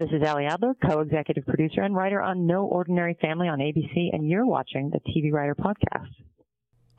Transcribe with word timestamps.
This 0.00 0.10
is 0.10 0.26
Ali 0.26 0.46
Adler, 0.46 0.74
co-executive 0.84 1.46
producer 1.46 1.82
and 1.82 1.94
writer 1.94 2.20
on 2.20 2.48
No 2.48 2.64
Ordinary 2.64 3.16
Family 3.20 3.46
on 3.46 3.60
ABC, 3.60 4.12
and 4.12 4.28
you're 4.28 4.44
watching 4.44 4.90
the 4.90 4.98
TV 5.08 5.32
Writer 5.32 5.54
Podcast. 5.54 6.10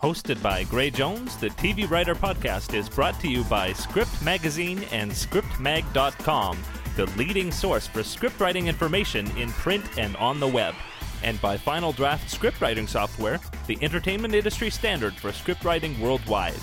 Hosted 0.02 0.42
by 0.42 0.64
Gray 0.64 0.92
Jones, 0.92 1.36
the 1.36 1.50
TV 1.50 1.90
Writer 1.90 2.16
Podcast 2.16 2.74
is 2.74 2.88
brought 2.88 3.20
to 3.20 3.28
you 3.28 3.44
by 3.44 3.74
Script 3.74 4.22
Magazine 4.24 4.82
and 4.94 5.12
ScriptMag.com, 5.12 6.58
the 6.96 7.06
leading 7.18 7.52
source 7.52 7.86
for 7.86 8.00
scriptwriting 8.00 8.68
information 8.68 9.30
in 9.36 9.50
print 9.50 9.84
and 9.98 10.16
on 10.16 10.40
the 10.40 10.48
web, 10.48 10.74
and 11.22 11.42
by 11.42 11.58
Final 11.58 11.92
Draft 11.92 12.34
Scriptwriting 12.34 12.88
software, 12.88 13.42
the 13.68 13.78
entertainment 13.82 14.34
industry 14.34 14.70
standard 14.70 15.14
for 15.16 15.32
scriptwriting 15.32 16.00
worldwide. 16.00 16.54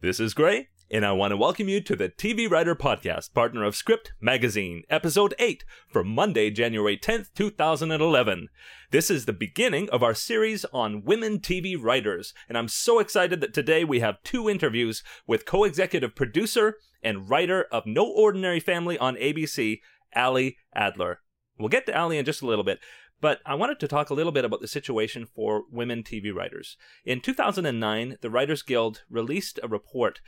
This 0.00 0.20
is 0.20 0.32
Gray, 0.32 0.68
and 0.90 1.04
I 1.04 1.12
want 1.12 1.32
to 1.32 1.36
welcome 1.36 1.68
you 1.68 1.80
to 1.80 1.96
the 1.96 2.08
TV 2.08 2.48
Writer 2.48 2.76
Podcast, 2.76 3.34
partner 3.34 3.64
of 3.64 3.74
Script 3.74 4.12
Magazine, 4.20 4.84
episode 4.88 5.34
8 5.38 5.64
for 5.88 6.04
Monday, 6.04 6.48
January 6.50 6.96
10th, 6.96 7.30
2011. 7.34 8.48
This 8.92 9.10
is 9.10 9.24
the 9.24 9.32
beginning 9.32 9.90
of 9.90 10.04
our 10.04 10.14
series 10.14 10.64
on 10.66 11.02
women 11.04 11.40
TV 11.40 11.76
writers, 11.80 12.32
and 12.48 12.56
I'm 12.56 12.68
so 12.68 13.00
excited 13.00 13.40
that 13.40 13.52
today 13.52 13.82
we 13.82 13.98
have 13.98 14.22
two 14.22 14.48
interviews 14.48 15.02
with 15.26 15.44
co 15.44 15.64
executive 15.64 16.14
producer 16.14 16.76
and 17.02 17.28
writer 17.28 17.66
of 17.72 17.86
No 17.86 18.04
Ordinary 18.04 18.60
Family 18.60 18.96
on 18.96 19.16
ABC, 19.16 19.80
Ali 20.14 20.56
Adler. 20.72 21.20
We'll 21.58 21.68
get 21.68 21.86
to 21.86 21.98
Ali 21.98 22.18
in 22.18 22.24
just 22.24 22.42
a 22.42 22.46
little 22.46 22.64
bit, 22.64 22.78
but 23.20 23.40
I 23.44 23.54
wanted 23.54 23.80
to 23.80 23.88
talk 23.88 24.10
a 24.10 24.14
little 24.14 24.32
bit 24.32 24.44
about 24.44 24.60
the 24.60 24.68
situation 24.68 25.26
for 25.26 25.64
women 25.70 26.02
TV 26.02 26.32
writers. 26.32 26.76
In 27.04 27.20
2009, 27.20 28.18
the 28.20 28.30
Writers 28.30 28.62
Guild 28.62 29.02
released 29.08 29.58
a 29.62 29.68
report 29.68 30.20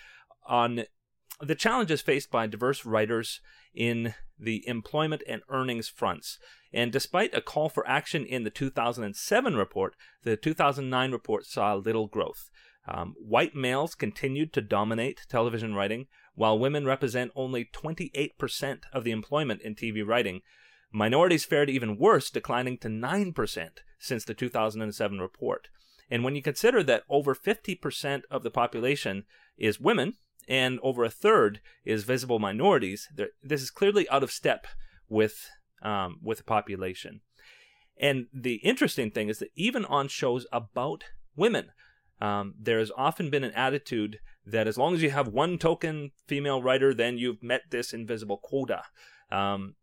on 0.49 0.85
the 1.41 1.55
challenges 1.55 2.01
faced 2.01 2.31
by 2.31 2.47
diverse 2.47 2.85
writers 2.85 3.41
in 3.75 4.15
the 4.39 4.67
employment 4.67 5.23
and 5.29 5.43
earnings 5.49 5.89
fronts. 5.89 6.39
And 6.73 6.93
despite 6.93 7.35
a 7.35 7.41
call 7.41 7.69
for 7.69 7.87
action 7.89 8.25
in 8.25 8.45
the 8.45 8.51
2007 8.51 9.57
report, 9.57 9.95
the 10.25 10.37
2009 10.37 11.13
report 11.13 11.47
saw 11.47 11.75
little 11.75 12.07
growth. 12.07 12.51
Um, 12.87 13.15
white 13.19 13.55
males 13.55 13.95
continued 13.95 14.53
to 14.55 14.61
dominate 14.63 15.27
television 15.29 15.75
writing, 15.75 16.07
while 16.35 16.59
women 16.59 16.87
represent 16.87 17.33
only 17.35 17.67
28% 17.67 18.81
of 18.93 19.05
the 19.05 19.11
employment 19.11 19.61
in 19.63 19.75
TV 19.75 20.07
writing. 20.07 20.41
Minorities 20.91 21.45
fared 21.45 21.69
even 21.69 21.99
worse, 21.99 22.31
declining 22.31 22.79
to 22.79 22.89
9% 22.89 23.69
since 23.99 24.25
the 24.25 24.35
2007 24.35 25.19
report. 25.19 25.69
And 26.11 26.25
when 26.25 26.35
you 26.35 26.43
consider 26.43 26.83
that 26.85 27.03
over 27.11 27.35
50% 27.35 28.23
of 28.31 28.43
the 28.43 28.51
population 28.51 29.25
is 29.59 29.79
women, 29.79 30.15
and 30.49 30.81
over 30.83 31.05
a 31.05 31.11
third 31.11 31.61
is 31.85 32.05
visible 32.05 32.39
minorities. 32.39 33.09
This 33.43 33.63
is 33.63 33.71
clearly 33.71 34.09
out 34.09 34.23
of 34.23 34.33
step 34.33 34.67
with 35.09 35.49
um, 35.83 36.19
with 36.23 36.39
the 36.39 36.45
population. 36.45 37.21
And 38.01 38.27
the 38.33 38.55
interesting 38.57 39.11
thing 39.11 39.29
is 39.29 39.39
that 39.39 39.51
even 39.55 39.85
on 39.85 40.09
shows 40.09 40.47
about 40.53 41.05
women, 41.37 41.71
um, 42.21 42.55
there 42.59 42.79
has 42.79 42.91
often 42.97 43.31
been 43.31 43.45
an 43.45 43.53
attitude 43.53 44.19
that 44.47 44.67
as 44.67 44.79
long 44.79 44.95
as 44.95 45.03
you 45.03 45.11
have 45.11 45.29
one 45.29 45.59
token 45.59 46.13
female 46.27 46.63
writer, 46.63 46.95
then 46.95 47.19
you've 47.19 47.43
met 47.43 47.63
this 47.71 47.93
invisible 47.93 48.39
quota. 48.39 48.83
Um, 49.31 49.75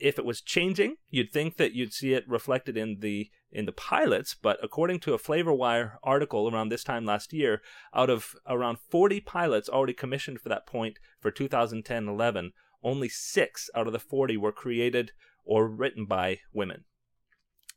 if 0.00 0.18
it 0.18 0.24
was 0.24 0.40
changing, 0.40 0.96
you'd 1.08 1.32
think 1.32 1.56
that 1.56 1.72
you'd 1.72 1.92
see 1.92 2.14
it 2.14 2.28
reflected 2.28 2.76
in 2.76 2.98
the 3.00 3.30
in 3.52 3.66
the 3.66 3.72
pilots, 3.72 4.36
but 4.40 4.58
according 4.62 5.00
to 5.00 5.12
a 5.12 5.18
FlavorWire 5.18 5.96
article 6.04 6.48
around 6.48 6.68
this 6.68 6.84
time 6.84 7.04
last 7.04 7.32
year, 7.32 7.60
out 7.92 8.08
of 8.08 8.34
around 8.46 8.78
40 8.78 9.20
pilots 9.20 9.68
already 9.68 9.92
commissioned 9.92 10.40
for 10.40 10.48
that 10.48 10.66
point 10.66 10.98
for 11.18 11.32
2010-11, 11.32 12.50
only 12.84 13.08
6 13.08 13.70
out 13.74 13.86
of 13.88 13.92
the 13.92 13.98
40 13.98 14.36
were 14.36 14.52
created 14.52 15.10
or 15.44 15.68
written 15.68 16.06
by 16.06 16.38
women. 16.52 16.84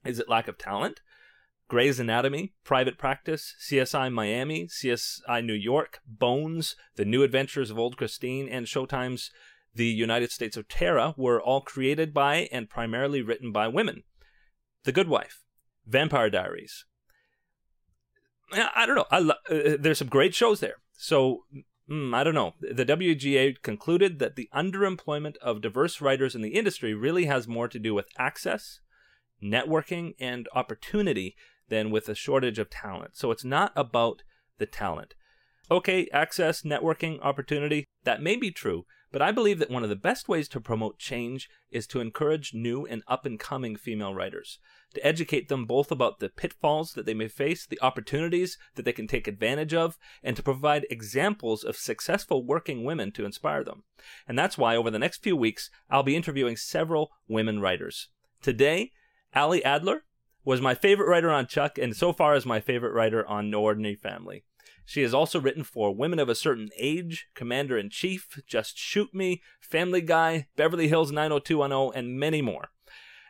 Is 0.06 0.20
it 0.20 0.30
lack 0.30 0.48
of 0.48 0.60
talent? 0.60 1.02
Grey's 1.70 2.00
Anatomy, 2.00 2.54
Private 2.64 3.00
Practice, 3.00 3.56
CSI 3.67 4.12
Miami, 4.12 4.67
CSI 4.67 5.44
New 5.44 5.54
York, 5.54 6.02
Bones, 6.06 6.76
The 6.98 7.06
New 7.06 7.23
Adventures 7.23 7.72
of 7.72 7.80
Old 7.80 7.98
Christine, 7.98 8.48
and 8.48 8.67
Showtime's 8.67 9.32
the 9.76 9.86
United 9.86 10.32
States 10.32 10.58
of 10.58 10.67
Tara 10.67 11.14
were 11.17 11.42
all 11.42 11.61
created 11.61 12.14
by 12.14 12.48
and 12.52 12.70
primarily 12.70 13.22
written 13.22 13.52
by 13.52 13.67
women. 13.67 14.04
The 14.84 14.92
Good 14.92 15.08
Wife, 15.08 15.44
Vampire 15.86 16.30
Diaries. 16.30 16.86
I 18.52 18.86
don't 18.86 18.95
know. 18.95 19.06
I 19.10 19.20
lo- 19.20 19.36
uh, 19.50 19.78
there's 19.80 19.98
some 19.98 20.10
great 20.10 20.36
shows 20.36 20.60
there. 20.60 20.76
So 20.94 21.45
mm, 21.89 22.14
I 22.14 22.23
don't 22.23 22.36
know. 22.36 22.54
The 22.62 22.86
WGA 22.86 23.62
concluded 23.62 24.20
that 24.20 24.36
the 24.36 24.50
underemployment 24.54 25.38
of 25.38 25.62
diverse 25.62 26.02
writers 26.02 26.36
in 26.36 26.42
the 26.42 26.54
industry 26.54 26.94
really 26.94 27.26
has 27.26 27.48
more 27.48 27.67
to 27.67 27.80
do 27.80 27.94
with 27.94 28.08
access, 28.17 28.80
networking, 29.44 30.14
and 30.20 30.48
opportunity 30.54 31.36
than 31.70 31.89
with 31.89 32.10
a 32.10 32.16
shortage 32.16 32.60
of 32.60 32.70
talent. 32.70 33.16
So 33.16 33.32
it's 33.32 33.45
not 33.45 33.72
about 33.76 34.22
the 34.60 34.66
talent. 34.66 35.16
Okay, 35.72 36.08
access, 36.14 36.62
networking, 36.62 37.20
opportunity, 37.22 37.86
that 38.04 38.22
may 38.22 38.36
be 38.36 38.52
true, 38.52 38.86
but 39.14 39.22
I 39.22 39.32
believe 39.32 39.60
that 39.60 39.70
one 39.70 39.84
of 39.84 39.90
the 39.90 39.96
best 39.96 40.28
ways 40.28 40.50
to 40.50 40.60
promote 40.60 40.98
change 40.98 41.48
is 41.70 41.86
to 41.88 42.00
encourage 42.00 42.52
new 42.52 42.88
and 42.88 43.04
up 43.08 43.28
and 43.28 43.40
coming 43.40 43.76
female 43.76 44.16
writers, 44.16 44.58
to 44.96 45.06
educate 45.06 45.50
them 45.50 45.66
both 45.66 45.92
about 45.92 46.20
the 46.20 46.30
pitfalls 46.30 46.94
that 46.94 47.06
they 47.06 47.14
may 47.14 47.28
face, 47.28 47.68
the 47.68 47.80
opportunities 47.80 48.58
that 48.74 48.86
they 48.86 48.92
can 48.92 49.06
take 49.06 49.28
advantage 49.28 49.72
of, 49.72 50.00
and 50.24 50.36
to 50.36 50.42
provide 50.42 50.88
examples 50.90 51.64
of 51.64 51.76
successful 51.76 52.44
working 52.44 52.84
women 52.84 53.12
to 53.12 53.24
inspire 53.24 53.64
them. 53.64 53.84
And 54.28 54.38
that's 54.38 54.58
why 54.58 54.76
over 54.76 54.90
the 54.90 54.98
next 54.98 55.22
few 55.22 55.38
weeks, 55.38 55.70
I'll 55.92 56.02
be 56.02 56.16
interviewing 56.16 56.58
several 56.58 57.12
women 57.28 57.62
writers. 57.62 58.10
Today, 58.42 58.94
Ali 59.36 59.64
Adler 59.64 60.06
was 60.44 60.60
my 60.60 60.74
favorite 60.74 61.08
writer 61.08 61.30
on 61.30 61.45
Chuck, 61.45 61.78
and 61.78 61.95
so 61.95 62.14
far 62.14 62.36
is 62.36 62.48
my 62.48 62.60
favorite 62.60 62.94
writer 62.94 63.24
on 63.28 63.52
No 63.52 63.62
Ordinary 63.62 63.95
Family. 63.95 64.44
She 64.86 65.02
has 65.02 65.14
also 65.14 65.39
written 65.39 65.64
for 65.64 65.95
Women 65.95 66.20
of 66.20 66.30
a 66.30 66.36
Certain 66.36 66.70
Age, 66.77 67.27
Commander 67.36 67.77
in 67.77 67.89
Chief, 67.89 68.42
Just 68.48 68.77
Shoot 68.77 69.14
Me, 69.14 69.42
Family 69.60 70.02
Guy, 70.02 70.48
Beverly 70.55 70.88
Hills 70.88 71.11
90210, 71.11 71.98
and 71.98 72.20
many 72.20 72.42
more. 72.42 72.70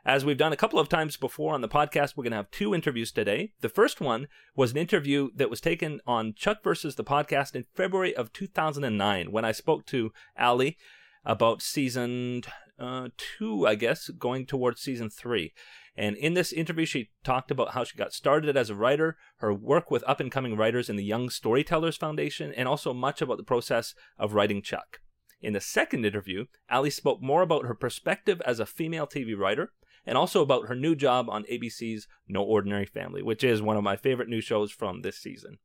As 0.05 0.25
we've 0.25 0.37
done 0.37 0.51
a 0.51 0.57
couple 0.57 0.79
of 0.79 0.89
times 0.89 1.15
before 1.15 1.53
on 1.53 1.61
the 1.61 1.69
podcast, 1.69 2.17
we're 2.17 2.23
going 2.23 2.31
to 2.31 2.37
have 2.37 2.51
two 2.51 2.75
interviews 2.75 3.11
today. 3.11 3.53
The 3.61 3.69
first 3.69 4.01
one 4.01 4.27
was 4.53 4.71
an 4.71 4.77
interview 4.77 5.29
that 5.35 5.49
was 5.49 5.61
taken 5.61 6.01
on 6.05 6.33
Chuck 6.33 6.61
versus 6.61 6.95
the 6.95 7.05
podcast 7.05 7.55
in 7.55 7.63
February 7.73 8.13
of 8.13 8.33
2009 8.33 9.31
when 9.31 9.45
I 9.45 9.53
spoke 9.53 9.85
to 9.87 10.11
Ali 10.37 10.77
about 11.23 11.61
season 11.61 12.41
uh, 12.77 13.09
two, 13.17 13.65
I 13.65 13.75
guess, 13.75 14.09
going 14.09 14.45
towards 14.45 14.81
season 14.81 15.09
three. 15.09 15.53
And 15.95 16.17
in 16.17 16.33
this 16.33 16.51
interview, 16.51 16.85
she 16.85 17.11
talked 17.23 17.51
about 17.51 17.73
how 17.73 17.83
she 17.83 17.97
got 17.97 18.13
started 18.13 18.57
as 18.57 18.69
a 18.69 18.75
writer, 18.75 19.17
her 19.37 19.53
work 19.53 19.91
with 19.91 20.03
up 20.07 20.19
and 20.19 20.31
coming 20.31 20.57
writers 20.57 20.89
in 20.89 20.95
the 20.95 21.03
Young 21.03 21.29
Storytellers 21.29 21.97
Foundation, 21.97 22.51
and 22.53 22.67
also 22.67 22.93
much 22.93 23.21
about 23.21 23.37
the 23.37 23.43
process 23.43 23.93
of 24.17 24.33
writing 24.33 24.61
Chuck. 24.61 24.99
In 25.41 25.53
the 25.53 25.61
second 25.61 26.05
interview, 26.05 26.45
Ali 26.71 26.89
spoke 26.89 27.21
more 27.21 27.41
about 27.41 27.65
her 27.65 27.75
perspective 27.75 28.41
as 28.45 28.59
a 28.59 28.65
female 28.65 29.05
TV 29.05 29.37
writer 29.37 29.73
and 30.05 30.17
also 30.17 30.41
about 30.41 30.67
her 30.67 30.75
new 30.75 30.95
job 30.95 31.29
on 31.29 31.43
ABC's 31.43 32.07
No 32.27 32.41
Ordinary 32.41 32.85
Family, 32.85 33.21
which 33.21 33.43
is 33.43 33.61
one 33.61 33.77
of 33.77 33.83
my 33.83 33.95
favorite 33.95 34.29
new 34.29 34.41
shows 34.41 34.71
from 34.71 35.01
this 35.01 35.17
season. 35.17 35.57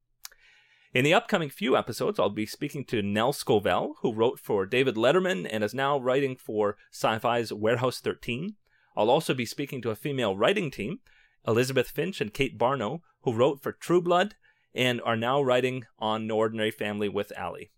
In 0.94 1.05
the 1.05 1.15
upcoming 1.15 1.50
few 1.50 1.77
episodes, 1.77 2.19
I'll 2.19 2.31
be 2.31 2.47
speaking 2.47 2.84
to 2.87 3.03
Nell 3.03 3.33
Scovell, 3.33 3.94
who 4.00 4.15
wrote 4.15 4.41
for 4.41 4.65
David 4.65 4.97
Letterman 4.97 5.47
and 5.50 5.62
is 5.62 5.75
now 5.75 5.99
writing 5.99 6.34
for 6.34 6.77
Sci 6.93 7.19
Fi's 7.19 7.53
Warehouse 7.53 8.00
13. 8.00 8.56
I'll 8.98 9.10
also 9.10 9.32
be 9.32 9.47
speaking 9.47 9.81
to 9.82 9.91
a 9.91 9.97
female 9.97 10.36
writing 10.36 10.72
team, 10.72 10.98
Elizabeth 11.47 11.88
Finch 11.88 12.20
and 12.20 12.34
Kate 12.34 12.59
Barnow, 12.59 13.03
who 13.22 13.32
wrote 13.32 13.62
for 13.62 13.70
True 13.70 14.03
Blood 14.03 14.34
and 14.75 15.00
are 15.03 15.16
now 15.16 15.41
writing 15.41 15.84
on 16.00 16.26
No 16.26 16.36
Ordinary 16.36 16.72
Family 16.72 17.08
with 17.08 17.32
Ali. 17.38 17.70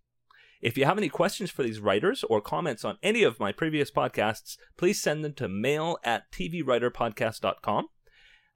If 0.63 0.79
you 0.79 0.87
have 0.87 0.97
any 0.97 1.11
questions 1.11 1.51
for 1.51 1.63
these 1.63 1.79
writers 1.79 2.25
or 2.31 2.41
comments 2.41 2.87
on 2.87 2.97
any 3.03 3.23
of 3.23 3.39
my 3.39 3.53
previous 3.53 3.91
podcasts, 3.91 4.57
please 4.79 4.99
send 4.99 5.23
them 5.23 5.35
to 5.35 5.47
mail 5.47 5.99
at 6.05 6.33
tvwriterpodcast.com. 6.33 7.89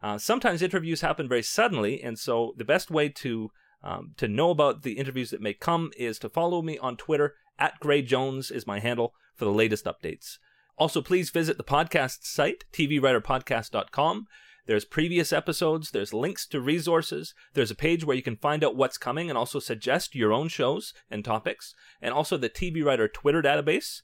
Uh, 0.02 0.16
sometimes 0.16 0.62
interviews 0.62 1.02
happen 1.02 1.28
very 1.28 1.42
suddenly, 1.42 2.02
and 2.02 2.18
so 2.18 2.54
the 2.56 2.64
best 2.64 2.90
way 2.90 3.10
to 3.10 3.50
um, 3.82 4.12
to 4.16 4.26
know 4.26 4.48
about 4.48 4.82
the 4.82 4.94
interviews 4.94 5.30
that 5.30 5.42
may 5.42 5.52
come 5.52 5.90
is 5.98 6.18
to 6.20 6.30
follow 6.30 6.62
me 6.62 6.78
on 6.78 6.96
Twitter 6.96 7.34
at 7.58 7.78
Gray 7.80 8.00
Jones 8.00 8.50
is 8.50 8.66
my 8.66 8.80
handle 8.80 9.12
for 9.34 9.44
the 9.44 9.52
latest 9.52 9.84
updates. 9.84 10.38
Also, 10.76 11.00
please 11.00 11.30
visit 11.30 11.56
the 11.56 11.64
podcast 11.64 12.24
site, 12.24 12.64
tvwriterpodcast.com. 12.72 14.26
There's 14.66 14.84
previous 14.86 15.32
episodes, 15.32 15.90
there's 15.90 16.14
links 16.14 16.46
to 16.46 16.60
resources, 16.60 17.34
there's 17.52 17.70
a 17.70 17.76
page 17.76 18.04
where 18.04 18.16
you 18.16 18.22
can 18.22 18.36
find 18.36 18.64
out 18.64 18.76
what's 18.76 18.96
coming 18.96 19.28
and 19.28 19.36
also 19.36 19.58
suggest 19.58 20.14
your 20.14 20.32
own 20.32 20.48
shows 20.48 20.94
and 21.10 21.22
topics, 21.22 21.74
and 22.00 22.14
also 22.14 22.38
the 22.38 22.48
TV 22.48 22.82
Writer 22.82 23.06
Twitter 23.06 23.42
database. 23.42 24.00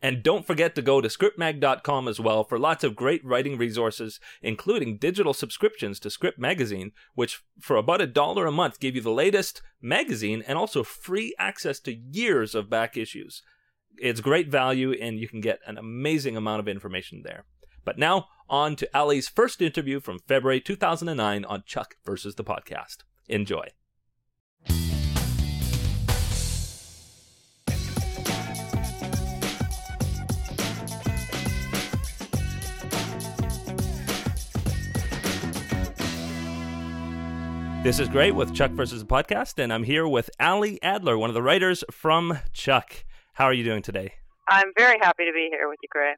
And 0.00 0.22
don't 0.22 0.46
forget 0.46 0.74
to 0.74 0.82
go 0.82 1.00
to 1.00 1.08
scriptmag.com 1.08 2.08
as 2.08 2.20
well 2.20 2.44
for 2.44 2.58
lots 2.58 2.84
of 2.84 2.94
great 2.94 3.24
writing 3.24 3.58
resources, 3.58 4.20
including 4.42 4.98
digital 4.98 5.32
subscriptions 5.32 5.98
to 6.00 6.10
Script 6.10 6.38
Magazine, 6.38 6.92
which 7.14 7.42
for 7.58 7.76
about 7.76 8.02
a 8.02 8.06
dollar 8.06 8.46
a 8.46 8.52
month 8.52 8.80
give 8.80 8.94
you 8.94 9.00
the 9.00 9.10
latest 9.10 9.62
magazine 9.80 10.44
and 10.46 10.56
also 10.56 10.84
free 10.84 11.34
access 11.38 11.80
to 11.80 11.94
years 11.94 12.54
of 12.54 12.70
back 12.70 12.96
issues 12.96 13.42
It's 13.98 14.20
Gray 14.20 14.42
value, 14.42 14.92
and 14.92 15.20
you 15.20 15.28
can 15.28 15.40
get 15.40 15.60
an 15.66 15.78
amazing 15.78 16.36
amount 16.36 16.60
of 16.60 16.66
information 16.66 17.22
there. 17.22 17.44
But 17.84 17.96
now, 17.96 18.26
on 18.48 18.74
to 18.76 18.88
Ali's 18.92 19.28
first 19.28 19.62
interview 19.62 20.00
from 20.00 20.18
February 20.18 20.60
2009 20.60 21.44
on 21.44 21.62
Chuck 21.64 21.96
versus 22.04 22.34
the 22.34 22.42
podcast. 22.42 22.98
Enjoy. 23.28 23.68
This 37.84 38.00
is 38.00 38.08
great 38.08 38.34
with 38.34 38.54
Chuck 38.54 38.70
versus 38.72 39.02
the 39.02 39.06
podcast, 39.06 39.62
and 39.62 39.72
I'm 39.72 39.84
here 39.84 40.08
with 40.08 40.30
Ali 40.40 40.82
Adler, 40.82 41.16
one 41.16 41.30
of 41.30 41.34
the 41.34 41.42
writers 41.42 41.84
from 41.92 42.38
Chuck. 42.52 43.04
How 43.34 43.46
are 43.46 43.52
you 43.52 43.64
doing 43.64 43.82
today? 43.82 44.12
I'm 44.48 44.70
very 44.78 44.96
happy 45.00 45.24
to 45.24 45.32
be 45.32 45.48
here 45.50 45.68
with 45.68 45.78
you, 45.82 45.88
Gray. 45.90 46.14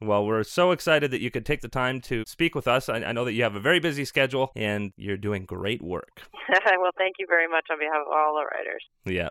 Well, 0.00 0.24
we're 0.24 0.44
so 0.44 0.70
excited 0.70 1.10
that 1.10 1.20
you 1.20 1.28
could 1.28 1.44
take 1.44 1.60
the 1.60 1.66
time 1.68 2.00
to 2.02 2.22
speak 2.24 2.54
with 2.54 2.68
us. 2.68 2.88
I, 2.88 2.98
I 2.98 3.10
know 3.10 3.24
that 3.24 3.32
you 3.32 3.42
have 3.42 3.56
a 3.56 3.60
very 3.60 3.80
busy 3.80 4.04
schedule 4.04 4.52
and 4.54 4.92
you're 4.96 5.16
doing 5.16 5.44
great 5.44 5.82
work. 5.82 6.22
well, 6.48 6.92
thank 6.96 7.16
you 7.18 7.26
very 7.28 7.48
much 7.48 7.66
on 7.68 7.80
behalf 7.80 8.02
of 8.06 8.12
all 8.12 8.34
the 8.34 8.44
writers. 8.44 8.84
Yeah. 9.04 9.30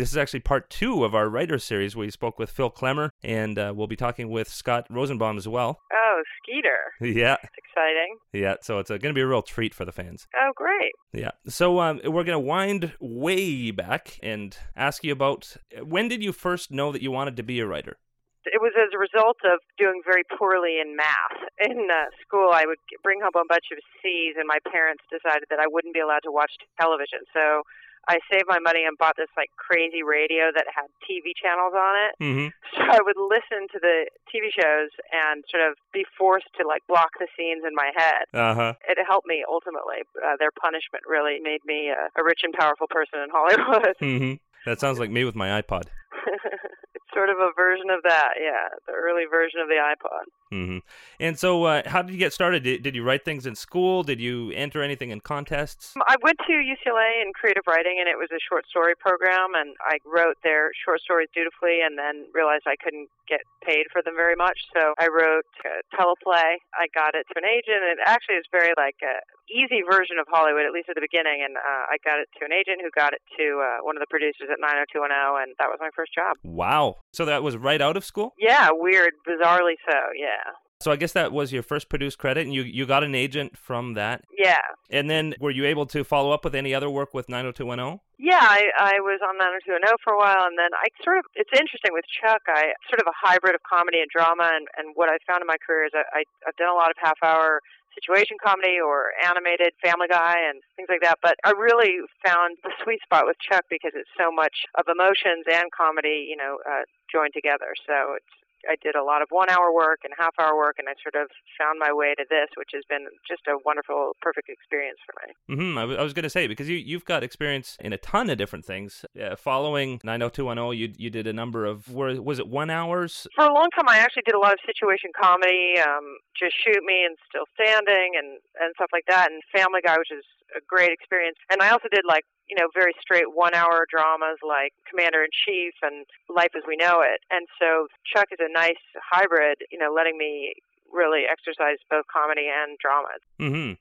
This 0.00 0.12
is 0.12 0.16
actually 0.16 0.40
part 0.40 0.70
two 0.70 1.04
of 1.04 1.14
our 1.14 1.28
writer 1.28 1.58
series. 1.58 1.94
We 1.94 2.10
spoke 2.10 2.38
with 2.38 2.48
Phil 2.48 2.70
Klemmer, 2.70 3.10
and 3.22 3.58
uh, 3.58 3.74
we'll 3.76 3.86
be 3.86 3.96
talking 3.96 4.30
with 4.30 4.48
Scott 4.48 4.86
Rosenbaum 4.88 5.36
as 5.36 5.46
well. 5.46 5.82
Oh, 5.92 6.22
Skeeter. 6.40 6.78
Yeah. 7.02 7.36
It's 7.42 7.52
exciting. 7.58 8.16
Yeah, 8.32 8.54
so 8.62 8.78
it's 8.78 8.90
uh, 8.90 8.96
going 8.96 9.12
to 9.12 9.18
be 9.18 9.20
a 9.20 9.26
real 9.26 9.42
treat 9.42 9.74
for 9.74 9.84
the 9.84 9.92
fans. 9.92 10.26
Oh, 10.34 10.52
great. 10.56 10.92
Yeah. 11.12 11.32
So 11.48 11.80
um, 11.80 12.00
we're 12.02 12.24
going 12.24 12.32
to 12.32 12.38
wind 12.38 12.94
way 12.98 13.72
back 13.72 14.18
and 14.22 14.56
ask 14.74 15.04
you 15.04 15.12
about 15.12 15.54
when 15.84 16.08
did 16.08 16.22
you 16.22 16.32
first 16.32 16.70
know 16.70 16.92
that 16.92 17.02
you 17.02 17.10
wanted 17.10 17.36
to 17.36 17.42
be 17.42 17.60
a 17.60 17.66
writer? 17.66 17.98
It 18.46 18.62
was 18.62 18.72
as 18.80 18.88
a 18.94 18.98
result 18.98 19.36
of 19.44 19.60
doing 19.76 20.00
very 20.02 20.24
poorly 20.38 20.80
in 20.80 20.96
math. 20.96 21.44
In 21.60 21.88
uh, 21.92 22.08
school, 22.24 22.48
I 22.54 22.64
would 22.64 22.80
bring 23.04 23.20
home 23.20 23.36
a 23.36 23.44
bunch 23.46 23.68
of 23.70 23.76
C's, 24.00 24.32
and 24.38 24.48
my 24.48 24.60
parents 24.72 25.04
decided 25.12 25.44
that 25.50 25.60
I 25.60 25.68
wouldn't 25.68 25.92
be 25.92 26.00
allowed 26.00 26.24
to 26.24 26.32
watch 26.32 26.52
television. 26.80 27.20
So 27.36 27.68
I 28.08 28.18
saved 28.30 28.48
my 28.48 28.58
money 28.58 28.84
and 28.86 28.96
bought 28.96 29.16
this 29.16 29.30
like 29.36 29.50
crazy 29.56 30.02
radio 30.02 30.50
that 30.54 30.66
had 30.72 30.88
TV 31.04 31.36
channels 31.36 31.74
on 31.76 31.94
it. 32.00 32.12
Mm-hmm. 32.22 32.48
So 32.76 32.86
I 32.86 33.00
would 33.02 33.18
listen 33.18 33.66
to 33.74 33.78
the 33.80 34.06
TV 34.30 34.48
shows 34.54 34.90
and 35.12 35.44
sort 35.50 35.66
of 35.68 35.76
be 35.92 36.06
forced 36.16 36.48
to 36.60 36.66
like 36.66 36.86
block 36.88 37.10
the 37.18 37.28
scenes 37.36 37.62
in 37.66 37.74
my 37.74 37.90
head. 37.94 38.24
Uh 38.32 38.54
huh. 38.54 38.72
It 38.88 38.98
helped 39.06 39.26
me 39.26 39.44
ultimately. 39.48 40.06
Uh, 40.16 40.36
their 40.38 40.50
punishment 40.54 41.04
really 41.08 41.38
made 41.42 41.60
me 41.66 41.90
a, 41.90 42.08
a 42.18 42.24
rich 42.24 42.40
and 42.42 42.54
powerful 42.54 42.86
person 42.88 43.20
in 43.20 43.28
Hollywood. 43.30 43.96
Mm-hmm. 44.00 44.34
That 44.66 44.80
sounds 44.80 44.98
like 44.98 45.10
me 45.10 45.24
with 45.24 45.34
my 45.34 45.60
iPod. 45.60 45.84
sort 47.14 47.30
of 47.30 47.38
a 47.38 47.50
version 47.56 47.90
of 47.90 48.02
that, 48.04 48.34
yeah, 48.40 48.68
the 48.86 48.92
early 48.92 49.24
version 49.30 49.60
of 49.60 49.68
the 49.68 49.78
iPod. 49.78 50.24
Mm-hmm. 50.52 50.78
And 51.20 51.38
so, 51.38 51.64
uh, 51.64 51.82
how 51.86 52.02
did 52.02 52.12
you 52.12 52.18
get 52.18 52.32
started? 52.32 52.64
Did, 52.64 52.82
did 52.82 52.94
you 52.94 53.04
write 53.04 53.24
things 53.24 53.46
in 53.46 53.54
school? 53.54 54.02
Did 54.02 54.20
you 54.20 54.50
enter 54.50 54.82
anything 54.82 55.10
in 55.10 55.20
contests? 55.20 55.94
I 56.08 56.16
went 56.22 56.38
to 56.38 56.52
UCLA 56.52 57.22
in 57.22 57.32
creative 57.34 57.62
writing, 57.68 57.98
and 58.00 58.08
it 58.08 58.18
was 58.18 58.28
a 58.34 58.42
short 58.50 58.66
story 58.66 58.94
program, 58.98 59.54
and 59.54 59.76
I 59.80 59.98
wrote 60.04 60.36
their 60.42 60.70
short 60.84 61.00
stories 61.00 61.28
dutifully, 61.34 61.80
and 61.86 61.96
then 61.96 62.26
realized 62.34 62.66
I 62.66 62.74
couldn't 62.82 63.08
get 63.28 63.46
paid 63.62 63.86
for 63.92 64.02
them 64.02 64.18
very 64.18 64.34
much, 64.34 64.58
so 64.74 64.94
I 64.98 65.06
wrote 65.06 65.46
a 65.62 65.86
teleplay. 65.94 66.58
I 66.74 66.90
got 66.94 67.14
it 67.14 67.30
to 67.30 67.34
an 67.38 67.46
agent, 67.46 67.86
and 67.86 67.94
it 67.94 68.02
actually 68.02 68.42
is 68.42 68.46
very 68.50 68.74
like 68.76 68.98
a 69.06 69.22
easy 69.50 69.82
version 69.82 70.16
of 70.18 70.26
Hollywood, 70.30 70.64
at 70.64 70.72
least 70.72 70.88
at 70.88 70.94
the 70.94 71.02
beginning, 71.02 71.42
and 71.42 71.58
uh, 71.58 71.90
I 71.90 71.98
got 72.06 72.22
it 72.22 72.30
to 72.38 72.46
an 72.46 72.54
agent 72.54 72.80
who 72.80 72.90
got 72.94 73.12
it 73.12 73.20
to 73.36 73.60
uh, 73.60 73.82
one 73.82 73.98
of 73.98 74.00
the 74.00 74.10
producers 74.10 74.46
at 74.46 74.62
90210, 74.62 75.10
and 75.10 75.50
that 75.58 75.68
was 75.68 75.82
my 75.82 75.90
first 75.92 76.14
job. 76.14 76.38
Wow! 76.42 77.02
So 77.12 77.24
that 77.24 77.42
was 77.42 77.56
right 77.56 77.80
out 77.80 77.96
of 77.96 78.04
school? 78.04 78.34
Yeah, 78.38 78.70
weird, 78.72 79.12
bizarrely 79.28 79.74
so. 79.88 79.98
Yeah. 80.16 80.52
So 80.80 80.90
I 80.90 80.96
guess 80.96 81.12
that 81.12 81.32
was 81.32 81.52
your 81.52 81.62
first 81.62 81.88
produced 81.88 82.18
credit, 82.18 82.46
and 82.46 82.54
you 82.54 82.62
you 82.62 82.86
got 82.86 83.04
an 83.04 83.14
agent 83.14 83.56
from 83.56 83.94
that. 83.94 84.24
Yeah. 84.36 84.64
And 84.90 85.10
then 85.10 85.34
were 85.38 85.50
you 85.50 85.66
able 85.66 85.86
to 85.86 86.04
follow 86.04 86.32
up 86.32 86.44
with 86.44 86.54
any 86.54 86.74
other 86.74 86.88
work 86.88 87.12
with 87.12 87.28
90210? 87.28 88.00
Yeah, 88.18 88.40
I, 88.40 88.96
I 88.96 89.00
was 89.00 89.20
on 89.20 89.36
90210 89.36 89.80
for 90.04 90.12
a 90.12 90.18
while, 90.18 90.44
and 90.44 90.58
then 90.58 90.72
I 90.76 90.88
sort 91.04 91.16
of, 91.16 91.24
it's 91.36 91.52
interesting 91.56 91.92
with 91.92 92.04
Chuck, 92.04 92.42
I 92.48 92.76
sort 92.88 93.00
of 93.00 93.08
a 93.08 93.16
hybrid 93.16 93.54
of 93.54 93.62
comedy 93.64 94.00
and 94.00 94.10
drama, 94.12 94.50
and, 94.52 94.68
and 94.76 94.92
what 94.92 95.08
I 95.08 95.16
found 95.24 95.40
in 95.40 95.48
my 95.48 95.56
career 95.56 95.88
is 95.88 95.92
I, 95.96 96.04
I, 96.12 96.20
I've 96.44 96.56
done 96.56 96.68
a 96.68 96.76
lot 96.76 96.90
of 96.92 97.00
half 97.00 97.16
hour 97.24 97.60
situation 97.94 98.36
comedy 98.42 98.78
or 98.80 99.12
animated 99.24 99.72
Family 99.82 100.08
Guy 100.08 100.36
and 100.48 100.62
things 100.76 100.88
like 100.88 101.02
that. 101.02 101.18
But 101.22 101.36
I 101.44 101.52
really 101.52 102.00
found 102.24 102.56
the 102.62 102.72
sweet 102.82 103.02
spot 103.02 103.26
with 103.26 103.36
Chuck 103.40 103.64
because 103.68 103.92
it's 103.94 104.10
so 104.16 104.30
much 104.30 104.64
of 104.78 104.86
emotions 104.88 105.44
and 105.50 105.68
comedy, 105.74 106.26
you 106.28 106.36
know, 106.36 106.58
uh, 106.64 106.86
joined 107.10 107.34
together. 107.34 107.74
So 107.86 108.16
it's 108.16 108.34
I 108.68 108.76
did 108.82 108.94
a 108.94 109.04
lot 109.04 109.22
of 109.22 109.28
one 109.30 109.50
hour 109.50 109.72
work 109.72 110.00
and 110.04 110.12
half 110.18 110.34
hour 110.40 110.56
work, 110.56 110.76
and 110.78 110.88
I 110.88 110.94
sort 111.02 111.20
of 111.20 111.30
found 111.58 111.78
my 111.78 111.92
way 111.92 112.14
to 112.16 112.24
this, 112.28 112.48
which 112.56 112.70
has 112.74 112.84
been 112.88 113.06
just 113.26 113.42
a 113.48 113.56
wonderful, 113.64 114.16
perfect 114.20 114.48
experience 114.48 114.98
for 115.06 115.14
me. 115.22 115.56
Mm-hmm. 115.56 115.78
I, 115.78 115.80
w- 115.82 115.98
I 115.98 116.02
was 116.02 116.12
going 116.12 116.24
to 116.24 116.30
say 116.30 116.46
because 116.46 116.68
you 116.68 116.76
you've 116.76 117.04
got 117.04 117.22
experience 117.22 117.76
in 117.80 117.92
a 117.92 117.98
ton 117.98 118.30
of 118.30 118.38
different 118.38 118.64
things. 118.64 119.04
Uh, 119.20 119.36
following 119.36 120.00
90210, 120.04 120.78
you 120.78 120.92
you 120.96 121.10
did 121.10 121.26
a 121.26 121.32
number 121.32 121.64
of 121.64 121.92
were, 121.92 122.20
was 122.20 122.38
it 122.38 122.48
one 122.48 122.70
hours? 122.70 123.26
For 123.34 123.44
a 123.44 123.54
long 123.54 123.68
time, 123.74 123.88
I 123.88 123.98
actually 123.98 124.22
did 124.26 124.34
a 124.34 124.38
lot 124.38 124.52
of 124.52 124.58
situation 124.66 125.10
comedy, 125.18 125.78
um, 125.80 126.18
just 126.38 126.54
shoot 126.62 126.82
me 126.84 127.04
and 127.04 127.16
still 127.28 127.46
standing, 127.54 128.12
and 128.16 128.38
and 128.60 128.74
stuff 128.74 128.90
like 128.92 129.04
that, 129.08 129.30
and 129.30 129.42
Family 129.54 129.80
Guy, 129.82 129.96
which 129.98 130.12
is 130.12 130.24
a 130.56 130.60
great 130.66 130.90
experience. 130.90 131.36
And 131.50 131.62
I 131.62 131.70
also 131.70 131.88
did 131.90 132.04
like 132.06 132.24
you 132.48 132.56
know 132.58 132.68
very 132.74 132.92
straight 133.00 133.34
one 133.34 133.54
hour 133.54 133.86
dramas 133.90 134.38
like 134.46 134.72
Commander 134.88 135.22
in 135.22 135.30
Chief 135.32 135.74
and 135.82 136.06
Life 136.28 136.52
as 136.56 136.62
We 136.66 136.76
Know 136.76 137.00
It. 137.00 137.20
And 137.30 137.46
so 137.60 137.86
Chuck 138.04 138.28
is 138.32 138.38
a 138.40 138.52
nice 138.52 138.82
hybrid, 138.98 139.58
you 139.70 139.78
know, 139.78 139.92
letting 139.94 140.18
me 140.18 140.54
really 140.92 141.22
exercise 141.30 141.78
both 141.88 142.04
comedy 142.12 142.48
and 142.50 142.76
drama. 142.78 143.08
Mm-hmm. 143.40 143.72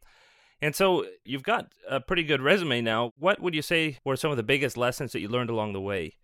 And 0.61 0.75
so 0.75 1.05
you've 1.23 1.43
got 1.43 1.71
a 1.89 1.99
pretty 1.99 2.23
good 2.23 2.41
resume 2.41 2.81
now. 2.81 3.13
What 3.17 3.39
would 3.39 3.55
you 3.55 3.61
say 3.61 3.97
were 4.03 4.15
some 4.15 4.31
of 4.31 4.37
the 4.37 4.43
biggest 4.43 4.77
lessons 4.77 5.13
that 5.13 5.21
you 5.21 5.29
learned 5.29 5.49
along 5.49 5.73
the 5.73 5.81
way? 5.81 6.17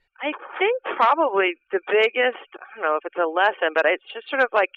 Probably 0.96 1.60
the 1.76 1.84
biggest, 1.92 2.48
I 2.56 2.64
don't 2.76 2.88
know 2.88 2.96
if 2.96 3.04
it's 3.04 3.20
a 3.20 3.28
lesson, 3.28 3.76
but 3.76 3.84
it's 3.84 4.08
just 4.16 4.32
sort 4.32 4.42
of 4.42 4.50
like 4.56 4.72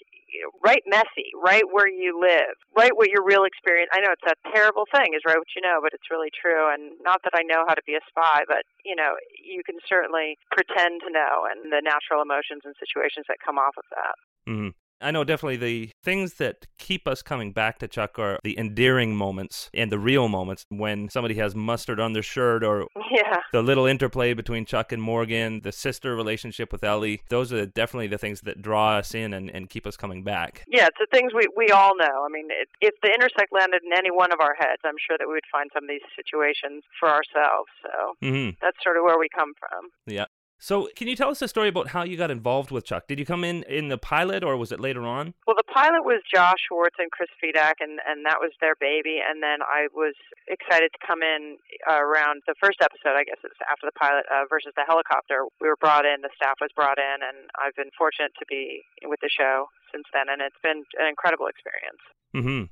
write 0.59 0.83
messy, 0.85 1.31
write 1.33 1.71
where 1.71 1.87
you 1.87 2.19
live, 2.19 2.59
write 2.75 2.99
what 2.99 3.09
your 3.09 3.23
real 3.23 3.47
experience. 3.47 3.89
I 3.95 4.03
know 4.03 4.11
it's 4.11 4.27
a 4.27 4.35
terrible 4.51 4.83
thing, 4.91 5.15
is 5.15 5.23
write 5.25 5.39
what 5.39 5.55
you 5.55 5.63
know, 5.63 5.79
but 5.81 5.95
it's 5.95 6.11
really 6.11 6.29
true. 6.29 6.67
And 6.69 6.99
not 7.01 7.23
that 7.23 7.33
I 7.33 7.43
know 7.47 7.63
how 7.67 7.73
to 7.73 7.85
be 7.87 7.95
a 7.95 8.03
spy, 8.07 8.43
but 8.47 8.67
you 8.83 8.95
know, 8.95 9.15
you 9.39 9.63
can 9.63 9.79
certainly 9.87 10.37
pretend 10.51 11.01
to 11.07 11.09
know, 11.09 11.47
and 11.47 11.71
the 11.71 11.81
natural 11.81 12.21
emotions 12.21 12.67
and 12.67 12.75
situations 12.77 13.25
that 13.31 13.39
come 13.39 13.57
off 13.57 13.79
of 13.79 13.87
that. 13.95 14.15
Mm-hmm. 14.45 14.75
I 15.01 15.11
know 15.11 15.23
definitely 15.23 15.57
the 15.57 15.91
things 16.03 16.35
that 16.35 16.67
keep 16.77 17.07
us 17.07 17.21
coming 17.21 17.51
back 17.51 17.79
to 17.79 17.87
Chuck 17.87 18.19
are 18.19 18.39
the 18.43 18.57
endearing 18.57 19.15
moments 19.15 19.69
and 19.73 19.91
the 19.91 19.99
real 19.99 20.27
moments 20.27 20.65
when 20.69 21.09
somebody 21.09 21.35
has 21.35 21.55
mustard 21.55 21.99
on 21.99 22.13
their 22.13 22.23
shirt 22.23 22.63
or 22.63 22.87
yeah. 23.11 23.37
the 23.53 23.61
little 23.61 23.85
interplay 23.85 24.33
between 24.33 24.65
Chuck 24.65 24.91
and 24.91 25.01
Morgan, 25.01 25.61
the 25.63 25.71
sister 25.71 26.15
relationship 26.15 26.71
with 26.71 26.83
Ellie. 26.83 27.21
Those 27.29 27.53
are 27.53 27.65
definitely 27.65 28.07
the 28.07 28.17
things 28.17 28.41
that 28.41 28.61
draw 28.61 28.97
us 28.97 29.15
in 29.15 29.33
and, 29.33 29.49
and 29.49 29.69
keep 29.69 29.87
us 29.87 29.95
coming 29.95 30.23
back. 30.23 30.63
Yeah, 30.67 30.87
it's 30.87 30.97
the 30.99 31.07
things 31.11 31.33
we, 31.33 31.47
we 31.55 31.69
all 31.69 31.95
know. 31.97 32.25
I 32.25 32.29
mean, 32.31 32.47
it, 32.49 32.67
if 32.81 32.95
the 33.01 33.13
intersect 33.13 33.53
landed 33.53 33.81
in 33.85 33.97
any 33.97 34.11
one 34.11 34.31
of 34.31 34.39
our 34.41 34.55
heads, 34.57 34.81
I'm 34.83 34.99
sure 34.99 35.17
that 35.17 35.27
we 35.27 35.33
would 35.33 35.49
find 35.51 35.69
some 35.73 35.83
of 35.85 35.89
these 35.89 36.05
situations 36.15 36.83
for 36.99 37.09
ourselves. 37.09 37.69
So 37.83 38.15
mm-hmm. 38.23 38.57
that's 38.61 38.77
sort 38.83 38.97
of 38.97 39.03
where 39.03 39.17
we 39.17 39.29
come 39.29 39.53
from. 39.59 39.89
Yeah. 40.05 40.25
So, 40.59 40.89
can 40.93 41.07
you 41.07 41.15
tell 41.15 41.31
us 41.31 41.41
a 41.41 41.47
story 41.47 41.69
about 41.71 41.87
how 41.87 42.03
you 42.03 42.17
got 42.17 42.29
involved 42.29 42.69
with 42.69 42.83
Chuck? 42.83 43.07
Did 43.07 43.17
you 43.17 43.25
come 43.25 43.47
in 43.47 43.63
in 43.63 43.87
the 43.87 43.97
pilot, 43.97 44.43
or 44.43 44.57
was 44.57 44.73
it 44.75 44.79
later 44.79 45.07
on? 45.07 45.33
Well, 45.47 45.55
the 45.55 45.63
pilot 45.63 46.03
was 46.03 46.19
Josh 46.27 46.59
Schwartz 46.67 46.99
and 46.99 47.09
Chris 47.11 47.31
Fedak, 47.39 47.79
and 47.79 48.03
and 48.03 48.27
that 48.27 48.43
was 48.43 48.51
their 48.59 48.75
baby. 48.75 49.23
And 49.23 49.41
then 49.41 49.63
I 49.63 49.87
was 49.95 50.19
excited 50.51 50.91
to 50.91 50.99
come 50.99 51.23
in 51.23 51.55
uh, 51.87 52.03
around 52.03 52.43
the 52.43 52.59
first 52.59 52.83
episode. 52.83 53.15
I 53.15 53.23
guess 53.23 53.39
it's 53.39 53.55
after 53.71 53.87
the 53.87 53.95
pilot 53.95 54.27
uh, 54.27 54.51
versus 54.51 54.75
the 54.75 54.83
helicopter. 54.83 55.47
We 55.63 55.71
were 55.71 55.79
brought 55.79 56.03
in, 56.03 56.27
the 56.27 56.33
staff 56.35 56.59
was 56.59 56.75
brought 56.75 56.99
in, 56.99 57.23
and 57.23 57.47
I've 57.55 57.79
been 57.79 57.95
fortunate 57.95 58.35
to 58.35 58.45
be 58.51 58.83
with 59.07 59.23
the 59.23 59.31
show 59.31 59.71
since 59.95 60.11
then, 60.11 60.27
and 60.27 60.43
it's 60.43 60.59
been 60.59 60.83
an 60.99 61.07
incredible 61.07 61.47
experience. 61.47 62.03
Mm-hmm. 62.35 62.67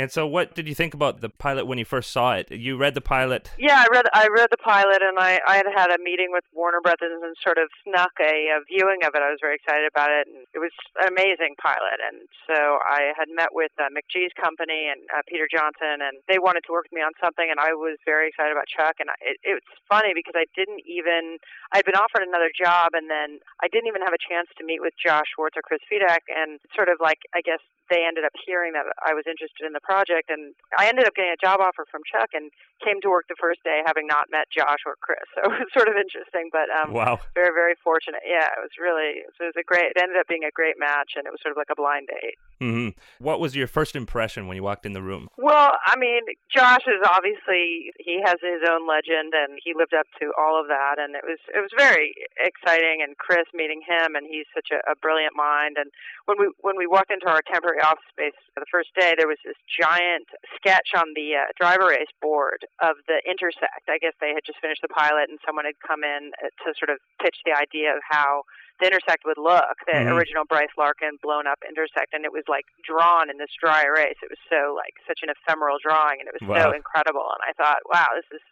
And 0.00 0.08
so, 0.08 0.24
what 0.26 0.56
did 0.56 0.64
you 0.64 0.74
think 0.74 0.96
about 0.96 1.20
the 1.20 1.28
pilot 1.28 1.68
when 1.68 1.76
you 1.76 1.84
first 1.84 2.08
saw 2.08 2.32
it? 2.32 2.48
You 2.48 2.80
read 2.80 2.96
the 2.96 3.04
pilot. 3.04 3.52
Yeah, 3.60 3.84
I 3.84 3.86
read. 3.92 4.08
I 4.16 4.32
read 4.32 4.48
the 4.48 4.56
pilot, 4.56 5.04
and 5.04 5.20
I, 5.20 5.44
I 5.44 5.60
had 5.60 5.68
had 5.68 5.92
a 5.92 6.00
meeting 6.00 6.32
with 6.32 6.40
Warner 6.56 6.80
Brothers 6.80 7.20
and 7.20 7.36
sort 7.44 7.60
of 7.60 7.68
snuck 7.84 8.16
a, 8.16 8.48
a 8.48 8.64
viewing 8.64 9.04
of 9.04 9.12
it. 9.12 9.20
I 9.20 9.28
was 9.28 9.44
very 9.44 9.60
excited 9.60 9.84
about 9.84 10.08
it, 10.08 10.24
and 10.24 10.48
it 10.56 10.60
was 10.60 10.72
an 11.04 11.12
amazing 11.12 11.52
pilot. 11.60 12.00
And 12.00 12.24
so 12.48 12.80
I 12.80 13.12
had 13.12 13.28
met 13.28 13.52
with 13.52 13.76
uh, 13.76 13.92
McG's 13.92 14.32
company 14.40 14.88
and 14.88 15.04
uh, 15.12 15.20
Peter 15.28 15.44
Johnson, 15.44 16.00
and 16.00 16.24
they 16.32 16.40
wanted 16.40 16.64
to 16.64 16.72
work 16.72 16.88
with 16.88 16.96
me 16.96 17.04
on 17.04 17.12
something, 17.20 17.52
and 17.52 17.60
I 17.60 17.76
was 17.76 18.00
very 18.08 18.32
excited 18.32 18.56
about 18.56 18.72
Chuck. 18.72 19.04
And 19.04 19.12
I, 19.12 19.36
it, 19.44 19.60
was 19.60 19.68
funny 19.84 20.16
because 20.16 20.32
I 20.32 20.48
didn't 20.56 20.80
even. 20.88 21.36
I'd 21.76 21.84
been 21.84 22.00
offered 22.00 22.24
another 22.24 22.48
job, 22.48 22.96
and 22.96 23.12
then 23.12 23.36
I 23.60 23.68
didn't 23.68 23.92
even 23.92 24.00
have 24.00 24.16
a 24.16 24.22
chance 24.24 24.48
to 24.56 24.64
meet 24.64 24.80
with 24.80 24.96
Josh 24.96 25.28
Schwartz 25.36 25.60
or 25.60 25.64
Chris 25.66 25.84
Fedak, 25.92 26.24
and 26.32 26.56
sort 26.72 26.88
of 26.88 27.04
like 27.04 27.20
I 27.36 27.44
guess 27.44 27.60
they 27.90 28.06
ended 28.06 28.24
up 28.24 28.32
hearing 28.38 28.72
that 28.78 28.86
I 29.02 29.12
was 29.12 29.26
interested 29.26 29.66
in 29.66 29.74
the 29.74 29.82
project, 29.82 30.30
and 30.30 30.54
I 30.78 30.86
ended 30.88 31.06
up 31.06 31.14
getting 31.14 31.34
a 31.34 31.40
job 31.40 31.60
offer 31.60 31.84
from 31.90 32.06
Chuck, 32.06 32.30
and 32.32 32.50
came 32.80 33.00
to 33.02 33.10
work 33.10 33.26
the 33.28 33.36
first 33.36 33.60
day 33.62 33.82
having 33.84 34.06
not 34.06 34.32
met 34.32 34.48
Josh 34.48 34.86
or 34.86 34.96
Chris. 35.02 35.20
So 35.40 35.48
it 35.48 35.64
was 35.64 35.72
sort 35.72 35.88
of 35.88 35.96
interesting, 35.96 36.50
but 36.52 36.68
um, 36.68 36.92
wow, 36.92 37.18
very 37.34 37.54
very 37.54 37.74
fortunate. 37.82 38.20
Yeah, 38.26 38.44
it 38.56 38.60
was 38.60 38.76
really 38.76 39.24
it 39.24 39.32
was 39.40 39.54
a 39.56 39.64
great. 39.64 39.96
It 39.96 40.00
ended 40.00 40.18
up 40.18 40.28
being 40.28 40.44
a 40.44 40.52
great 40.52 40.76
match, 40.78 41.16
and 41.16 41.24
it 41.24 41.30
was 41.30 41.40
sort 41.40 41.52
of 41.52 41.56
like 41.56 41.72
a 41.72 41.78
blind 41.78 42.08
date. 42.08 42.36
Mm-hmm. 42.60 42.92
What 43.24 43.40
was 43.40 43.56
your 43.56 43.66
first 43.66 43.96
impression 43.96 44.46
when 44.46 44.56
you 44.56 44.62
walked 44.62 44.84
in 44.84 44.92
the 44.92 45.00
room? 45.00 45.28
Well, 45.38 45.80
I 45.86 45.96
mean, 45.96 46.28
Josh 46.52 46.84
is 46.84 47.00
obviously 47.08 47.96
he 47.96 48.20
has 48.20 48.36
his 48.44 48.60
own 48.68 48.84
legend, 48.84 49.32
and 49.32 49.56
he 49.64 49.72
lived 49.72 49.94
up 49.96 50.04
to 50.20 50.32
all 50.36 50.60
of 50.60 50.68
that, 50.68 51.00
and 51.00 51.16
it 51.16 51.24
was 51.24 51.40
it 51.56 51.60
was 51.60 51.72
very 51.72 52.12
exciting. 52.36 53.00
And 53.00 53.16
Chris 53.16 53.48
meeting 53.54 53.80
him, 53.80 54.14
and 54.14 54.26
he's 54.28 54.46
such 54.52 54.68
a, 54.68 54.84
a 54.90 54.94
brilliant 54.94 55.32
mind. 55.34 55.76
And 55.80 55.88
when 56.26 56.36
we 56.36 56.52
when 56.60 56.76
we 56.76 56.86
walked 56.86 57.10
into 57.10 57.28
our 57.28 57.40
temporary 57.40 57.79
office 57.80 58.06
space 58.12 58.36
for 58.54 58.60
the 58.60 58.70
first 58.70 58.92
day, 58.94 59.14
there 59.16 59.28
was 59.28 59.40
this 59.44 59.58
giant 59.68 60.28
sketch 60.56 60.92
on 60.96 61.12
the 61.16 61.40
uh, 61.40 61.50
dry 61.58 61.74
erase 61.74 62.12
board 62.20 62.64
of 62.80 62.96
the 63.08 63.20
intersect. 63.26 63.88
I 63.88 63.98
guess 63.98 64.14
they 64.20 64.32
had 64.36 64.44
just 64.44 64.60
finished 64.60 64.82
the 64.82 64.92
pilot, 64.92 65.28
and 65.28 65.38
someone 65.44 65.64
had 65.64 65.78
come 65.80 66.04
in 66.04 66.32
uh, 66.40 66.52
to 66.64 66.74
sort 66.76 66.90
of 66.92 66.98
pitch 67.22 67.40
the 67.44 67.56
idea 67.56 67.92
of 67.96 68.02
how 68.06 68.44
the 68.80 68.88
intersect 68.88 69.28
would 69.28 69.36
look, 69.36 69.76
the 69.84 69.92
mm-hmm. 69.92 70.16
original 70.16 70.48
Bryce 70.48 70.72
Larkin 70.78 71.20
blown 71.20 71.44
up 71.46 71.60
intersect, 71.68 72.16
and 72.16 72.24
it 72.24 72.32
was 72.32 72.44
like 72.48 72.64
drawn 72.80 73.28
in 73.28 73.36
this 73.36 73.52
dry 73.60 73.84
erase. 73.84 74.16
It 74.24 74.32
was 74.32 74.40
so 74.48 74.72
like 74.72 74.96
such 75.04 75.20
an 75.20 75.28
ephemeral 75.28 75.76
drawing, 75.82 76.20
and 76.20 76.26
it 76.28 76.34
was 76.34 76.46
wow. 76.48 76.68
so 76.68 76.72
incredible. 76.72 77.28
And 77.36 77.44
I 77.44 77.52
thought, 77.52 77.84
wow, 77.86 78.08
this 78.16 78.28
is 78.32 78.44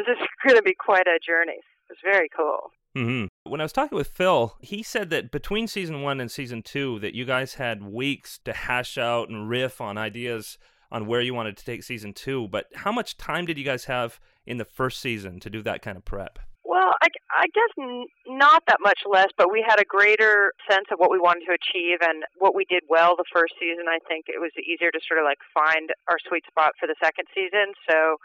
this 0.00 0.08
is 0.08 0.18
going 0.44 0.56
to 0.56 0.64
be 0.64 0.74
quite 0.74 1.06
a 1.06 1.20
journey. 1.20 1.60
It 1.60 1.88
was 1.92 2.02
very 2.02 2.32
cool. 2.32 2.72
Mm-hmm. 2.96 3.28
When 3.46 3.60
I 3.60 3.64
was 3.64 3.74
talking 3.74 3.96
with 3.96 4.08
Phil, 4.08 4.56
he 4.60 4.82
said 4.82 5.10
that 5.10 5.30
between 5.30 5.66
season 5.66 6.00
one 6.00 6.18
and 6.18 6.30
season 6.30 6.62
two, 6.62 6.98
that 7.00 7.14
you 7.14 7.26
guys 7.26 7.54
had 7.54 7.82
weeks 7.84 8.40
to 8.46 8.54
hash 8.54 8.96
out 8.96 9.28
and 9.28 9.50
riff 9.50 9.82
on 9.82 9.98
ideas 9.98 10.56
on 10.90 11.04
where 11.06 11.20
you 11.20 11.34
wanted 11.34 11.58
to 11.58 11.64
take 11.64 11.82
season 11.82 12.14
two. 12.14 12.48
But 12.48 12.68
how 12.74 12.90
much 12.90 13.18
time 13.18 13.44
did 13.44 13.58
you 13.58 13.64
guys 13.64 13.84
have 13.84 14.18
in 14.46 14.56
the 14.56 14.64
first 14.64 14.98
season 14.98 15.40
to 15.40 15.50
do 15.50 15.60
that 15.60 15.82
kind 15.82 15.98
of 15.98 16.06
prep? 16.06 16.38
Well, 16.64 16.94
I, 17.02 17.08
I 17.36 17.46
guess 17.52 17.68
n- 17.78 18.06
not 18.26 18.62
that 18.66 18.78
much 18.80 19.00
less, 19.04 19.28
but 19.36 19.52
we 19.52 19.60
had 19.60 19.78
a 19.78 19.84
greater 19.84 20.54
sense 20.70 20.86
of 20.90 20.98
what 20.98 21.10
we 21.10 21.18
wanted 21.20 21.44
to 21.44 21.52
achieve 21.52 21.98
and 22.00 22.24
what 22.38 22.54
we 22.54 22.64
did 22.64 22.84
well 22.88 23.14
the 23.14 23.28
first 23.30 23.52
season. 23.60 23.84
I 23.90 23.98
think 24.08 24.24
it 24.28 24.40
was 24.40 24.52
easier 24.56 24.90
to 24.90 25.00
sort 25.06 25.20
of 25.20 25.24
like 25.28 25.44
find 25.52 25.90
our 26.08 26.16
sweet 26.26 26.46
spot 26.48 26.72
for 26.80 26.86
the 26.86 26.96
second 26.96 27.26
season. 27.34 27.76
So 27.90 28.16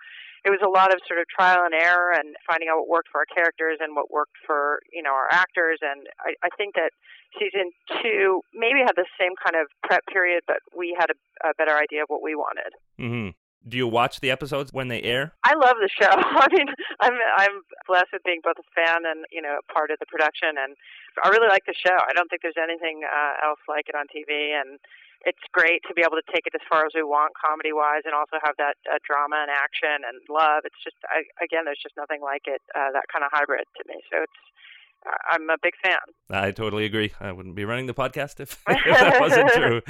it 0.46 0.50
was 0.50 0.60
a 0.64 0.70
lot 0.70 0.94
of 0.94 1.00
sort 1.08 1.20
of 1.20 1.28
trial 1.28 1.66
and 1.66 1.74
error 1.74 2.12
and 2.16 2.36
finding 2.48 2.70
out 2.70 2.80
what 2.80 2.88
worked 2.88 3.10
for 3.12 3.20
our 3.20 3.30
characters 3.30 3.78
and 3.80 3.96
what 3.96 4.12
worked 4.12 4.38
for 4.46 4.80
you 4.92 5.04
know 5.04 5.12
our 5.12 5.28
actors. 5.32 5.80
And 5.82 6.08
I, 6.20 6.36
I 6.44 6.50
think 6.56 6.76
that 6.76 6.92
season 7.38 7.72
two 8.02 8.42
maybe 8.54 8.80
had 8.80 8.96
the 8.96 9.06
same 9.20 9.34
kind 9.38 9.60
of 9.60 9.68
prep 9.84 10.06
period 10.08 10.44
but 10.48 10.58
we 10.76 10.96
had 10.98 11.12
a, 11.12 11.50
a 11.50 11.54
better 11.58 11.76
idea 11.78 12.04
of 12.04 12.10
what 12.10 12.24
we 12.24 12.36
wanted. 12.36 12.74
Mm-hmm. 13.00 13.38
do 13.70 13.78
you 13.78 13.88
watch 13.88 14.20
the 14.20 14.32
episodes 14.32 14.74
when 14.74 14.88
they 14.88 15.02
air? 15.04 15.34
I 15.46 15.54
love 15.54 15.78
the 15.80 15.90
show. 15.92 16.10
I 16.16 16.48
mean 16.52 16.68
i'm 17.00 17.16
i'm 17.38 17.56
blessed 17.88 18.12
with 18.14 18.24
being 18.24 18.42
both 18.44 18.58
a 18.58 18.68
fan 18.74 19.04
and 19.06 19.26
you 19.32 19.42
know 19.42 19.60
part 19.72 19.92
of 19.92 20.00
the 20.00 20.08
production. 20.08 20.56
And 20.58 20.76
i 21.24 21.30
really 21.30 21.50
like 21.50 21.66
the 21.68 21.76
show. 21.76 21.96
I 22.08 22.14
don't 22.14 22.30
think 22.30 22.42
there's 22.42 22.60
anything 22.62 23.04
uh, 23.04 23.46
else 23.46 23.60
like 23.68 23.90
it 23.90 23.96
on 23.96 24.08
tv 24.08 24.56
and 24.56 24.80
it's 25.28 25.44
great 25.52 25.84
to 25.88 25.94
be 25.94 26.02
able 26.02 26.16
to 26.16 26.28
take 26.32 26.48
it 26.48 26.56
as 26.56 26.64
far 26.70 26.86
as 26.86 26.96
we 26.96 27.04
want 27.04 27.36
comedy 27.36 27.74
wise 27.76 28.08
and 28.08 28.16
also 28.16 28.40
have 28.44 28.56
that 28.56 28.80
uh, 28.88 28.98
drama 29.04 29.44
and 29.44 29.52
action 29.52 30.04
and 30.08 30.20
love 30.32 30.64
it's 30.64 30.80
just 30.84 30.98
I, 31.08 31.28
again 31.44 31.68
there's 31.68 31.82
just 31.82 31.98
nothing 31.98 32.24
like 32.24 32.48
it 32.48 32.64
uh, 32.76 32.92
that 32.96 33.12
kind 33.12 33.28
of 33.28 33.30
hybrid 33.34 33.68
to 33.80 33.84
me 33.88 34.00
so 34.12 34.24
it's 34.24 34.40
I'm 35.32 35.50
a 35.50 35.56
big 35.62 35.74
fan. 35.84 35.98
I 36.30 36.52
totally 36.52 36.86
agree. 36.86 37.14
I 37.20 37.32
wouldn't 37.32 37.56
be 37.56 37.66
running 37.66 37.86
the 37.86 37.94
podcast 37.94 38.40
if, 38.40 38.62
if 38.68 39.00
that 39.00 39.20
wasn't 39.20 39.50
true. 39.54 39.82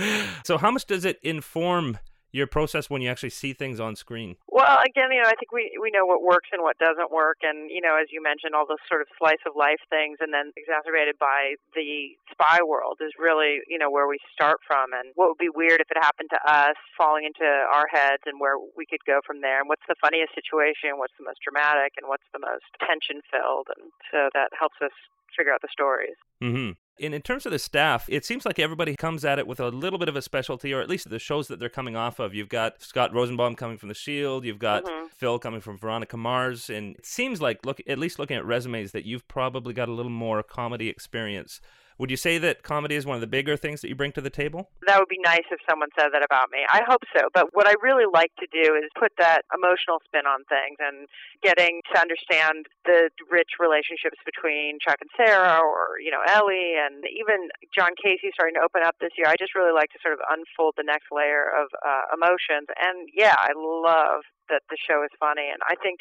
So, 0.43 0.57
how 0.57 0.71
much 0.71 0.86
does 0.86 1.05
it 1.05 1.19
inform 1.24 1.98
your 2.31 2.48
process 2.48 2.89
when 2.89 3.01
you 3.01 3.09
actually 3.09 3.31
see 3.31 3.53
things 3.53 3.79
on 3.79 3.95
screen? 3.95 4.36
Well, 4.48 4.79
again, 4.86 5.12
you 5.12 5.21
know, 5.21 5.27
I 5.27 5.36
think 5.36 5.51
we 5.51 5.71
we 5.81 5.89
know 5.91 6.05
what 6.05 6.21
works 6.21 6.50
and 6.51 6.62
what 6.62 6.77
doesn't 6.77 7.12
work, 7.12 7.41
and 7.41 7.71
you 7.71 7.81
know, 7.81 7.98
as 7.98 8.12
you 8.12 8.21
mentioned, 8.21 8.53
all 8.53 8.67
those 8.67 8.83
sort 8.88 9.01
of 9.01 9.07
slice 9.17 9.41
of 9.45 9.55
life 9.55 9.81
things, 9.89 10.17
and 10.21 10.33
then 10.33 10.51
exacerbated 10.57 11.17
by 11.17 11.55
the 11.74 12.13
spy 12.31 12.59
world 12.62 13.01
is 13.01 13.13
really 13.17 13.62
you 13.67 13.77
know 13.77 13.89
where 13.89 14.07
we 14.07 14.19
start 14.33 14.59
from, 14.65 14.93
and 14.93 15.12
what 15.15 15.29
would 15.29 15.41
be 15.41 15.50
weird 15.50 15.81
if 15.81 15.89
it 15.89 15.98
happened 15.98 16.29
to 16.29 16.41
us, 16.45 16.77
falling 16.98 17.25
into 17.25 17.45
our 17.45 17.88
heads, 17.89 18.24
and 18.25 18.39
where 18.39 18.57
we 18.77 18.86
could 18.86 19.03
go 19.05 19.21
from 19.25 19.41
there, 19.41 19.59
and 19.59 19.67
what's 19.69 19.86
the 19.88 19.98
funniest 20.01 20.36
situation, 20.36 21.01
what's 21.01 21.15
the 21.17 21.25
most 21.25 21.41
dramatic, 21.41 21.98
and 21.98 22.07
what's 22.07 22.27
the 22.33 22.41
most 22.41 22.67
tension 22.83 23.21
filled, 23.31 23.67
and 23.77 23.89
so 24.12 24.29
that 24.33 24.53
helps 24.53 24.77
us 24.83 24.93
figure 25.36 25.53
out 25.53 25.62
the 25.62 25.71
stories. 25.71 26.17
Mm-hmm. 26.41 26.75
And 27.01 27.13
in 27.13 27.22
terms 27.22 27.46
of 27.46 27.51
the 27.51 27.60
staff, 27.60 28.06
it 28.10 28.25
seems 28.25 28.46
like 28.46 28.60
everybody 28.60 28.96
comes 28.96 29.24
at 29.24 29.39
it 29.39 29.48
with 29.48 29.60
a 29.60 29.70
little 29.70 30.00
bit 30.00 30.10
of 30.10 30.15
a 30.15 30.22
specialty, 30.22 30.74
or 30.74 30.82
at 30.82 30.89
least 30.89 31.10
the 31.10 31.20
shows 31.20 31.48
that 31.48 31.60
they're 31.60 31.70
coming 31.70 31.96
off 31.96 32.20
of. 32.20 32.34
You've 32.34 32.50
got 32.50 32.82
Scott 32.82 33.13
Rosenbaum 33.13 33.56
coming 33.56 33.77
from 33.77 33.89
The 33.89 33.96
Shield, 33.96 34.46
you've 34.46 34.60
got 34.60 34.84
mm-hmm. 34.84 35.08
Phil 35.15 35.39
coming 35.39 35.62
from 35.62 35.77
Veronica 35.77 36.18
Mars, 36.18 36.70
and 36.70 36.96
it 36.96 37.06
seems 37.06 37.41
like, 37.41 37.65
look, 37.65 37.79
at 37.88 38.00
least 38.00 38.20
looking 38.20 38.38
at 38.38 38.46
resumes, 38.46 38.91
that 38.91 39.06
you've 39.06 39.27
probably 39.27 39.74
got 39.74 39.89
a 39.89 39.94
little 39.94 40.12
more 40.12 40.44
comedy 40.44 40.89
experience 40.89 41.62
would 42.00 42.10
you 42.10 42.18
say 42.18 42.38
that 42.39 42.63
comedy 42.63 42.96
is 42.96 43.06
one 43.06 43.15
of 43.15 43.22
the 43.22 43.27
bigger 43.27 43.58
things 43.58 43.82
that 43.82 43.89
you 43.89 43.96
bring 43.96 44.12
to 44.13 44.22
the 44.22 44.32
table? 44.32 44.72
That 44.88 44.98
would 45.00 45.12
be 45.12 45.20
nice 45.20 45.44
if 45.51 45.60
someone 45.70 45.89
said 46.00 46.15
that 46.15 46.24
about 46.24 46.48
me. 46.50 46.63
I 46.72 46.82
hope 46.88 47.03
so. 47.12 47.27
But 47.34 47.51
what 47.51 47.68
I 47.68 47.75
really 47.84 48.08
like 48.08 48.32
to 48.39 48.48
do 48.48 48.74
is 48.79 48.88
put 48.98 49.12
that 49.20 49.44
emotional 49.51 50.00
spin 50.08 50.24
on 50.24 50.48
things 50.48 50.79
and 50.79 51.12
getting 51.44 51.84
to 51.91 52.00
understand 52.00 52.72
the 52.88 53.12
rich 53.29 53.60
relationships 53.60 54.15
between 54.24 54.79
Chuck 54.79 55.03
and 55.03 55.12
Sarah 55.20 55.60
or, 55.60 56.00
you 56.00 56.10
know, 56.10 56.24
Ellie 56.24 56.79
and 56.79 57.03
even 57.12 57.51
John 57.75 57.91
Casey 58.00 58.32
starting 58.32 58.56
to 58.56 58.63
open 58.63 58.79
up 58.82 58.96
this 59.03 59.12
year. 59.20 59.27
I 59.27 59.36
just 59.36 59.51
really 59.51 59.75
like 59.75 59.91
to 59.91 60.00
sort 60.00 60.15
of 60.15 60.24
unfold 60.32 60.79
the 60.79 60.88
next 60.88 61.12
layer 61.12 61.51
of 61.51 61.68
uh, 61.84 62.15
emotions. 62.15 62.72
And 62.79 63.12
yeah, 63.12 63.36
I 63.36 63.51
love 63.51 64.24
that 64.48 64.63
the 64.72 64.79
show 64.79 65.03
is 65.03 65.13
funny. 65.20 65.51
And 65.51 65.62
I 65.68 65.75
think 65.75 66.00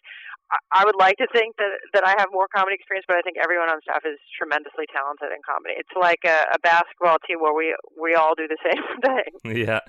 I 0.73 0.85
would 0.85 0.97
like 0.99 1.17
to 1.19 1.28
think 1.33 1.57
that 1.57 1.76
that 1.93 2.07
I 2.07 2.14
have 2.19 2.28
more 2.33 2.49
comedy 2.49 2.75
experience, 2.75 3.05
but 3.07 3.17
I 3.17 3.23
think 3.23 3.37
everyone 3.37 3.69
on 3.69 3.81
staff 3.83 4.02
is 4.05 4.19
tremendously 4.37 4.87
talented 4.88 5.28
in 5.28 5.45
comedy. 5.45 5.76
It's 5.76 5.93
like 5.93 6.25
a, 6.25 6.57
a 6.57 6.59
basketball 6.59 7.19
team 7.26 7.40
where 7.40 7.52
we 7.52 7.76
we 8.00 8.14
all 8.14 8.35
do 8.35 8.49
the 8.49 8.61
same 8.64 8.85
thing. 9.05 9.67
Yeah. 9.69 9.81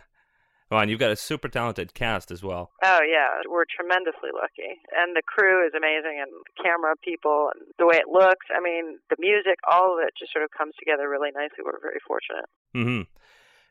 Well, 0.70 0.82
and 0.82 0.92
you've 0.92 1.00
got 1.00 1.10
a 1.10 1.16
super 1.16 1.50
talented 1.50 1.96
cast 1.96 2.30
as 2.30 2.44
well. 2.44 2.70
Oh 2.84 3.02
yeah, 3.02 3.42
we're 3.50 3.66
tremendously 3.66 4.30
lucky, 4.30 4.78
and 4.94 5.16
the 5.18 5.26
crew 5.26 5.66
is 5.66 5.74
amazing, 5.74 6.22
and 6.22 6.30
camera 6.62 6.94
people, 7.02 7.50
and 7.56 7.66
the 7.80 7.88
way 7.88 7.98
it 7.98 8.06
looks. 8.06 8.46
I 8.54 8.62
mean, 8.62 9.00
the 9.10 9.18
music, 9.18 9.58
all 9.66 9.98
of 9.98 10.06
it 10.06 10.14
just 10.14 10.32
sort 10.32 10.46
of 10.46 10.52
comes 10.54 10.78
together 10.78 11.10
really 11.10 11.34
nicely. 11.34 11.66
We're 11.66 11.82
very 11.82 11.98
fortunate. 12.06 12.46
Mm-hmm. 12.78 13.10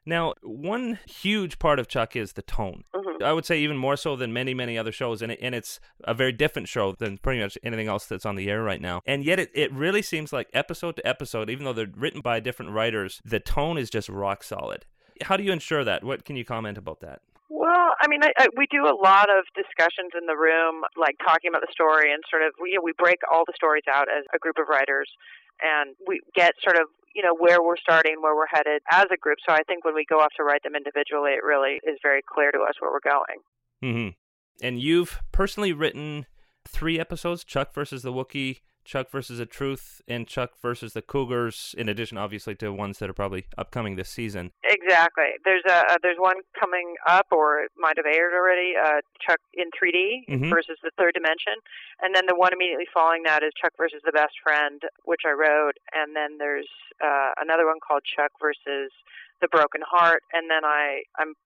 Now, 0.06 0.34
one 0.42 0.98
huge 1.06 1.58
part 1.58 1.78
of 1.78 1.88
Chuck 1.88 2.16
is 2.16 2.32
the 2.32 2.42
tone. 2.42 2.84
Mm-hmm. 2.94 3.22
I 3.22 3.32
would 3.32 3.44
say 3.44 3.58
even 3.58 3.76
more 3.76 3.96
so 3.96 4.16
than 4.16 4.32
many, 4.32 4.54
many 4.54 4.78
other 4.78 4.92
shows, 4.92 5.22
and, 5.22 5.32
it, 5.32 5.38
and 5.42 5.54
it's 5.54 5.80
a 6.04 6.14
very 6.14 6.32
different 6.32 6.68
show 6.68 6.92
than 6.92 7.18
pretty 7.18 7.40
much 7.40 7.58
anything 7.62 7.88
else 7.88 8.06
that's 8.06 8.24
on 8.24 8.36
the 8.36 8.48
air 8.50 8.62
right 8.62 8.80
now. 8.80 9.02
And 9.06 9.24
yet, 9.24 9.38
it, 9.38 9.50
it 9.54 9.72
really 9.72 10.02
seems 10.02 10.32
like 10.32 10.48
episode 10.54 10.96
to 10.96 11.06
episode, 11.06 11.50
even 11.50 11.64
though 11.64 11.72
they're 11.72 11.92
written 11.94 12.20
by 12.20 12.40
different 12.40 12.72
writers, 12.72 13.20
the 13.24 13.40
tone 13.40 13.76
is 13.76 13.90
just 13.90 14.08
rock 14.08 14.42
solid. 14.42 14.86
How 15.22 15.36
do 15.36 15.42
you 15.42 15.52
ensure 15.52 15.84
that? 15.84 16.04
What 16.04 16.24
can 16.24 16.36
you 16.36 16.44
comment 16.44 16.78
about 16.78 17.00
that? 17.00 17.20
Well, 17.50 17.90
I 18.00 18.08
mean, 18.08 18.22
I, 18.22 18.30
I, 18.38 18.46
we 18.56 18.66
do 18.70 18.84
a 18.84 18.94
lot 18.94 19.28
of 19.30 19.44
discussions 19.56 20.12
in 20.18 20.26
the 20.26 20.36
room, 20.36 20.84
like 20.96 21.16
talking 21.18 21.48
about 21.48 21.62
the 21.62 21.72
story, 21.72 22.12
and 22.12 22.22
sort 22.30 22.42
of 22.42 22.52
we 22.60 22.70
you 22.70 22.74
know, 22.76 22.82
we 22.84 22.92
break 22.92 23.18
all 23.32 23.44
the 23.46 23.54
stories 23.56 23.84
out 23.92 24.06
as 24.08 24.24
a 24.34 24.38
group 24.38 24.56
of 24.58 24.68
writers, 24.68 25.10
and 25.60 25.96
we 26.06 26.20
get 26.34 26.54
sort 26.62 26.76
of 26.76 26.88
you 27.18 27.24
know 27.24 27.34
where 27.36 27.60
we're 27.60 27.76
starting, 27.76 28.22
where 28.22 28.36
we're 28.36 28.46
headed 28.46 28.80
as 28.92 29.06
a 29.12 29.16
group. 29.16 29.38
So 29.46 29.52
I 29.52 29.62
think 29.66 29.84
when 29.84 29.94
we 29.94 30.04
go 30.08 30.20
off 30.20 30.30
to 30.36 30.44
write 30.44 30.62
them 30.62 30.76
individually, 30.76 31.32
it 31.32 31.42
really 31.42 31.80
is 31.82 31.98
very 32.00 32.22
clear 32.22 32.52
to 32.52 32.58
us 32.58 32.74
where 32.78 32.92
we're 32.92 33.00
going. 33.00 33.40
Mm-hmm. 33.82 34.64
And 34.64 34.80
you've 34.80 35.20
personally 35.32 35.72
written 35.72 36.26
three 36.64 37.00
episodes: 37.00 37.42
Chuck 37.42 37.74
versus 37.74 38.04
the 38.04 38.12
Wookiee, 38.12 38.60
Chuck 38.88 39.10
versus 39.10 39.36
the 39.36 39.44
Truth 39.44 40.00
and 40.08 40.26
Chuck 40.26 40.52
versus 40.62 40.94
the 40.94 41.02
Cougars, 41.02 41.74
in 41.76 41.90
addition, 41.90 42.16
obviously, 42.16 42.54
to 42.56 42.72
ones 42.72 42.98
that 42.98 43.10
are 43.10 43.14
probably 43.14 43.44
upcoming 43.58 43.96
this 43.96 44.08
season. 44.08 44.50
Exactly. 44.64 45.36
There's 45.44 45.62
a 45.68 45.92
uh, 45.92 45.96
there's 46.02 46.16
one 46.16 46.40
coming 46.58 46.94
up, 47.06 47.26
or 47.30 47.60
it 47.60 47.70
might 47.76 47.98
have 47.98 48.06
aired 48.06 48.32
already. 48.32 48.72
Uh, 48.80 49.04
Chuck 49.20 49.40
in 49.52 49.68
3D 49.76 50.24
mm-hmm. 50.24 50.48
versus 50.48 50.80
the 50.82 50.90
Third 50.96 51.12
Dimension, 51.12 51.60
and 52.00 52.16
then 52.16 52.24
the 52.26 52.34
one 52.34 52.54
immediately 52.56 52.88
following 52.88 53.24
that 53.24 53.42
is 53.42 53.52
Chuck 53.60 53.76
versus 53.76 54.00
the 54.06 54.12
Best 54.12 54.40
Friend, 54.42 54.80
which 55.04 55.28
I 55.28 55.36
wrote, 55.36 55.76
and 55.92 56.16
then 56.16 56.38
there's 56.38 56.68
uh, 57.04 57.36
another 57.36 57.66
one 57.66 57.84
called 57.84 58.08
Chuck 58.08 58.32
versus 58.40 58.88
the 59.44 59.48
Broken 59.52 59.82
Heart, 59.84 60.22
and 60.32 60.48
then 60.48 60.64
I 60.64 61.04
I'm 61.20 61.36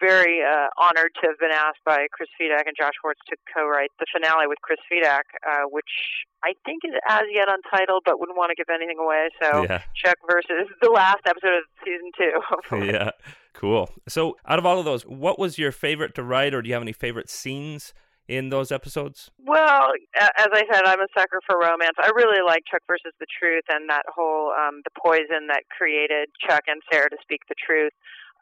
very 0.00 0.42
uh, 0.42 0.68
honored 0.78 1.12
to 1.20 1.28
have 1.28 1.38
been 1.38 1.52
asked 1.52 1.82
by 1.84 2.06
Chris 2.12 2.28
Fedak 2.40 2.66
and 2.66 2.76
Josh 2.76 2.94
Schwartz 3.00 3.20
to 3.28 3.36
co-write 3.52 3.90
the 3.98 4.06
finale 4.12 4.46
with 4.46 4.58
Chris 4.62 4.78
Fedak, 4.90 5.26
uh, 5.46 5.68
which 5.70 6.24
I 6.44 6.54
think 6.64 6.82
is 6.84 6.92
as 7.08 7.24
yet 7.32 7.48
untitled, 7.48 8.02
but 8.04 8.20
wouldn't 8.20 8.38
want 8.38 8.50
to 8.50 8.56
give 8.56 8.72
anything 8.72 8.98
away. 8.98 9.28
So 9.42 9.64
yeah. 9.64 9.82
Chuck 9.94 10.16
versus 10.30 10.68
the 10.82 10.90
last 10.90 11.22
episode 11.26 11.58
of 11.58 11.64
season 11.84 12.10
two. 12.16 12.86
yeah, 12.92 13.10
cool. 13.54 13.90
So 14.08 14.36
out 14.46 14.58
of 14.58 14.66
all 14.66 14.78
of 14.78 14.84
those, 14.84 15.02
what 15.02 15.38
was 15.38 15.58
your 15.58 15.72
favorite 15.72 16.14
to 16.16 16.22
write, 16.22 16.54
or 16.54 16.62
do 16.62 16.68
you 16.68 16.74
have 16.74 16.82
any 16.82 16.92
favorite 16.92 17.30
scenes? 17.30 17.94
in 18.28 18.48
those 18.48 18.72
episodes? 18.72 19.30
Well, 19.38 19.92
as 20.18 20.48
I 20.52 20.64
said, 20.70 20.82
I'm 20.84 21.00
a 21.00 21.06
sucker 21.16 21.40
for 21.46 21.58
romance. 21.58 21.94
I 22.02 22.10
really 22.14 22.42
like 22.44 22.64
Chuck 22.70 22.82
versus 22.86 23.12
the 23.20 23.26
Truth 23.38 23.64
and 23.68 23.88
that 23.88 24.02
whole 24.08 24.50
um, 24.50 24.82
the 24.84 24.90
poison 24.98 25.46
that 25.48 25.62
created 25.70 26.28
Chuck 26.40 26.64
and 26.66 26.82
Sarah 26.92 27.10
to 27.10 27.16
speak 27.22 27.42
the 27.48 27.54
truth. 27.54 27.92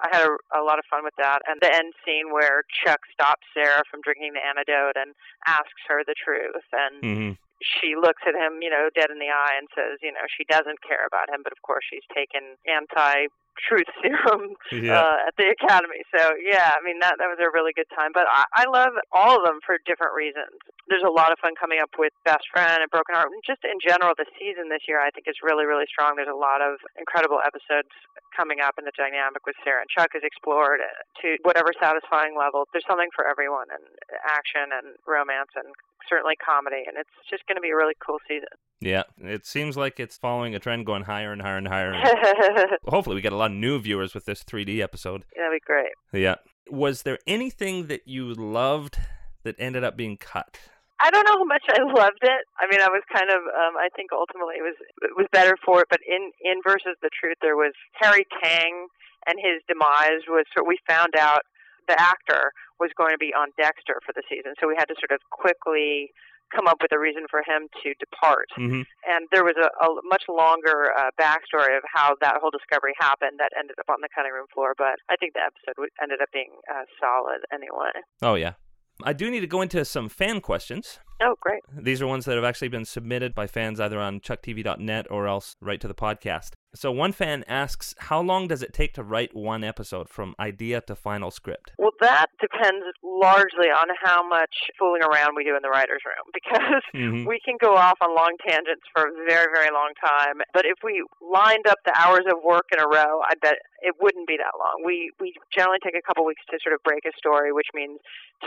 I 0.05 0.13
had 0.13 0.29
a, 0.29 0.61
a 0.61 0.63
lot 0.63 0.79
of 0.79 0.85
fun 0.93 1.03
with 1.03 1.17
that. 1.17 1.41
And 1.49 1.57
the 1.65 1.73
end 1.73 1.97
scene 2.05 2.29
where 2.29 2.63
Chuck 2.69 3.01
stops 3.09 3.49
Sarah 3.57 3.89
from 3.91 4.05
drinking 4.05 4.37
the 4.37 4.45
antidote 4.45 5.01
and 5.01 5.17
asks 5.49 5.81
her 5.89 6.05
the 6.05 6.15
truth, 6.15 6.65
and 6.73 6.95
hmm 7.01 7.33
she 7.65 7.97
looks 7.97 8.21
at 8.29 8.37
him, 8.37 8.61
you 8.61 8.69
know, 8.69 8.93
dead 8.93 9.09
in 9.09 9.17
the 9.17 9.33
eye 9.33 9.57
and 9.57 9.73
says, 9.73 9.97
you 10.05 10.13
know, 10.13 10.27
she 10.29 10.45
doesn't 10.45 10.85
care 10.85 11.09
about 11.09 11.33
him, 11.33 11.41
but 11.41 11.53
of 11.55 11.63
course 11.65 11.85
she's 11.89 12.05
taken 12.13 12.61
anti 12.69 13.33
truth 13.57 13.87
serum 14.03 14.55
Yeah. 14.73 15.01
uh, 15.01 15.29
at 15.31 15.35
the 15.39 15.51
academy. 15.55 16.03
So 16.15 16.35
yeah, 16.43 16.75
I 16.77 16.81
mean 16.85 16.99
that 17.01 17.17
that 17.19 17.29
was 17.31 17.39
a 17.41 17.51
really 17.53 17.73
good 17.73 17.89
time. 17.95 18.11
But 18.15 18.27
I, 18.31 18.45
I 18.55 18.65
love 18.71 18.93
all 19.13 19.39
of 19.39 19.43
them 19.47 19.61
for 19.65 19.79
different 19.87 20.15
reasons. 20.15 20.55
There's 20.91 21.07
a 21.07 21.11
lot 21.13 21.33
of 21.33 21.39
fun 21.41 21.57
coming 21.57 21.81
up 21.81 21.97
with 21.97 22.13
Best 22.29 22.45
Friend 22.53 22.83
and 22.83 22.91
Broken 22.93 23.15
Heart. 23.17 23.33
And 23.33 23.41
just 23.47 23.65
in 23.65 23.81
general, 23.81 24.13
the 24.19 24.29
season 24.37 24.69
this 24.69 24.85
year 24.87 25.01
I 25.01 25.11
think 25.15 25.27
is 25.31 25.39
really 25.43 25.65
really 25.65 25.87
strong. 25.89 26.17
There's 26.17 26.31
a 26.31 26.37
lot 26.37 26.61
of 26.61 26.77
incredible 26.99 27.39
episodes 27.45 27.91
coming 28.37 28.59
up, 28.59 28.75
and 28.77 28.87
the 28.87 28.93
dynamic 28.99 29.47
with 29.47 29.55
Sarah 29.63 29.81
and 29.87 29.91
Chuck 29.91 30.11
is 30.19 30.23
explored 30.27 30.83
to 31.23 31.29
whatever 31.47 31.71
satisfying 31.79 32.35
level. 32.37 32.67
There's 32.75 32.87
something 32.89 33.09
for 33.15 33.27
everyone, 33.29 33.71
and 33.71 33.85
action 34.27 34.75
and 34.75 34.99
romance 35.07 35.55
and 35.55 35.71
certainly 36.11 36.35
comedy, 36.37 36.83
and 36.87 36.99
it's 36.99 37.15
just 37.31 37.47
going 37.47 37.57
to 37.57 37.63
be 37.63 37.71
a 37.71 37.77
really 37.77 37.95
cool 38.05 38.19
season. 38.29 38.51
Yeah, 38.81 39.05
it 39.23 39.47
seems 39.47 39.77
like 39.79 39.99
it's 39.99 40.19
following 40.19 40.55
a 40.55 40.59
trend 40.59 40.85
going 40.85 41.05
higher 41.05 41.33
and 41.33 41.41
higher 41.41 41.57
and 41.57 41.67
higher. 41.67 41.95
Hopefully, 42.87 43.15
we 43.17 43.23
get 43.23 43.33
a 43.33 43.37
lot 43.37 43.44
of 43.47 43.53
new 43.53 43.79
viewers 43.79 44.15
with 44.15 44.25
this 44.25 44.43
3D 44.45 44.81
episode. 44.81 45.25
Yeah, 45.37 45.51
be 45.51 45.61
great. 45.65 45.93
Yeah. 46.13 46.37
Was 46.71 47.03
there 47.03 47.19
anything 47.27 47.87
that 47.89 48.07
you 48.07 48.33
loved 48.33 48.99
that 49.43 49.57
ended 49.59 49.85
up 49.85 49.97
being 49.97 50.17
cut? 50.17 50.59
I 51.01 51.11
don't 51.11 51.27
know 51.27 51.37
how 51.39 51.45
much 51.45 51.65
I 51.69 51.83
loved 52.01 52.23
it. 52.23 52.43
I 52.59 52.67
mean, 52.71 52.81
I 52.81 52.89
was 52.89 53.03
kind 53.13 53.31
of. 53.31 53.43
Um, 53.45 53.77
I 53.77 53.89
think 53.95 54.11
ultimately 54.13 54.57
it 54.57 54.63
was 54.63 54.77
it 55.03 55.17
was 55.17 55.27
better 55.33 55.57
for 55.65 55.81
it. 55.83 55.89
But 55.91 56.01
in 56.07 56.33
in 56.41 56.61
versus 56.65 56.97
the 57.03 57.11
truth, 57.13 57.37
there 57.43 57.57
was 57.57 57.73
Harry 58.01 58.27
Tang 58.43 58.89
and 59.27 59.37
his 59.39 59.61
demise 59.69 60.25
was. 60.29 60.47
So 60.57 60.65
we 60.65 60.79
found 60.89 61.17
out 61.19 61.43
the 61.89 62.01
actor 62.01 62.53
was 62.81 62.91
going 62.97 63.13
to 63.13 63.19
be 63.19 63.35
on 63.37 63.53
Dexter 63.61 64.01
for 64.07 64.13
the 64.17 64.23
season, 64.29 64.55
so 64.59 64.67
we 64.67 64.75
had 64.79 64.89
to 64.89 64.97
sort 64.97 65.13
of 65.13 65.21
quickly 65.31 66.11
come 66.55 66.67
up 66.67 66.79
with 66.83 66.93
a 66.93 66.99
reason 66.99 67.25
for 67.31 67.41
him 67.41 67.69
to 67.83 67.95
depart. 68.01 68.49
hmm 68.55 68.83
And 69.07 69.29
there 69.33 69.45
was 69.45 69.55
a, 69.57 69.69
a 69.85 69.89
much 70.05 70.25
longer 70.29 70.93
uh, 70.97 71.11
backstory 71.21 71.77
of 71.77 71.83
how 71.93 72.17
that 72.21 72.37
whole 72.41 72.51
discovery 72.51 72.93
happened 72.99 73.39
that 73.39 73.51
ended 73.59 73.77
up 73.79 73.89
on 73.89 74.01
the 74.01 74.09
cutting 74.15 74.33
room 74.33 74.47
floor. 74.53 74.75
But 74.77 74.99
I 75.09 75.17
think 75.17 75.35
the 75.35 75.41
episode 75.41 75.89
ended 76.03 76.21
up 76.21 76.29
being 76.33 76.51
uh, 76.71 76.85
solid 77.01 77.41
anyway. 77.53 77.93
Oh, 78.23 78.35
yeah. 78.35 78.55
I 79.03 79.13
do 79.13 79.31
need 79.31 79.41
to 79.41 79.47
go 79.47 79.61
into 79.61 79.85
some 79.85 80.09
fan 80.09 80.41
questions. 80.41 81.01
Oh, 81.23 81.37
great. 81.41 81.63
These 81.77 82.03
are 82.03 82.07
ones 82.07 82.25
that 82.25 82.35
have 82.35 82.45
actually 82.45 82.69
been 82.69 82.85
submitted 82.85 83.35
by 83.35 83.47
fans 83.47 83.81
either 83.81 83.99
on 84.01 84.21
chucktv.net 84.21 85.07
or 85.11 85.27
else 85.27 85.57
right 85.61 85.81
to 85.81 85.89
the 85.89 85.95
podcast. 85.95 86.51
So 86.75 86.91
one 86.91 87.13
fan 87.13 87.45
asks, 87.47 87.95
how 88.11 88.21
long 88.21 88.49
does 88.49 88.61
it 88.61 88.73
take 88.75 88.95
to 88.95 89.05
write 89.05 89.33
one 89.33 89.63
episode 89.63 90.09
from 90.09 90.35
idea 90.41 90.81
to 90.83 90.97
final 90.97 91.31
script? 91.31 91.71
Well, 91.79 91.93
that 92.01 92.27
depends 92.41 92.85
largely 93.05 93.71
on 93.71 93.87
how 94.03 94.27
much 94.29 94.51
fooling 94.77 95.03
around 95.03 95.37
we 95.37 95.45
do 95.45 95.55
in 95.55 95.63
the 95.63 95.71
writer's 95.71 96.03
room 96.05 96.27
because 96.35 96.83
Mhm. 96.93 97.29
we 97.29 97.39
can 97.45 97.55
go 97.63 97.77
off 97.77 97.95
on 98.01 98.13
long 98.17 98.35
tangents 98.45 98.83
for 98.93 99.07
a 99.07 99.13
very, 99.29 99.47
very 99.55 99.71
long 99.71 99.93
time. 100.05 100.43
But 100.53 100.67
if 100.67 100.83
we 100.83 101.05
lined 101.23 101.67
up 101.69 101.79
the 101.87 101.95
hours 101.97 102.27
of 102.27 102.43
work 102.43 102.67
in 102.75 102.81
a 102.83 102.89
row, 102.89 103.23
I 103.23 103.35
bet 103.41 103.55
it 103.81 103.95
wouldn't 104.01 104.27
be 104.27 104.37
that 104.39 104.59
long. 104.59 104.83
We 104.85 105.13
we 105.21 105.33
generally 105.55 105.79
take 105.85 105.95
a 105.95 106.03
couple 106.03 106.25
weeks 106.25 106.43
to 106.51 106.59
sort 106.61 106.75
of 106.75 106.83
break 106.83 107.05
a 107.07 107.13
story, 107.17 107.53
which 107.53 107.69
means 107.73 108.01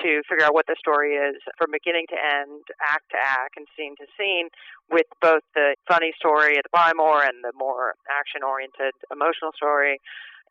to 0.03 0.21
figure 0.27 0.43
out 0.45 0.53
what 0.53 0.67
the 0.67 0.75
story 0.77 1.15
is 1.15 1.35
from 1.57 1.71
beginning 1.71 2.05
to 2.09 2.17
end, 2.19 2.56
act 2.81 3.11
to 3.11 3.17
act, 3.17 3.57
and 3.57 3.67
scene 3.75 3.95
to 3.97 4.05
scene, 4.17 4.49
with 4.89 5.07
both 5.21 5.43
the 5.55 5.75
funny 5.87 6.13
story 6.17 6.57
at 6.57 6.63
the 6.63 6.73
Buy 6.73 6.91
More 6.95 7.23
and 7.23 7.43
the 7.43 7.51
more 7.55 7.95
action-oriented 8.07 8.93
emotional 9.11 9.51
story. 9.55 9.99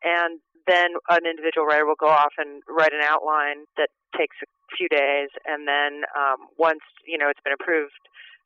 And 0.05 0.41
then 0.67 0.99
an 1.09 1.25
individual 1.25 1.67
writer 1.67 1.87
will 1.87 1.99
go 1.99 2.09
off 2.11 2.35
and 2.39 2.63
write 2.69 2.93
an 2.93 3.03
outline 3.03 3.65
that 3.77 3.89
takes 4.17 4.37
a 4.43 4.49
few 4.77 4.89
days, 4.89 5.31
and 5.47 5.67
then 5.67 6.03
um, 6.17 6.49
once 6.59 6.83
you 7.07 7.17
know 7.17 7.31
it's 7.31 7.41
been 7.43 7.55
approved 7.55 7.95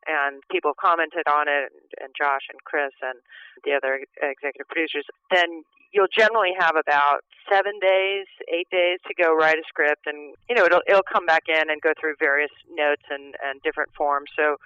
and 0.06 0.40
people 0.50 0.72
commented 0.80 1.28
on 1.28 1.44
it, 1.48 1.68
and, 1.68 2.08
and 2.08 2.10
Josh 2.16 2.48
and 2.48 2.60
Chris 2.64 2.92
and 3.02 3.20
the 3.64 3.76
other 3.76 4.00
executive 4.22 4.68
producers, 4.68 5.04
then 5.30 5.62
you'll 5.92 6.12
generally 6.16 6.52
have 6.58 6.76
about 6.76 7.20
seven 7.50 7.72
days, 7.80 8.26
eight 8.52 8.68
days 8.70 8.98
to 9.08 9.14
go 9.14 9.34
write 9.34 9.58
a 9.58 9.62
script, 9.68 10.06
and 10.06 10.34
you 10.48 10.54
know 10.54 10.64
it'll 10.64 10.82
it'll 10.86 11.06
come 11.10 11.26
back 11.26 11.44
in 11.48 11.70
and 11.70 11.80
go 11.82 11.92
through 12.00 12.14
various 12.18 12.50
notes 12.72 13.02
and 13.10 13.34
and 13.44 13.60
different 13.62 13.90
forms. 13.96 14.30
So 14.36 14.56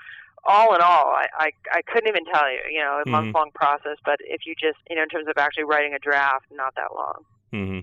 all 0.46 0.75
in 0.75 0.83
all, 0.83 1.07
I, 1.16 1.27
I, 1.38 1.51
I 1.72 1.81
couldn't 1.90 2.07
even 2.07 2.27
tell 2.27 2.51
you, 2.53 2.59
you 2.70 2.79
know, 2.79 3.01
a 3.03 3.09
Mhm. 3.09 3.11
month 3.11 3.35
long 3.35 3.51
process, 3.55 3.96
but 4.05 4.16
if 4.20 4.44
you 4.44 4.55
just, 4.61 4.77
you 4.90 4.96
know, 4.96 5.03
in 5.03 5.09
terms 5.09 5.27
of 5.27 5.38
actually 5.38 5.64
writing 5.64 5.94
a 5.94 5.99
draft, 5.99 6.44
not 6.53 6.75
that 6.75 6.94
long. 6.94 7.25
hmm 7.51 7.79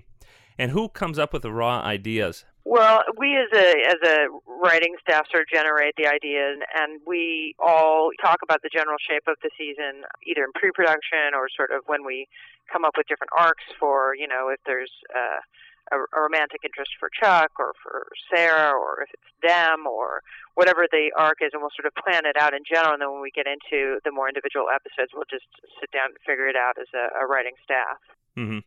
And 0.58 0.70
who 0.70 0.88
comes 0.88 1.18
up 1.18 1.32
with 1.32 1.42
the 1.42 1.50
raw 1.50 1.80
ideas? 1.80 2.44
Well, 2.64 3.02
we 3.18 3.36
as 3.36 3.50
a 3.52 3.68
as 3.90 4.00
a 4.06 4.28
writing 4.46 4.94
staff 5.02 5.26
sort 5.30 5.42
of 5.42 5.48
generate 5.52 5.94
the 5.96 6.06
ideas, 6.06 6.62
and 6.74 7.00
we 7.04 7.54
all 7.58 8.10
talk 8.22 8.38
about 8.42 8.62
the 8.62 8.70
general 8.72 8.98
shape 9.02 9.26
of 9.26 9.34
the 9.42 9.50
season, 9.58 10.06
either 10.26 10.44
in 10.44 10.52
pre-production 10.54 11.34
or 11.34 11.48
sort 11.50 11.72
of 11.72 11.82
when 11.86 12.04
we 12.06 12.28
come 12.72 12.84
up 12.84 12.94
with 12.96 13.08
different 13.08 13.32
arcs 13.36 13.64
for, 13.80 14.14
you 14.14 14.28
know, 14.28 14.48
if 14.48 14.60
there's 14.64 14.92
uh, 15.10 15.42
a, 15.90 15.96
a 16.16 16.20
romantic 16.22 16.60
interest 16.62 16.92
for 17.00 17.10
Chuck 17.10 17.50
or 17.58 17.72
for 17.82 18.06
Sarah, 18.30 18.72
or 18.78 19.02
if 19.02 19.10
it's 19.12 19.32
them, 19.42 19.84
or 19.86 20.22
whatever 20.54 20.86
the 20.90 21.10
arc 21.18 21.42
is, 21.42 21.50
and 21.52 21.60
we'll 21.62 21.74
sort 21.74 21.90
of 21.90 21.94
plan 21.98 22.22
it 22.24 22.36
out 22.38 22.54
in 22.54 22.62
general. 22.62 22.94
And 22.94 23.02
then 23.02 23.10
when 23.10 23.22
we 23.22 23.34
get 23.34 23.46
into 23.50 23.98
the 24.04 24.12
more 24.12 24.28
individual 24.28 24.66
episodes, 24.72 25.10
we'll 25.12 25.28
just 25.28 25.50
sit 25.80 25.90
down 25.90 26.14
and 26.14 26.18
figure 26.24 26.46
it 26.46 26.56
out 26.56 26.78
as 26.78 26.86
a, 26.94 27.24
a 27.24 27.26
writing 27.26 27.58
staff. 27.64 27.98
Mm-hmm. 28.38 28.62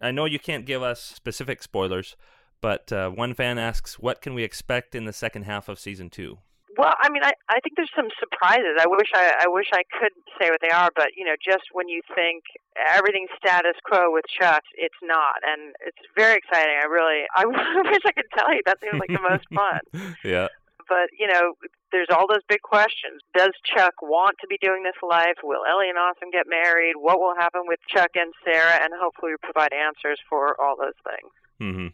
I 0.00 0.10
know 0.10 0.24
you 0.24 0.40
can't 0.40 0.66
give 0.66 0.82
us 0.82 1.00
specific 1.00 1.62
spoilers, 1.62 2.16
but 2.62 2.90
uh, 2.92 3.10
one 3.10 3.34
fan 3.34 3.58
asks, 3.58 3.98
what 3.98 4.22
can 4.22 4.32
we 4.32 4.44
expect 4.44 4.94
in 4.94 5.04
the 5.04 5.12
second 5.12 5.42
half 5.42 5.68
of 5.68 5.78
season 5.78 6.08
two? 6.08 6.38
Well, 6.78 6.94
I 7.02 7.10
mean, 7.10 7.20
I, 7.22 7.32
I 7.50 7.60
think 7.60 7.76
there's 7.76 7.92
some 7.92 8.08
surprises. 8.16 8.80
I 8.80 8.88
wish 8.88 9.12
I, 9.12 9.44
I 9.44 9.48
wish 9.48 9.68
I 9.74 9.84
could 9.92 10.16
say 10.40 10.48
what 10.48 10.60
they 10.62 10.72
are, 10.72 10.88
but 10.96 11.12
you 11.16 11.24
know, 11.24 11.36
just 11.36 11.68
when 11.72 11.88
you 11.88 12.00
think 12.14 12.44
everything's 12.80 13.28
status 13.36 13.76
quo 13.84 14.08
with 14.08 14.24
Chuck, 14.24 14.62
it's 14.74 14.96
not, 15.02 15.44
and 15.44 15.76
it's 15.84 16.00
very 16.16 16.38
exciting. 16.38 16.72
I 16.80 16.88
really, 16.88 17.28
I 17.36 17.44
wish 17.44 18.04
I 18.06 18.12
could 18.16 18.30
tell 18.32 18.48
you 18.54 18.62
that 18.64 18.80
seems 18.80 18.96
like 18.96 19.12
the 19.12 19.20
most 19.20 19.44
fun. 19.52 19.84
yeah. 20.24 20.48
But 20.88 21.12
you 21.12 21.28
know, 21.28 21.60
there's 21.92 22.08
all 22.08 22.24
those 22.24 22.44
big 22.48 22.62
questions. 22.62 23.20
Does 23.36 23.52
Chuck 23.68 24.00
want 24.00 24.40
to 24.40 24.46
be 24.48 24.56
doing 24.56 24.82
this 24.82 24.96
life? 25.04 25.44
Will 25.44 25.68
Ellie 25.68 25.92
and 25.92 26.00
Awesome 26.00 26.32
get 26.32 26.48
married? 26.48 26.96
What 26.96 27.20
will 27.20 27.36
happen 27.36 27.68
with 27.68 27.80
Chuck 27.88 28.16
and 28.16 28.32
Sarah? 28.44 28.80
And 28.80 28.96
hopefully, 28.96 29.32
we 29.36 29.40
provide 29.44 29.76
answers 29.76 30.18
for 30.28 30.56
all 30.56 30.76
those 30.80 30.96
things. 31.04 31.32
hmm 31.60 31.92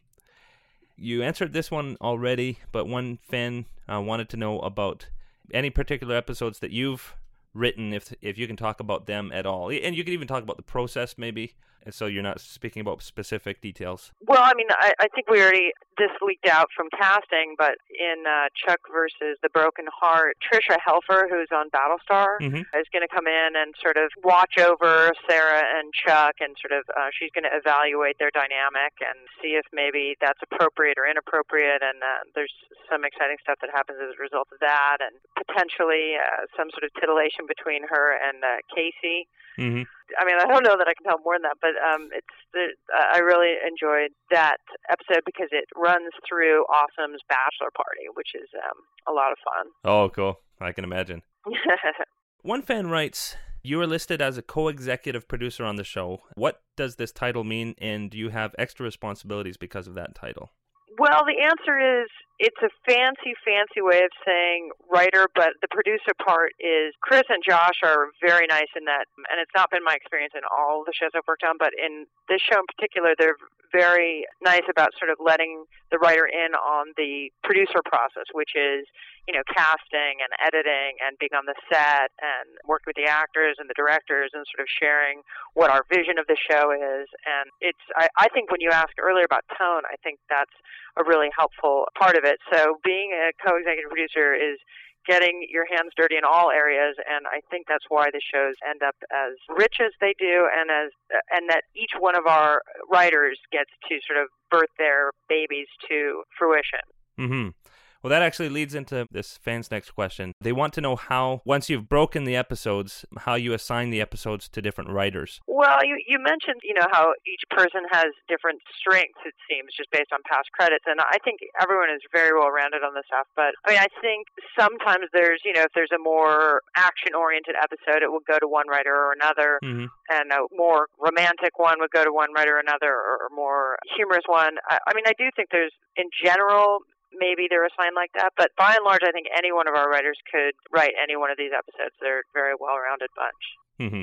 You 1.01 1.23
answered 1.23 1.53
this 1.53 1.71
one 1.71 1.97
already, 2.01 2.59
but 2.73 2.89
one 2.89 3.19
fan 3.23 3.67
uh, 3.91 4.01
wanted 4.01 4.29
to 4.31 4.37
know 4.37 4.59
about 4.61 5.07
any 5.55 5.71
particular 5.71 6.17
episodes 6.17 6.59
that 6.59 6.73
you've 6.73 7.15
written, 7.55 7.93
if 7.93 8.13
if 8.21 8.37
you 8.37 8.47
can 8.47 8.57
talk 8.57 8.81
about 8.81 9.07
them 9.07 9.31
at 9.33 9.47
all, 9.47 9.71
and 9.71 9.97
you 9.97 10.05
can 10.05 10.13
even 10.13 10.29
talk 10.29 10.43
about 10.43 10.57
the 10.57 10.63
process, 10.63 11.17
maybe, 11.17 11.55
so 11.91 12.07
you're 12.07 12.23
not 12.23 12.41
speaking 12.41 12.81
about 12.81 13.03
specific 13.03 13.61
details. 13.61 14.13
Well, 14.27 14.43
I 14.43 14.53
mean, 14.55 14.67
I, 14.71 14.93
I 15.01 15.09
think 15.15 15.29
we 15.31 15.41
already 15.43 15.73
this 15.97 16.11
leaked 16.23 16.47
out 16.47 16.69
from 16.77 16.87
casting, 16.95 17.57
but 17.59 17.75
in 17.91 18.23
uh, 18.27 18.47
Chuck 18.55 18.79
versus 18.93 19.35
the 19.43 19.49
Broken 19.51 19.87
Heart, 19.91 20.37
Tricia 20.39 20.77
Helfer, 20.79 21.27
who's 21.29 21.49
on 21.51 21.71
Battlestar, 21.71 22.39
Mhm. 22.41 22.63
is 22.79 22.87
going 22.93 23.03
to 23.03 23.11
come 23.11 23.27
in 23.27 23.57
and 23.57 23.75
sort 23.83 23.97
of 23.97 24.11
watch 24.23 24.59
over 24.59 25.11
Sarah 25.29 25.63
and 25.79 25.93
Chuck, 25.93 26.37
and 26.39 26.55
sort 26.63 26.71
of 26.79 26.85
uh, 26.95 27.11
she's 27.11 27.31
going 27.35 27.45
to 27.45 27.55
evaluate 27.57 28.19
their 28.19 28.31
dynamic 28.31 28.95
and 29.03 29.19
see 29.43 29.59
if 29.59 29.67
maybe 29.73 30.15
that's 30.21 30.39
appropriate 30.43 30.99
or 30.99 31.07
inappropriate. 31.07 31.83
And 31.83 31.99
uh, 32.03 32.23
there's 32.35 32.53
some 32.89 33.05
exciting 33.05 33.37
stuff 33.43 33.59
that 33.61 33.71
happens 33.75 33.99
as 33.99 34.15
a 34.15 34.23
result 34.23 34.49
of 34.55 34.61
that, 34.61 34.99
and 35.03 35.19
potentially 35.35 36.15
uh, 36.15 36.47
some 36.57 36.71
sort 36.71 36.85
of 36.85 36.95
titillation 37.01 37.47
between 37.49 37.83
her 37.91 38.15
and 38.15 38.45
uh, 38.45 38.63
Casey. 38.71 39.27
hmm 39.57 39.83
I 40.19 40.25
mean, 40.25 40.37
I 40.41 40.47
don't 40.47 40.65
know 40.65 40.77
that 40.79 40.89
I 40.89 40.95
can 40.95 41.05
tell 41.05 41.21
more 41.25 41.35
than 41.35 41.43
that, 41.43 41.59
but 41.61 41.75
um, 41.77 42.09
it's 42.13 42.37
the, 42.53 42.73
uh, 42.95 43.17
I 43.17 43.19
really 43.19 43.55
enjoyed 43.67 44.11
that 44.31 44.59
episode 44.91 45.23
because 45.27 45.49
it 45.53 45.69
runs 45.77 46.13
through 46.29 46.65
Awesome's 46.71 47.23
bachelor 47.29 47.71
party, 47.75 48.09
which 48.15 48.33
is 48.35 48.49
um, 48.57 48.79
a 49.07 49.13
lot 49.13 49.33
of 49.33 49.39
fun. 49.45 49.67
Oh, 49.85 50.09
cool! 50.09 50.41
I 50.61 50.73
can 50.73 50.85
imagine. 50.85 51.23
One 52.43 52.63
fan 52.63 52.89
writes, 52.89 53.37
You 53.63 53.81
are 53.81 53.87
listed 53.87 54.23
as 54.23 54.39
a 54.39 54.43
co 54.43 54.69
executive 54.69 55.29
producer 55.29 55.65
on 55.65 55.77
the 55.77 55.85
show. 55.85 56.23
What 56.35 56.63
does 56.77 56.97
this 56.97 57.13
title 57.13 57.45
mean, 57.45 57.75
and 57.79 58.11
do 58.11 58.17
you 58.17 58.31
have 58.31 58.55
extra 58.59 58.85
responsibilities 58.85 59.57
because 59.57 59.87
of 59.87 59.95
that 59.95 60.15
title? 60.15 60.53
well, 60.99 61.23
the 61.25 61.39
answer 61.43 61.79
is 61.79 62.09
it's 62.39 62.59
a 62.63 62.71
fancy, 62.87 63.35
fancy 63.43 63.83
way 63.83 64.03
of 64.07 64.15
saying 64.25 64.71
writer, 64.87 65.27
but 65.35 65.59
the 65.61 65.69
producer 65.69 66.15
part 66.23 66.55
is 66.63 66.95
Chris 67.03 67.27
and 67.29 67.43
Josh 67.43 67.83
are 67.83 68.15
very 68.23 68.47
nice 68.47 68.71
in 68.79 68.87
that, 68.87 69.11
and 69.31 69.43
it's 69.43 69.51
not 69.55 69.71
been 69.71 69.83
my 69.83 69.95
experience 69.95 70.35
in 70.35 70.47
all 70.47 70.85
the 70.87 70.95
shows 70.95 71.11
I've 71.15 71.27
worked 71.27 71.43
on, 71.43 71.59
but 71.59 71.75
in 71.75 72.07
this 72.29 72.41
show 72.41 72.63
in 72.63 72.67
particular, 72.71 73.15
they're 73.19 73.39
very 73.75 74.25
nice 74.41 74.65
about 74.71 74.95
sort 74.97 75.11
of 75.11 75.19
letting 75.21 75.67
the 75.91 75.99
writer 75.99 76.25
in 76.25 76.55
on 76.55 76.95
the 76.97 77.29
producer 77.43 77.83
process, 77.85 78.31
which 78.33 78.55
is 78.55 78.87
you 79.29 79.37
know, 79.37 79.45
casting 79.45 80.25
and 80.25 80.33
editing 80.41 80.97
and 81.05 81.21
being 81.21 81.37
on 81.37 81.45
the 81.45 81.53
set 81.69 82.09
and 82.25 82.49
working 82.65 82.89
with 82.89 82.97
the 82.97 83.05
actors 83.05 83.61
and 83.61 83.69
the 83.69 83.77
directors 83.77 84.33
and 84.33 84.41
sort 84.49 84.65
of 84.65 84.69
sharing 84.73 85.21
what 85.53 85.69
our 85.69 85.85
vision 85.93 86.17
of 86.17 86.25
the 86.33 86.37
show 86.49 86.73
is. 86.73 87.05
And 87.29 87.53
it's, 87.61 87.85
I, 87.93 88.09
I 88.17 88.33
think 88.33 88.49
when 88.49 88.65
you 88.65 88.73
asked 88.73 88.97
earlier 88.97 89.29
about 89.29 89.45
tone, 89.53 89.85
I 89.85 90.01
think 90.01 90.17
that's 90.33 90.57
a 90.99 91.05
really 91.07 91.29
helpful 91.37 91.87
part 91.99 92.17
of 92.17 92.25
it. 92.25 92.39
So 92.53 92.77
being 92.85 93.13
a 93.13 93.31
co-executive 93.47 93.91
producer 93.91 94.35
is 94.35 94.59
getting 95.07 95.47
your 95.49 95.65
hands 95.71 95.93
dirty 95.97 96.17
in 96.17 96.23
all 96.25 96.51
areas 96.51 96.97
and 97.09 97.27
I 97.27 97.41
think 97.51 97.67
that's 97.67 97.87
why 97.89 98.11
the 98.13 98.21
shows 98.21 98.55
end 98.69 98.83
up 98.83 98.97
as 99.11 99.35
rich 99.49 99.77
as 99.81 99.93
they 100.01 100.15
do 100.19 100.47
and 100.55 100.71
as 100.71 100.93
and 101.33 101.49
that 101.49 101.63
each 101.75 101.93
one 101.99 102.15
of 102.15 102.27
our 102.27 102.61
writers 102.91 103.39
gets 103.51 103.71
to 103.89 103.99
sort 104.07 104.21
of 104.23 104.29
birth 104.51 104.69
their 104.77 105.13
babies 105.29 105.69
to 105.89 106.25
fruition. 106.37 106.85
Mhm. 107.19 107.55
Well, 108.03 108.11
that 108.11 108.23
actually 108.23 108.49
leads 108.49 108.75
into 108.75 109.07
this 109.11 109.39
fan's 109.43 109.71
next 109.71 109.91
question. 109.91 110.33
They 110.41 110.53
want 110.53 110.73
to 110.75 110.81
know 110.81 110.95
how, 110.95 111.43
once 111.45 111.69
you've 111.69 111.89
broken 111.89 112.25
the 112.25 112.37
episodes, 112.37 113.05
how 113.19 113.35
you 113.35 113.53
assign 113.55 113.91
the 113.91 114.01
episodes 114.01 114.49
to 114.51 114.63
different 114.63 114.91
writers. 114.91 115.41
Well, 115.47 115.85
you, 115.85 115.99
you 116.07 116.19
mentioned, 116.23 116.63
you 116.63 116.75
know, 116.75 116.87
how 116.93 117.11
each 117.27 117.43
person 117.51 117.83
has 117.91 118.07
different 118.29 118.61
strengths, 118.79 119.19
it 119.27 119.35
seems, 119.51 119.75
just 119.77 119.91
based 119.91 120.13
on 120.13 120.21
past 120.31 120.47
credits. 120.55 120.85
And 120.87 121.01
I 121.01 121.19
think 121.25 121.41
everyone 121.61 121.91
is 121.91 122.01
very 122.15 122.31
well 122.39 122.51
rounded 122.51 122.87
on 122.87 122.95
the 122.95 123.03
staff. 123.07 123.27
But, 123.35 123.59
I 123.67 123.75
mean, 123.75 123.83
I 123.83 123.91
think 124.01 124.31
sometimes 124.55 125.11
there's, 125.13 125.43
you 125.45 125.53
know, 125.53 125.67
if 125.67 125.75
there's 125.75 125.91
a 125.91 125.99
more 125.99 126.63
action 126.77 127.19
oriented 127.19 127.57
episode, 127.59 128.07
it 128.07 128.13
will 128.15 128.25
go 128.27 128.39
to 128.39 128.47
one 128.47 128.71
writer 128.71 128.95
or 128.95 129.11
another. 129.11 129.59
Mm-hmm. 129.65 129.91
And 130.15 130.31
a 130.31 130.47
more 130.55 130.87
romantic 131.03 131.59
one 131.59 131.83
would 131.83 131.91
go 131.91 132.05
to 132.05 132.13
one 132.15 132.31
writer 132.31 132.57
or 132.57 132.63
another, 132.63 132.95
or 132.95 133.27
a 133.27 133.35
more 133.35 133.77
humorous 133.97 134.25
one. 134.27 134.63
I, 134.71 134.79
I 134.87 134.95
mean, 134.95 135.05
I 135.07 135.19
do 135.19 135.29
think 135.35 135.51
there's, 135.51 135.75
in 135.97 136.07
general, 136.15 136.87
maybe 137.13 137.47
they're 137.49 137.67
assigned 137.67 137.95
like 137.97 138.11
that. 138.15 138.33
But 138.37 138.51
by 138.57 138.75
and 138.75 138.85
large, 138.85 139.03
I 139.03 139.11
think 139.13 139.27
any 139.37 139.53
one 139.53 139.69
of 139.69 139.75
our 139.75 139.89
writers 139.89 140.19
could 140.31 140.53
write 140.73 140.93
any 141.03 141.17
one 141.17 141.31
of 141.31 141.37
these 141.39 141.53
episodes. 141.57 141.95
They're 142.01 142.21
a 142.21 142.33
very 142.35 142.55
well 142.59 142.77
rounded 142.77 143.11
bunch. 143.17 143.91
Mm-hmm. 143.93 144.03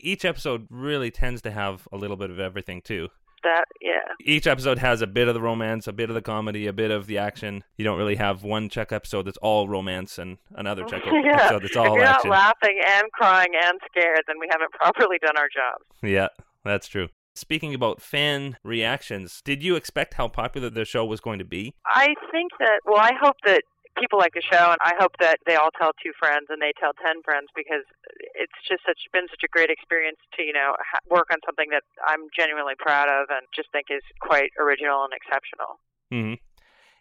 Each 0.00 0.24
episode 0.24 0.66
really 0.70 1.10
tends 1.10 1.42
to 1.42 1.50
have 1.50 1.88
a 1.92 1.96
little 1.96 2.16
bit 2.16 2.30
of 2.30 2.38
everything, 2.38 2.82
too. 2.82 3.08
That, 3.42 3.64
yeah. 3.82 4.00
Each 4.22 4.46
episode 4.46 4.78
has 4.78 5.02
a 5.02 5.06
bit 5.06 5.28
of 5.28 5.34
the 5.34 5.40
romance, 5.40 5.86
a 5.86 5.92
bit 5.92 6.08
of 6.08 6.14
the 6.14 6.22
comedy, 6.22 6.66
a 6.66 6.72
bit 6.72 6.90
of 6.90 7.06
the 7.06 7.18
action. 7.18 7.62
You 7.76 7.84
don't 7.84 7.98
really 7.98 8.16
have 8.16 8.42
one 8.42 8.70
Chuck 8.70 8.90
episode 8.90 9.26
that's 9.26 9.36
all 9.38 9.68
romance 9.68 10.18
and 10.18 10.38
another 10.54 10.84
Chuck 10.88 11.02
yeah. 11.04 11.36
episode 11.36 11.62
that's 11.62 11.76
all 11.76 11.84
action. 11.84 11.94
if 11.94 11.98
you're 11.98 12.06
action. 12.06 12.30
not 12.30 12.38
laughing 12.38 12.80
and 12.94 13.12
crying 13.12 13.52
and 13.62 13.78
scared, 13.90 14.22
then 14.26 14.36
we 14.40 14.48
haven't 14.50 14.72
properly 14.80 15.18
done 15.18 15.36
our 15.36 15.48
job. 15.48 15.80
Yeah, 16.02 16.28
that's 16.64 16.88
true. 16.88 17.08
Speaking 17.34 17.74
about 17.74 18.00
fan 18.00 18.56
reactions, 18.62 19.42
did 19.44 19.62
you 19.62 19.74
expect 19.74 20.14
how 20.14 20.28
popular 20.28 20.70
the 20.70 20.84
show 20.84 21.04
was 21.04 21.20
going 21.20 21.40
to 21.40 21.44
be? 21.44 21.74
I 21.84 22.14
think 22.30 22.52
that, 22.60 22.80
well, 22.86 23.00
I 23.00 23.10
hope 23.20 23.36
that 23.44 23.62
people 23.98 24.18
like 24.18 24.34
the 24.34 24.42
show, 24.42 24.70
and 24.70 24.78
I 24.82 24.94
hope 24.98 25.16
that 25.20 25.38
they 25.46 25.56
all 25.56 25.70
tell 25.70 25.92
two 26.02 26.12
friends 26.18 26.46
and 26.50 26.60
they 26.60 26.72
tell 26.78 26.92
ten 26.94 27.22
friends 27.22 27.48
because 27.54 27.86
it's 28.34 28.54
just 28.68 28.82
such 28.86 28.98
been 29.12 29.26
such 29.30 29.42
a 29.44 29.50
great 29.50 29.70
experience 29.70 30.18
to 30.34 30.42
you 30.42 30.52
know 30.52 30.74
work 31.10 31.28
on 31.30 31.38
something 31.46 31.70
that 31.70 31.82
I'm 32.06 32.26
genuinely 32.36 32.74
proud 32.78 33.08
of 33.08 33.30
and 33.30 33.46
just 33.54 33.70
think 33.72 33.86
is 33.90 34.02
quite 34.20 34.50
original 34.58 35.04
and 35.04 35.12
exceptional. 35.14 35.78
Mm-hmm. 36.12 36.38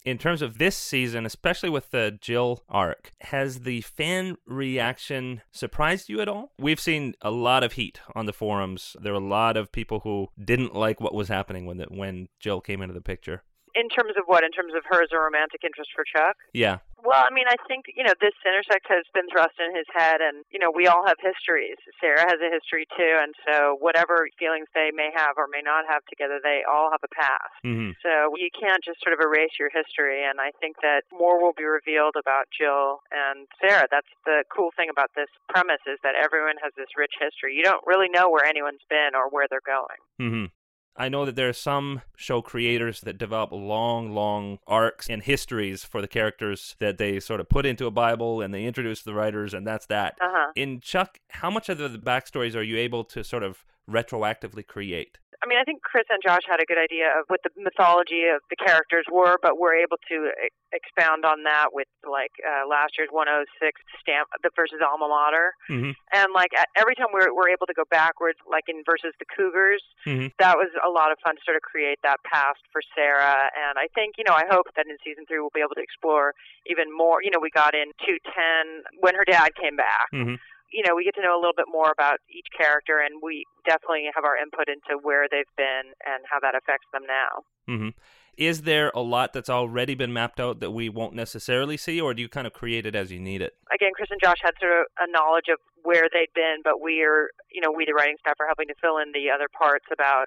In 0.05 0.17
terms 0.17 0.41
of 0.41 0.57
this 0.57 0.75
season, 0.75 1.25
especially 1.25 1.69
with 1.69 1.91
the 1.91 2.17
Jill 2.19 2.63
arc, 2.67 3.11
has 3.21 3.61
the 3.61 3.79
fan 3.81 4.35
reaction 4.45 5.41
surprised 5.53 6.09
you 6.09 6.19
at 6.19 6.27
all? 6.27 6.51
We've 6.59 6.79
seen 6.79 7.15
a 7.21 7.31
lot 7.31 7.63
of 7.63 7.73
heat 7.73 8.01
on 8.13 8.25
the 8.25 8.33
forums. 8.33 8.97
There 9.01 9.13
were 9.13 9.19
a 9.19 9.23
lot 9.23 9.55
of 9.55 9.71
people 9.71 10.01
who 10.01 10.27
didn't 10.43 10.75
like 10.75 10.99
what 10.99 11.13
was 11.13 11.29
happening 11.29 11.65
when 11.65 11.77
the, 11.77 11.85
when 11.85 12.27
Jill 12.41 12.59
came 12.59 12.81
into 12.81 12.93
the 12.93 13.01
picture. 13.01 13.43
In 13.75 13.87
terms 13.87 14.11
of 14.17 14.23
what? 14.25 14.43
In 14.43 14.51
terms 14.51 14.73
of 14.75 14.83
her 14.89 15.01
as 15.01 15.09
a 15.13 15.17
romantic 15.17 15.61
interest 15.63 15.91
for 15.95 16.03
Chuck? 16.03 16.35
Yeah. 16.53 16.79
Well, 17.03 17.19
I 17.19 17.35
mean, 17.35 17.51
I 17.51 17.59
think, 17.67 17.91
you 17.91 18.03
know, 18.03 18.15
this 18.23 18.31
intersect 18.47 18.87
has 18.87 19.03
been 19.11 19.27
thrust 19.27 19.59
in 19.59 19.75
his 19.75 19.85
head, 19.91 20.23
and, 20.23 20.47
you 20.55 20.57
know, 20.57 20.71
we 20.71 20.87
all 20.87 21.03
have 21.03 21.19
histories. 21.19 21.75
Sarah 21.99 22.23
has 22.23 22.39
a 22.39 22.47
history, 22.47 22.87
too, 22.95 23.19
and 23.19 23.35
so 23.43 23.75
whatever 23.83 24.23
feelings 24.39 24.71
they 24.71 24.89
may 24.95 25.11
have 25.11 25.35
or 25.35 25.51
may 25.51 25.59
not 25.59 25.83
have 25.83 26.07
together, 26.07 26.39
they 26.39 26.63
all 26.63 26.95
have 26.95 27.03
a 27.03 27.11
past. 27.11 27.51
Mm-hmm. 27.67 27.99
So 27.99 28.31
you 28.39 28.47
can't 28.55 28.79
just 28.79 29.03
sort 29.03 29.11
of 29.11 29.19
erase 29.19 29.59
your 29.59 29.67
history, 29.67 30.23
and 30.23 30.39
I 30.39 30.55
think 30.63 30.79
that 30.79 31.03
more 31.11 31.43
will 31.43 31.51
be 31.51 31.67
revealed 31.67 32.15
about 32.15 32.47
Jill 32.55 33.03
and 33.11 33.51
Sarah. 33.59 33.91
That's 33.91 34.09
the 34.23 34.47
cool 34.47 34.71
thing 34.79 34.87
about 34.87 35.11
this 35.11 35.29
premise 35.51 35.83
is 35.83 35.99
that 36.07 36.15
everyone 36.15 36.55
has 36.63 36.71
this 36.79 36.95
rich 36.95 37.19
history. 37.19 37.51
You 37.59 37.67
don't 37.67 37.83
really 37.83 38.07
know 38.07 38.31
where 38.31 38.47
anyone's 38.47 38.85
been 38.87 39.11
or 39.11 39.27
where 39.27 39.51
they're 39.51 39.65
going. 39.67 39.99
Mm-hmm. 40.23 40.47
I 40.95 41.09
know 41.09 41.25
that 41.25 41.35
there 41.35 41.49
are 41.49 41.53
some 41.53 42.01
show 42.15 42.41
creators 42.41 43.01
that 43.01 43.17
develop 43.17 43.51
long, 43.51 44.13
long 44.13 44.59
arcs 44.67 45.09
and 45.09 45.23
histories 45.23 45.83
for 45.83 46.01
the 46.01 46.07
characters 46.07 46.75
that 46.79 46.97
they 46.97 47.19
sort 47.19 47.39
of 47.39 47.49
put 47.49 47.65
into 47.65 47.87
a 47.87 47.91
Bible 47.91 48.41
and 48.41 48.53
they 48.53 48.65
introduce 48.65 49.01
the 49.01 49.13
writers, 49.13 49.53
and 49.53 49.65
that's 49.65 49.87
that. 49.87 50.17
Uh-huh. 50.21 50.51
In 50.55 50.79
Chuck, 50.81 51.19
how 51.29 51.49
much 51.49 51.69
of 51.69 51.77
the 51.77 51.89
backstories 51.89 52.55
are 52.55 52.63
you 52.63 52.77
able 52.77 53.03
to 53.05 53.23
sort 53.23 53.43
of 53.43 53.65
retroactively 53.89 54.65
create? 54.65 55.17
I 55.41 55.45
mean, 55.45 55.59
I 55.59 55.67
think 55.67 55.83
Chris 55.83 56.07
and 56.07 56.23
Josh 56.23 56.47
had 56.47 56.63
a 56.63 56.65
good 56.65 56.79
idea 56.79 57.11
of 57.19 57.27
what 57.27 57.41
the 57.43 57.51
mythology 57.59 58.31
of 58.31 58.39
the 58.47 58.55
characters 58.55 59.03
were, 59.11 59.35
but 59.43 59.59
we're 59.59 59.75
able 59.75 59.99
to 60.07 60.31
expound 60.71 61.25
on 61.27 61.43
that 61.43 61.75
with 61.75 61.91
like 62.07 62.31
uh, 62.47 62.63
last 62.63 62.95
year's 62.95 63.11
106 63.11 63.51
stamp 63.99 64.31
the 64.39 64.47
versus 64.55 64.79
alma 64.79 65.03
mater, 65.11 65.51
Mm-hmm. 65.67 65.91
and 66.15 66.27
like 66.31 66.55
a- 66.55 66.71
every 66.79 66.95
time 66.95 67.11
we're 67.11 67.35
we're 67.35 67.51
able 67.51 67.67
to 67.67 67.75
go 67.75 67.83
backwards, 67.91 68.39
like 68.47 68.71
in 68.71 68.87
versus 68.87 69.11
the 69.19 69.27
Cougars, 69.35 69.83
Mm-hmm. 70.07 70.31
that 70.39 70.55
was 70.55 70.71
a 70.79 70.87
lot 70.87 71.11
of 71.11 71.19
fun 71.19 71.35
to 71.35 71.41
sort 71.43 71.59
of 71.59 71.63
create 71.67 71.99
that 72.07 72.23
past 72.23 72.63
for 72.71 72.79
Sarah. 72.95 73.51
And 73.51 73.75
I 73.75 73.91
think, 73.91 74.15
you 74.15 74.23
know, 74.23 74.35
I 74.39 74.47
hope 74.47 74.71
that 74.79 74.87
in 74.87 74.95
season 75.03 75.27
three 75.27 75.43
we'll 75.43 75.51
be 75.51 75.59
able 75.59 75.75
to 75.75 75.83
explore 75.83 76.31
even 76.71 76.87
more. 76.87 77.19
You 77.19 77.35
know, 77.35 77.43
we 77.43 77.51
got 77.51 77.75
in 77.75 77.91
210 77.99 78.87
when 79.03 79.15
her 79.19 79.27
dad 79.27 79.51
came 79.59 79.75
back. 79.75 80.07
Mm-hmm. 80.15 80.39
You 80.73 80.81
know, 80.81 80.95
we 80.95 81.05
get 81.05 81.13
to 81.15 81.21
know 81.21 81.37
a 81.37 81.41
little 81.41 81.55
bit 81.55 81.69
more 81.69 81.91
about 81.91 82.17
each 82.33 82.49
character, 82.57 82.97
and 82.97 83.21
we 83.21 83.45
definitely 83.63 84.09
have 84.13 84.25
our 84.25 84.35
input 84.35 84.67
into 84.67 84.97
where 85.01 85.27
they've 85.29 85.45
been 85.55 85.93
and 86.03 86.25
how 86.25 86.39
that 86.41 86.55
affects 86.55 86.87
them 86.91 87.03
now. 87.05 87.33
Mm-hmm. 87.69 87.89
Is 88.35 88.63
there 88.63 88.91
a 88.95 89.01
lot 89.01 89.33
that's 89.33 89.49
already 89.49 89.93
been 89.93 90.11
mapped 90.11 90.39
out 90.39 90.59
that 90.59 90.71
we 90.71 90.89
won't 90.89 91.13
necessarily 91.13 91.77
see, 91.77 92.01
or 92.01 92.15
do 92.15 92.21
you 92.23 92.27
kind 92.27 92.47
of 92.47 92.53
create 92.53 92.87
it 92.87 92.95
as 92.95 93.11
you 93.11 93.19
need 93.19 93.43
it? 93.43 93.53
Again, 93.71 93.91
Chris 93.95 94.09
and 94.09 94.19
Josh 94.19 94.41
had 94.41 94.57
sort 94.59 94.73
of 94.73 94.85
a 94.97 95.05
knowledge 95.11 95.53
of 95.53 95.59
where 95.83 96.09
they'd 96.11 96.33
been, 96.33 96.57
but 96.63 96.81
we 96.81 97.03
are, 97.03 97.29
you 97.51 97.61
know, 97.61 97.71
we 97.71 97.85
the 97.85 97.93
writing 97.93 98.17
staff 98.19 98.33
are 98.39 98.47
helping 98.47 98.67
to 98.69 98.75
fill 98.81 98.97
in 98.97 99.13
the 99.13 99.29
other 99.29 99.45
parts 99.55 99.85
about 99.93 100.25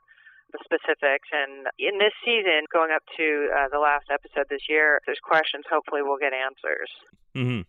the 0.53 0.63
specifics. 0.63 1.27
And 1.33 1.67
in 1.83 1.99
this 1.99 2.15
season, 2.25 2.71
going 2.73 2.93
up 2.95 3.03
to 3.17 3.51
uh, 3.51 3.69
the 3.73 3.81
last 3.81 4.07
episode 4.13 4.47
this 4.49 4.69
year, 4.69 5.01
there's 5.07 5.19
questions, 5.19 5.65
hopefully 5.69 6.03
we'll 6.03 6.23
get 6.23 6.33
answers. 6.33 6.91
Mm-hmm. 7.35 7.67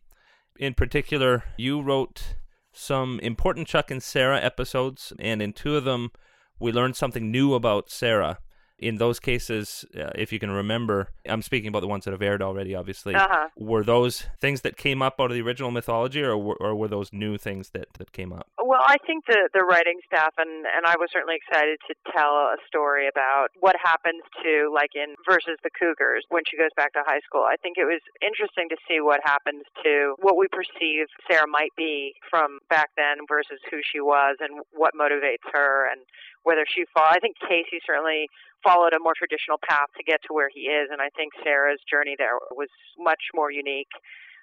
In 0.59 0.73
particular, 0.75 1.43
you 1.57 1.81
wrote 1.81 2.35
some 2.77 3.19
important 3.19 3.67
Chuck 3.67 3.91
and 3.91 4.01
Sarah 4.01 4.39
episodes, 4.41 5.11
and 5.19 5.41
in 5.41 5.53
two 5.53 5.75
of 5.75 5.83
them, 5.83 6.11
we 6.59 6.71
learned 6.71 6.95
something 6.95 7.31
new 7.31 7.53
about 7.53 7.89
Sarah. 7.89 8.39
In 8.79 8.97
those 8.97 9.19
cases, 9.19 9.85
uh, 9.97 10.11
if 10.15 10.31
you 10.31 10.39
can 10.39 10.51
remember, 10.51 11.09
I'm 11.27 11.41
speaking 11.41 11.69
about 11.69 11.81
the 11.81 11.87
ones 11.87 12.05
that 12.05 12.11
have 12.11 12.21
aired 12.21 12.41
already, 12.41 12.75
obviously. 12.75 13.15
Uh-huh. 13.15 13.49
Were 13.57 13.83
those 13.83 14.27
things 14.39 14.61
that 14.61 14.77
came 14.77 15.01
up 15.01 15.19
out 15.19 15.31
of 15.31 15.35
the 15.35 15.41
original 15.41 15.71
mythology, 15.71 16.21
or 16.21 16.37
were, 16.37 16.55
or 16.59 16.75
were 16.75 16.87
those 16.87 17.11
new 17.11 17.37
things 17.37 17.71
that, 17.71 17.87
that 17.97 18.11
came 18.11 18.31
up? 18.31 18.47
Well, 18.61 18.81
I 18.85 18.97
think 19.07 19.25
the 19.25 19.49
the 19.53 19.63
writing 19.63 19.99
staff 20.05 20.33
and 20.37 20.67
and 20.67 20.85
I 20.85 20.95
was 20.99 21.09
certainly 21.11 21.39
excited 21.39 21.79
to 21.87 21.95
tell 22.11 22.51
a 22.51 22.57
story 22.67 23.07
about 23.07 23.49
what 23.59 23.75
happens 23.81 24.21
to 24.43 24.69
like 24.73 24.91
in 24.93 25.15
versus 25.25 25.57
the 25.63 25.71
Cougars 25.71 26.25
when 26.29 26.43
she 26.45 26.57
goes 26.57 26.75
back 26.75 26.93
to 26.93 27.01
high 27.07 27.23
school. 27.25 27.47
I 27.47 27.55
think 27.55 27.77
it 27.77 27.85
was 27.87 28.03
interesting 28.21 28.69
to 28.69 28.77
see 28.85 28.99
what 28.99 29.21
happens 29.23 29.63
to 29.83 30.15
what 30.19 30.37
we 30.37 30.47
perceive 30.51 31.07
Sarah 31.25 31.47
might 31.47 31.71
be 31.77 32.13
from 32.29 32.59
back 32.69 32.91
then 32.97 33.23
versus 33.27 33.63
who 33.71 33.79
she 33.81 34.01
was 34.01 34.37
and 34.43 34.61
what 34.75 34.93
motivates 34.93 35.47
her 35.53 35.87
and 35.89 36.03
whether 36.43 36.63
she 36.67 36.85
fall. 36.93 37.07
I 37.07 37.19
think 37.19 37.35
Casey 37.39 37.79
certainly 37.85 38.27
followed 38.63 38.93
a 38.93 39.00
more 39.00 39.13
traditional 39.17 39.58
path 39.67 39.89
to 39.98 40.04
get 40.04 40.22
to 40.28 40.34
where 40.34 40.50
he 40.54 40.62
is, 40.72 40.89
and 40.91 41.02
I 41.02 41.10
think 41.15 41.34
Sarah's 41.43 41.80
journey 41.89 42.15
there 42.17 42.38
was 42.52 42.70
much 42.98 43.32
more 43.34 43.52
unique 43.52 43.91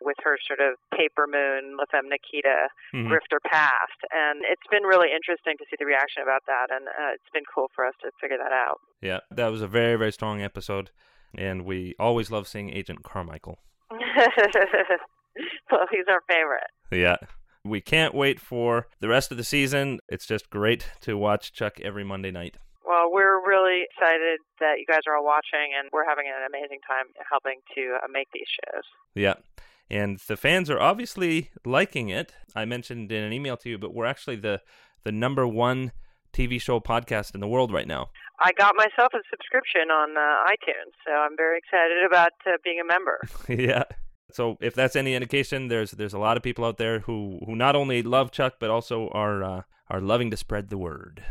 with 0.00 0.16
her 0.22 0.36
sort 0.46 0.60
of 0.60 0.76
paper 0.96 1.26
moon, 1.30 1.76
La 1.78 1.84
Femme 1.90 2.08
Nikita 2.10 2.68
Mhm. 2.92 3.08
grifter 3.08 3.38
past. 3.46 3.98
And 4.12 4.44
it's 4.44 4.66
been 4.70 4.82
really 4.82 5.12
interesting 5.12 5.56
to 5.56 5.64
see 5.70 5.76
the 5.78 5.86
reaction 5.86 6.22
about 6.22 6.42
that, 6.46 6.70
and 6.70 6.88
uh, 6.88 7.14
it's 7.14 7.30
been 7.32 7.44
cool 7.54 7.70
for 7.74 7.86
us 7.86 7.94
to 8.02 8.10
figure 8.20 8.36
that 8.38 8.52
out. 8.52 8.80
Yeah, 9.00 9.20
that 9.30 9.48
was 9.48 9.62
a 9.62 9.68
very, 9.68 9.96
very 9.96 10.12
strong 10.12 10.42
episode, 10.42 10.90
and 11.36 11.64
we 11.64 11.94
always 11.98 12.30
love 12.30 12.46
seeing 12.48 12.70
Agent 12.70 13.02
Carmichael. 13.04 13.58
well, 15.70 15.86
he's 15.90 16.06
our 16.08 16.22
favorite. 16.28 16.70
Yeah. 16.90 17.16
We 17.64 17.80
can't 17.80 18.14
wait 18.14 18.40
for 18.40 18.88
the 19.00 19.08
rest 19.08 19.30
of 19.30 19.38
the 19.38 19.44
season. 19.44 20.00
It's 20.08 20.26
just 20.26 20.50
great 20.50 20.90
to 21.00 21.16
watch 21.16 21.52
Chuck 21.52 21.80
every 21.80 22.04
Monday 22.04 22.30
night. 22.30 22.58
Well, 22.84 23.10
we're 23.10 23.40
really 23.46 23.84
excited 23.88 24.40
that 24.60 24.78
you 24.78 24.84
guys 24.86 25.00
are 25.08 25.16
all 25.16 25.24
watching, 25.24 25.72
and 25.78 25.88
we're 25.92 26.06
having 26.06 26.26
an 26.26 26.46
amazing 26.46 26.80
time 26.86 27.06
helping 27.28 27.60
to 27.74 27.96
uh, 28.02 28.06
make 28.12 28.28
these 28.32 28.48
shows. 28.48 28.84
Yeah. 29.14 29.34
And 29.90 30.18
the 30.26 30.36
fans 30.36 30.70
are 30.70 30.80
obviously 30.80 31.50
liking 31.64 32.08
it. 32.08 32.32
I 32.54 32.64
mentioned 32.64 33.10
in 33.12 33.22
an 33.22 33.32
email 33.32 33.56
to 33.58 33.68
you, 33.68 33.78
but 33.78 33.94
we're 33.94 34.06
actually 34.06 34.36
the 34.36 34.60
the 35.04 35.12
number 35.12 35.46
one 35.46 35.92
TV 36.32 36.60
show 36.60 36.80
podcast 36.80 37.34
in 37.34 37.40
the 37.40 37.48
world 37.48 37.72
right 37.72 37.86
now. 37.86 38.10
I 38.40 38.50
got 38.56 38.74
myself 38.76 39.12
a 39.14 39.20
subscription 39.30 39.90
on 39.90 40.16
uh, 40.16 40.50
iTunes, 40.50 40.92
so 41.06 41.12
I'm 41.12 41.36
very 41.36 41.58
excited 41.58 42.04
about 42.04 42.32
uh, 42.46 42.52
being 42.64 42.80
a 42.80 42.84
member. 42.84 43.20
yeah. 43.48 43.84
So 44.32 44.56
if 44.60 44.74
that's 44.74 44.96
any 44.96 45.14
indication, 45.14 45.68
there's 45.68 45.92
there's 45.92 46.14
a 46.14 46.18
lot 46.18 46.36
of 46.36 46.42
people 46.42 46.64
out 46.64 46.78
there 46.78 47.00
who 47.00 47.40
who 47.46 47.54
not 47.54 47.76
only 47.76 48.02
love 48.02 48.32
Chuck 48.32 48.54
but 48.58 48.70
also 48.70 49.08
are 49.10 49.44
uh, 49.44 49.62
are 49.88 50.00
loving 50.00 50.30
to 50.30 50.36
spread 50.36 50.70
the 50.70 50.78
word. 50.78 51.22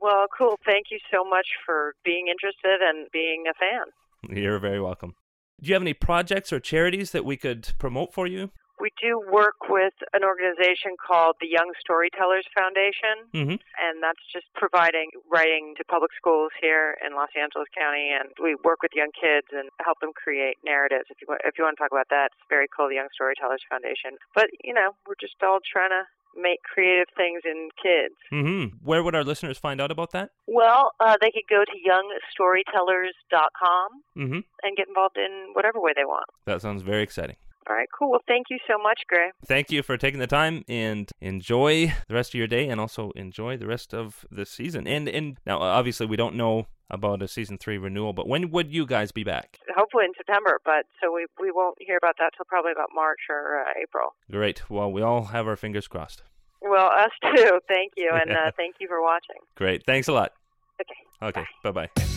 Well, 0.00 0.26
cool. 0.36 0.58
Thank 0.64 0.86
you 0.90 0.98
so 1.12 1.24
much 1.24 1.46
for 1.64 1.94
being 2.04 2.26
interested 2.28 2.80
and 2.82 3.08
being 3.12 3.44
a 3.48 3.54
fan. 3.54 4.36
You're 4.36 4.58
very 4.58 4.80
welcome. 4.80 5.14
Do 5.60 5.68
you 5.68 5.74
have 5.74 5.82
any 5.82 5.94
projects 5.94 6.52
or 6.52 6.60
charities 6.60 7.10
that 7.12 7.24
we 7.24 7.36
could 7.36 7.72
promote 7.78 8.12
for 8.14 8.26
you? 8.26 8.50
We 8.78 8.94
do 9.02 9.18
work 9.18 9.58
with 9.66 9.94
an 10.14 10.22
organization 10.22 10.94
called 11.02 11.34
the 11.42 11.50
Young 11.50 11.74
Storytellers 11.82 12.46
Foundation, 12.54 13.26
Mm-hmm. 13.34 13.58
and 13.58 13.94
that's 13.98 14.22
just 14.30 14.46
providing 14.54 15.10
writing 15.26 15.74
to 15.78 15.82
public 15.90 16.14
schools 16.14 16.54
here 16.62 16.94
in 17.02 17.18
Los 17.18 17.34
Angeles 17.34 17.66
County. 17.74 18.14
And 18.14 18.30
we 18.38 18.54
work 18.62 18.78
with 18.86 18.94
young 18.94 19.10
kids 19.10 19.50
and 19.50 19.66
help 19.82 19.98
them 19.98 20.14
create 20.14 20.62
narratives. 20.62 21.10
If 21.10 21.18
you 21.18 21.26
want, 21.26 21.42
if 21.42 21.58
you 21.58 21.66
want 21.66 21.74
to 21.74 21.82
talk 21.82 21.90
about 21.90 22.06
that, 22.14 22.30
it's 22.38 22.46
very 22.46 22.70
cool. 22.70 22.86
The 22.86 23.02
Young 23.02 23.10
Storytellers 23.10 23.66
Foundation. 23.66 24.14
But 24.30 24.46
you 24.62 24.70
know, 24.70 24.94
we're 25.10 25.18
just 25.18 25.34
all 25.42 25.58
trying 25.58 25.90
to 25.90 26.06
make 26.36 26.60
creative 26.62 27.06
things 27.16 27.42
in 27.44 27.68
kids. 27.82 28.14
Mm-hmm. 28.32 28.76
Where 28.84 29.02
would 29.02 29.14
our 29.14 29.24
listeners 29.24 29.58
find 29.58 29.80
out 29.80 29.90
about 29.90 30.12
that? 30.12 30.30
Well, 30.46 30.92
uh, 31.00 31.16
they 31.20 31.30
could 31.30 31.48
go 31.48 31.64
to 31.64 31.72
youngstorytellers.com 31.90 33.88
Mm-hmm. 34.16 34.40
and 34.62 34.76
get 34.76 34.88
involved 34.88 35.16
in 35.16 35.50
whatever 35.52 35.80
way 35.80 35.92
they 35.94 36.04
want. 36.04 36.26
That 36.46 36.60
sounds 36.60 36.82
very 36.82 37.02
exciting. 37.02 37.36
All 37.68 37.74
right, 37.76 37.88
cool. 37.96 38.10
Well, 38.10 38.22
thank 38.26 38.46
you 38.50 38.58
so 38.66 38.78
much, 38.82 39.02
Gray. 39.08 39.30
Thank 39.46 39.70
you 39.70 39.82
for 39.82 39.96
taking 39.98 40.20
the 40.20 40.26
time 40.26 40.64
and 40.68 41.10
enjoy 41.20 41.92
the 42.08 42.14
rest 42.14 42.30
of 42.30 42.38
your 42.38 42.46
day 42.46 42.68
and 42.68 42.80
also 42.80 43.10
enjoy 43.14 43.56
the 43.58 43.66
rest 43.66 43.92
of 43.92 44.24
the 44.30 44.46
season. 44.46 44.86
And 44.86 45.08
and 45.08 45.38
now 45.44 45.58
obviously 45.60 46.06
we 46.06 46.16
don't 46.16 46.34
know 46.34 46.66
about 46.90 47.20
a 47.22 47.28
season 47.28 47.58
3 47.58 47.76
renewal, 47.76 48.14
but 48.14 48.26
when 48.26 48.50
would 48.50 48.72
you 48.72 48.86
guys 48.86 49.12
be 49.12 49.22
back? 49.22 49.58
Hopefully 49.76 50.06
in 50.06 50.12
September, 50.16 50.58
but 50.64 50.86
so 51.02 51.12
we 51.12 51.26
we 51.38 51.50
won't 51.52 51.76
hear 51.78 51.98
about 51.98 52.14
that 52.18 52.30
till 52.36 52.46
probably 52.46 52.72
about 52.72 52.88
March 52.94 53.20
or 53.28 53.60
uh, 53.60 53.72
April. 53.82 54.14
Great. 54.30 54.70
Well, 54.70 54.90
we 54.90 55.02
all 55.02 55.24
have 55.26 55.46
our 55.46 55.56
fingers 55.56 55.86
crossed. 55.88 56.22
Well, 56.62 56.86
us 56.86 57.10
too. 57.22 57.60
Thank 57.68 57.92
you, 57.98 58.10
and 58.12 58.30
Yeah. 58.30 58.46
uh, 58.46 58.50
thank 58.56 58.76
you 58.80 58.88
for 58.88 59.02
watching. 59.02 59.36
Great. 59.56 59.84
Thanks 59.84 60.08
a 60.08 60.12
lot. 60.12 60.32
Okay. 60.80 61.28
Okay. 61.40 61.44
Bye-bye. 61.62 62.07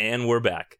And 0.00 0.26
we're 0.26 0.40
back. 0.40 0.78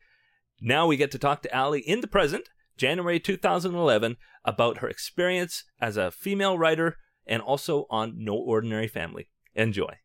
Now 0.62 0.86
we 0.86 0.96
get 0.96 1.10
to 1.10 1.18
talk 1.18 1.42
to 1.42 1.54
Ali 1.54 1.80
in 1.80 2.00
the 2.00 2.06
present, 2.06 2.48
January 2.78 3.20
2011, 3.20 4.16
about 4.46 4.78
her 4.78 4.88
experience 4.88 5.64
as 5.78 5.98
a 5.98 6.10
female 6.10 6.56
writer 6.56 6.96
and 7.26 7.42
also 7.42 7.84
on 7.90 8.14
No 8.16 8.32
Ordinary 8.32 8.88
Family. 8.88 9.28
Enjoy. 9.54 9.98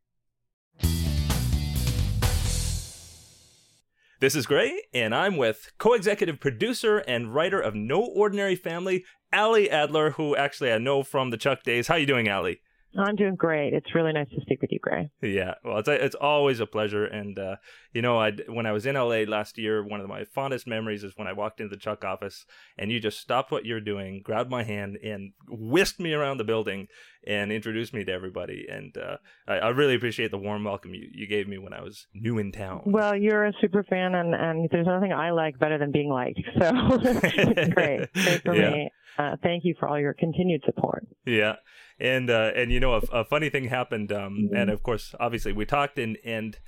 This 4.19 4.35
is 4.35 4.45
Gray, 4.45 4.81
and 4.93 5.15
I'm 5.15 5.37
with 5.37 5.71
co-executive 5.77 6.41
producer 6.41 6.97
and 6.97 7.33
writer 7.33 7.61
of 7.61 7.73
No 7.73 8.01
Ordinary 8.01 8.57
Family, 8.57 9.05
Ali 9.31 9.71
Adler, 9.71 10.11
who 10.11 10.35
actually 10.35 10.73
I 10.73 10.77
know 10.77 11.03
from 11.03 11.29
the 11.29 11.37
Chuck 11.37 11.63
days. 11.63 11.87
How 11.87 11.95
you 11.95 12.05
doing, 12.05 12.27
Ali? 12.27 12.59
I'm 12.97 13.15
doing 13.15 13.35
great. 13.35 13.73
It's 13.73 13.93
really 13.93 14.13
nice 14.13 14.29
to 14.29 14.41
speak 14.41 14.61
with 14.61 14.71
you, 14.71 14.79
Gray. 14.79 15.09
Yeah, 15.21 15.55
well, 15.63 15.77
it's 15.79 15.89
it's 15.89 16.15
always 16.15 16.59
a 16.59 16.65
pleasure, 16.65 17.05
and 17.05 17.37
uh, 17.37 17.55
you 17.93 18.01
know, 18.01 18.19
I 18.19 18.31
when 18.47 18.65
I 18.65 18.71
was 18.71 18.85
in 18.85 18.95
LA 18.95 19.23
last 19.27 19.57
year, 19.57 19.83
one 19.83 19.99
of 20.01 20.07
my 20.07 20.23
fondest 20.23 20.67
memories 20.67 21.03
is 21.03 21.13
when 21.15 21.27
I 21.27 21.33
walked 21.33 21.59
into 21.59 21.75
the 21.75 21.79
Chuck 21.79 22.03
office, 22.05 22.45
and 22.77 22.91
you 22.91 22.99
just 22.99 23.19
stopped 23.19 23.51
what 23.51 23.65
you're 23.65 23.81
doing, 23.81 24.21
grabbed 24.23 24.49
my 24.49 24.63
hand, 24.63 24.97
and 25.03 25.33
whisked 25.49 25.99
me 25.99 26.13
around 26.13 26.37
the 26.37 26.43
building, 26.43 26.87
and 27.27 27.51
introduced 27.51 27.93
me 27.93 28.03
to 28.05 28.11
everybody, 28.11 28.65
and 28.71 28.97
uh, 28.97 29.17
I, 29.47 29.55
I 29.59 29.69
really 29.69 29.95
appreciate 29.95 30.31
the 30.31 30.37
warm 30.37 30.63
welcome 30.63 30.93
you, 30.93 31.07
you 31.11 31.27
gave 31.27 31.47
me 31.47 31.57
when 31.57 31.73
I 31.73 31.81
was 31.81 32.07
new 32.13 32.37
in 32.37 32.51
town. 32.51 32.83
Well, 32.85 33.15
you're 33.15 33.45
a 33.45 33.53
super 33.61 33.83
fan, 33.83 34.15
and, 34.15 34.33
and 34.33 34.69
there's 34.71 34.87
nothing 34.87 35.11
I 35.13 35.31
like 35.31 35.59
better 35.59 35.77
than 35.77 35.91
being 35.91 36.09
liked. 36.09 36.39
So 36.61 36.71
great. 37.71 38.07
Great 38.13 38.43
for 38.43 38.55
Yeah. 38.55 38.71
me. 38.71 38.89
Uh, 39.17 39.35
thank 39.43 39.63
you 39.65 39.75
for 39.79 39.87
all 39.87 39.99
your 39.99 40.13
continued 40.13 40.61
support. 40.65 41.05
Yeah, 41.25 41.55
and 41.99 42.29
uh, 42.29 42.51
and 42.55 42.71
you 42.71 42.79
know 42.79 42.93
a, 42.95 43.01
a 43.11 43.23
funny 43.25 43.49
thing 43.49 43.65
happened, 43.65 44.11
um, 44.11 44.49
Mhm. 44.51 44.57
and 44.61 44.69
of 44.69 44.83
course, 44.83 45.13
obviously, 45.19 45.53
we 45.53 45.65
talked, 45.65 45.97
and 45.99 46.17
and 46.25 46.59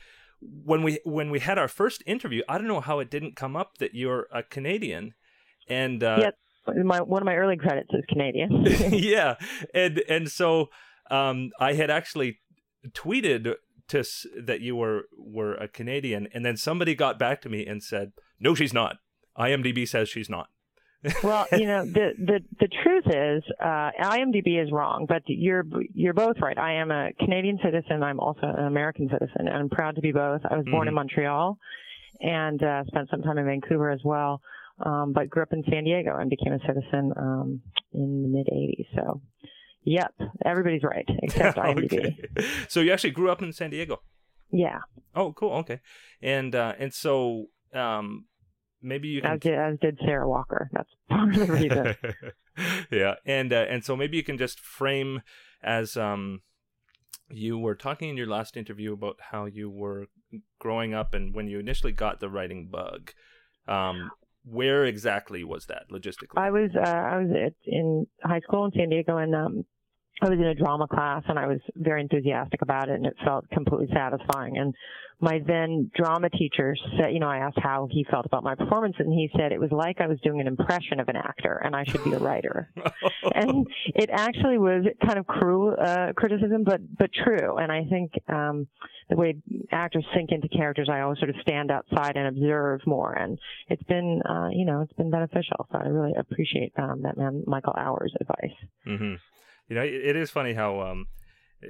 when 0.42 0.84
we 0.84 1.00
when 1.04 1.30
we 1.32 1.40
had 1.40 1.58
our 1.58 1.68
first 1.68 2.04
interview, 2.06 2.44
I 2.48 2.58
don't 2.58 2.68
know 2.68 2.82
how 2.82 3.00
it 3.00 3.10
didn't 3.10 3.36
come 3.36 3.56
up 3.56 3.78
that 3.80 3.94
you're 3.96 4.28
a 4.32 4.44
Canadian, 4.44 5.14
and 5.68 6.04
uh, 6.04 6.18
Yep. 6.22 6.36
My 6.84 7.00
one 7.02 7.22
of 7.22 7.26
my 7.26 7.36
early 7.36 7.56
credits 7.56 7.90
is 7.94 8.04
Canadian. 8.10 8.66
yeah, 8.92 9.36
and 9.74 10.00
and 10.10 10.30
so 10.30 10.70
um, 11.10 11.52
I 11.60 11.74
had 11.74 11.90
actually 11.90 12.40
tweeted 12.90 13.56
to 13.88 14.00
s- 14.00 14.26
that 14.38 14.60
you 14.62 14.76
were 14.76 15.04
were 15.18 15.54
a 15.56 15.68
Canadian, 15.70 16.28
and 16.34 16.46
then 16.46 16.58
somebody 16.58 16.94
got 16.94 17.18
back 17.18 17.42
to 17.44 17.50
me 17.50 17.66
and 17.66 17.82
said, 17.82 18.12
"No, 18.40 18.54
she's 18.54 18.74
not. 18.74 18.98
IMDb 19.38 19.88
says 19.88 20.10
she's 20.10 20.30
not." 20.30 20.50
Well, 21.24 21.46
you 21.52 21.66
know, 21.68 21.86
the 21.86 22.12
the 22.18 22.40
the 22.60 22.68
truth 22.84 23.06
is, 23.08 23.44
uh, 23.62 23.92
IMDb 24.02 24.62
is 24.64 24.72
wrong, 24.72 25.06
but 25.08 25.24
you're 25.28 25.64
you're 25.94 26.14
both 26.14 26.38
right. 26.42 26.58
I 26.58 26.74
am 26.74 26.92
a 26.92 27.12
Canadian 27.20 27.60
citizen. 27.64 28.04
I'm 28.04 28.20
also 28.20 28.42
an 28.44 28.66
American 28.66 29.08
citizen, 29.10 29.48
and 29.48 29.50
I'm 29.50 29.70
proud 29.70 29.96
to 29.96 30.02
be 30.02 30.12
both. 30.12 30.42
I 30.50 30.58
was 30.58 30.66
born 30.66 30.88
in 30.88 30.94
Mhm. 30.94 30.96
Montreal, 30.96 31.58
and 32.22 32.62
uh, 32.64 32.84
spent 32.86 33.10
some 33.10 33.22
time 33.22 33.38
in 33.38 33.46
Vancouver 33.46 33.92
as 33.92 34.02
well, 34.04 34.42
um, 34.86 35.14
but 35.14 35.30
grew 35.30 35.44
up 35.44 35.54
in 35.54 35.64
San 35.70 35.84
Diego 35.84 36.18
and 36.18 36.30
became 36.30 36.54
a 36.54 36.60
citizen 36.60 37.14
um, 37.16 37.62
in 37.94 38.24
the 38.24 38.28
mid 38.30 38.48
'80s. 38.48 38.88
So, 38.96 39.22
yep, 39.84 40.14
everybody's 40.46 40.84
right 40.84 41.06
except 41.24 41.58
IMDb. 41.58 41.94
Okay. 42.38 42.48
So 42.70 42.80
you 42.82 42.92
actually 42.92 43.12
grew 43.12 43.30
up 43.30 43.42
in 43.42 43.54
San 43.54 43.70
Diego. 43.70 44.02
Yeah, 44.52 44.80
Oh, 45.16 45.34
cool. 45.34 45.52
Okay, 45.58 45.80
and 46.22 46.56
uh, 46.56 46.74
and 46.80 46.94
so 46.94 47.48
um, 47.74 48.26
maybe 48.82 49.08
you 49.08 49.22
can. 49.22 49.32
as 49.32 49.40
did 49.40 49.54
as 49.54 49.80
did 49.80 50.00
Sarah 50.06 50.28
Walker. 50.28 50.70
That's 50.74 50.90
part 51.10 51.36
of 51.36 51.48
the 51.48 51.54
reason. 51.54 51.96
yeah, 52.92 53.16
and 53.26 53.52
uh, 53.52 53.66
and 53.70 53.84
so 53.84 53.96
maybe 53.96 54.18
you 54.18 54.24
can 54.24 54.38
just 54.38 54.60
frame 54.60 55.22
as 55.64 55.98
um, 55.98 56.42
you 57.30 57.58
were 57.58 57.76
talking 57.76 58.10
in 58.10 58.18
your 58.18 58.28
last 58.28 58.58
interview 58.58 58.94
about 58.94 59.18
how 59.32 59.46
you 59.46 59.70
were 59.70 60.08
growing 60.60 60.94
up 60.94 61.14
and 61.14 61.34
when 61.34 61.48
you 61.48 61.60
initially 61.60 61.94
got 61.94 62.20
the 62.20 62.30
writing 62.30 62.68
bug. 62.68 63.12
Um, 63.68 64.12
where 64.50 64.86
exactly 64.86 65.44
was 65.44 65.66
that 65.66 65.90
logistically? 65.92 66.38
I 66.38 66.52
was 66.52 66.72
uh, 66.76 66.88
I 66.88 67.18
was 67.18 67.52
in 67.66 68.08
high 68.24 68.40
school 68.40 68.66
in 68.66 68.72
San 68.72 68.90
Diego, 68.90 69.18
and 69.18 69.36
um, 69.36 69.66
I 70.22 70.30
was 70.30 70.40
in 70.40 70.46
a 70.46 70.56
drama 70.56 70.88
class, 70.88 71.24
and 71.28 71.38
I 71.38 71.48
was 71.48 71.60
very 71.76 72.02
enthusiastic 72.02 72.62
about 72.62 72.90
it, 72.90 72.96
and 72.96 73.06
it 73.06 73.16
felt 73.24 73.50
completely 73.50 73.88
satisfying. 73.94 74.58
And 74.58 74.74
my 75.20 75.40
then 75.46 75.92
drama 75.96 76.30
teacher 76.30 76.76
said, 76.98 77.12
you 77.12 77.20
know, 77.20 77.28
I 77.28 77.38
asked 77.38 77.60
how 77.62 77.88
he 77.90 78.06
felt 78.10 78.26
about 78.26 78.44
my 78.44 78.56
performance, 78.56 78.96
and 79.00 79.12
he 79.12 79.30
said 79.36 79.52
it 79.52 79.60
was 79.60 79.72
like 79.72 80.00
I 80.00 80.08
was 80.08 80.20
doing 80.22 80.42
an 80.42 80.48
impression 80.48 81.00
of 81.00 81.08
an 81.08 81.16
actor, 81.16 81.62
and 81.64 81.76
I 81.76 81.84
should 81.86 82.04
be 82.04 82.14
a 82.14 82.20
writer. 82.20 82.70
and 83.36 83.68
it 83.96 84.10
actually 84.12 84.60
was 84.60 84.86
kind 85.04 85.18
of 85.18 85.26
cruel 85.26 85.76
uh, 85.80 86.14
criticism, 86.16 86.64
but 86.64 86.82
but 86.98 87.10
true. 87.14 87.58
And 87.58 87.72
I 87.72 87.84
think 87.86 88.12
um, 88.28 88.68
the 89.10 89.16
way 89.16 89.38
actors 89.72 90.06
sink 90.16 90.32
into 90.32 90.48
characters, 90.50 90.88
I 90.92 91.02
always 91.02 91.18
sort 91.18 91.30
of 91.30 91.36
stand 91.42 91.72
outside 91.72 92.16
and 92.16 92.28
observe 92.28 92.82
more, 92.86 93.14
and 93.14 93.40
it's 93.70 93.84
been 93.84 94.22
uh, 94.28 94.50
you 94.52 94.66
know 94.66 94.82
it's 94.82 94.94
been 94.94 95.10
beneficial. 95.10 95.68
So 95.72 95.80
I 95.80 95.88
really 95.88 96.14
appreciate 96.16 96.74
um, 96.78 97.02
that 97.04 97.18
man 97.18 97.44
Michael 97.48 97.76
Hours' 97.78 98.14
advice. 98.20 98.56
hmm 98.86 99.16
You 99.68 99.76
know, 99.76 99.82
it, 99.84 99.94
it 99.94 100.16
is 100.16 100.32
funny 100.32 100.54
how 100.54 100.82
um, 100.82 101.08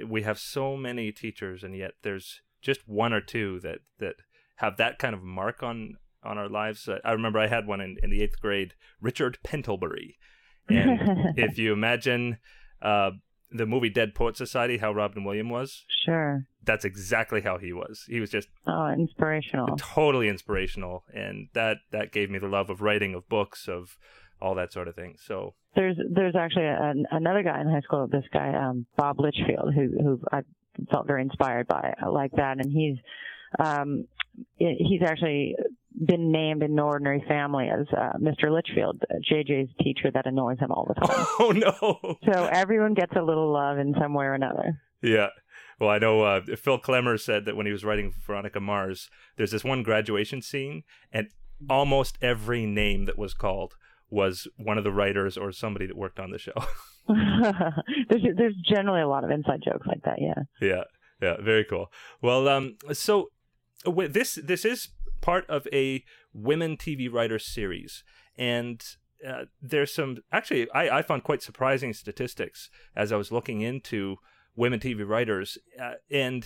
we 0.07 0.21
have 0.23 0.39
so 0.39 0.75
many 0.77 1.11
teachers, 1.11 1.63
and 1.63 1.75
yet 1.75 1.91
there's 2.03 2.41
just 2.61 2.87
one 2.87 3.13
or 3.13 3.21
two 3.21 3.59
that 3.61 3.79
that 3.99 4.15
have 4.57 4.77
that 4.77 4.99
kind 4.99 5.13
of 5.15 5.23
mark 5.23 5.63
on 5.63 5.95
on 6.23 6.37
our 6.37 6.49
lives. 6.49 6.87
Uh, 6.87 6.97
I 7.05 7.11
remember 7.11 7.39
I 7.39 7.47
had 7.47 7.67
one 7.67 7.79
in, 7.81 7.97
in 8.03 8.09
the 8.09 8.21
eighth 8.21 8.39
grade, 8.41 8.73
Richard 9.01 9.37
Pentlebury, 9.43 10.17
and 10.69 11.33
if 11.37 11.57
you 11.57 11.71
imagine 11.73 12.37
uh, 12.81 13.11
the 13.51 13.65
movie 13.65 13.89
Dead 13.89 14.13
Poet 14.13 14.35
Society, 14.35 14.77
how 14.77 14.91
Robin 14.91 15.23
Williams 15.23 15.51
was, 15.51 15.85
sure. 16.05 16.45
that's 16.63 16.83
exactly 16.83 17.41
how 17.41 17.57
he 17.57 17.71
was. 17.71 18.03
He 18.09 18.19
was 18.19 18.29
just 18.29 18.49
Oh, 18.67 18.87
inspirational. 18.91 19.75
totally 19.77 20.27
inspirational, 20.27 21.03
and 21.13 21.47
that 21.53 21.77
that 21.91 22.11
gave 22.11 22.29
me 22.29 22.39
the 22.39 22.47
love 22.49 22.69
of 22.69 22.81
writing, 22.81 23.13
of 23.13 23.29
books, 23.29 23.67
of 23.67 23.97
all 24.41 24.55
that 24.55 24.73
sort 24.73 24.87
of 24.87 24.95
thing. 24.95 25.15
So 25.19 25.53
There's 25.75 25.97
there's 26.13 26.35
actually 26.35 26.65
a, 26.65 26.93
another 27.11 27.43
guy 27.43 27.61
in 27.61 27.69
high 27.69 27.81
school, 27.81 28.07
this 28.11 28.25
guy 28.31 28.53
um, 28.53 28.85
Bob 28.97 29.19
Litchfield, 29.19 29.73
who 29.73 29.89
who 30.01 30.21
I 30.31 30.41
felt 30.91 31.07
very 31.07 31.21
inspired 31.21 31.67
by, 31.67 31.93
I 31.99 32.07
like 32.07 32.31
that, 32.33 32.57
and 32.59 32.71
he's 32.71 32.97
um, 33.59 34.05
he's 34.57 35.01
actually 35.03 35.55
been 36.05 36.31
named 36.31 36.61
in 36.61 36.77
Ordinary 36.77 37.23
Family 37.27 37.69
as 37.69 37.87
uh, 37.91 38.13
Mr. 38.21 38.51
Litchfield, 38.51 39.01
uh, 39.09 39.15
JJ's 39.31 39.71
teacher 39.81 40.11
that 40.13 40.27
annoys 40.27 40.59
him 40.59 40.71
all 40.71 40.85
the 40.87 40.93
time. 40.93 41.25
oh 41.39 41.51
no. 41.51 42.17
so 42.31 42.45
everyone 42.45 42.93
gets 42.93 43.13
a 43.15 43.21
little 43.21 43.51
love 43.51 43.79
in 43.79 43.95
some 43.99 44.13
way 44.13 44.25
or 44.25 44.33
another. 44.33 44.79
Yeah. 45.01 45.27
Well, 45.79 45.89
I 45.89 45.99
know 45.99 46.21
uh, 46.21 46.41
Phil 46.55 46.79
Klemmer 46.79 47.19
said 47.19 47.45
that 47.45 47.55
when 47.55 47.65
he 47.65 47.71
was 47.71 47.85
writing 47.85 48.13
Veronica 48.25 48.59
Mars, 48.59 49.09
there's 49.37 49.51
this 49.51 49.63
one 49.63 49.83
graduation 49.83 50.41
scene, 50.41 50.83
and 51.11 51.27
almost 51.69 52.17
every 52.21 52.65
name 52.65 53.05
that 53.05 53.17
was 53.17 53.33
called 53.33 53.75
was 54.09 54.47
one 54.57 54.77
of 54.77 54.83
the 54.83 54.91
writers 54.91 55.37
or 55.37 55.51
somebody 55.51 55.85
that 55.85 55.97
worked 55.97 56.19
on 56.19 56.31
the 56.31 56.39
show. 56.39 56.53
there's 57.07 58.23
there's 58.35 58.55
generally 58.69 59.01
a 59.01 59.07
lot 59.07 59.23
of 59.23 59.31
inside 59.31 59.61
jokes 59.63 59.87
like 59.87 60.03
that. 60.03 60.17
Yeah. 60.19 60.43
Yeah. 60.61 60.83
Yeah. 61.21 61.37
Very 61.41 61.63
cool. 61.63 61.91
Well, 62.21 62.47
um, 62.47 62.75
so 62.91 63.29
this 63.85 64.37
this 64.43 64.65
is 64.65 64.89
part 65.21 65.49
of 65.49 65.67
a 65.71 66.03
women 66.33 66.77
TV 66.77 67.11
writer 67.11 67.39
series, 67.39 68.03
and 68.37 68.83
uh, 69.27 69.45
there's 69.61 69.93
some 69.93 70.17
actually 70.31 70.69
I, 70.71 70.99
I 70.99 71.01
found 71.01 71.23
quite 71.23 71.41
surprising 71.41 71.93
statistics 71.93 72.69
as 72.95 73.11
I 73.11 73.15
was 73.15 73.31
looking 73.31 73.61
into 73.61 74.17
women 74.55 74.79
TV 74.79 75.07
writers, 75.07 75.57
uh, 75.81 75.93
and 76.11 76.45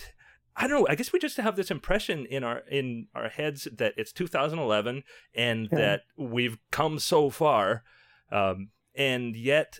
I 0.56 0.66
don't 0.66 0.80
know. 0.80 0.86
I 0.88 0.94
guess 0.94 1.12
we 1.12 1.18
just 1.18 1.36
have 1.38 1.56
this 1.56 1.70
impression 1.70 2.26
in 2.26 2.44
our 2.44 2.58
in 2.70 3.06
our 3.14 3.28
heads 3.28 3.68
that 3.72 3.94
it's 3.96 4.12
2011 4.12 5.02
and 5.34 5.68
yeah. 5.70 5.78
that 5.78 6.00
we've 6.16 6.58
come 6.70 6.98
so 6.98 7.30
far, 7.30 7.84
um, 8.30 8.68
and 8.94 9.34
yet 9.34 9.78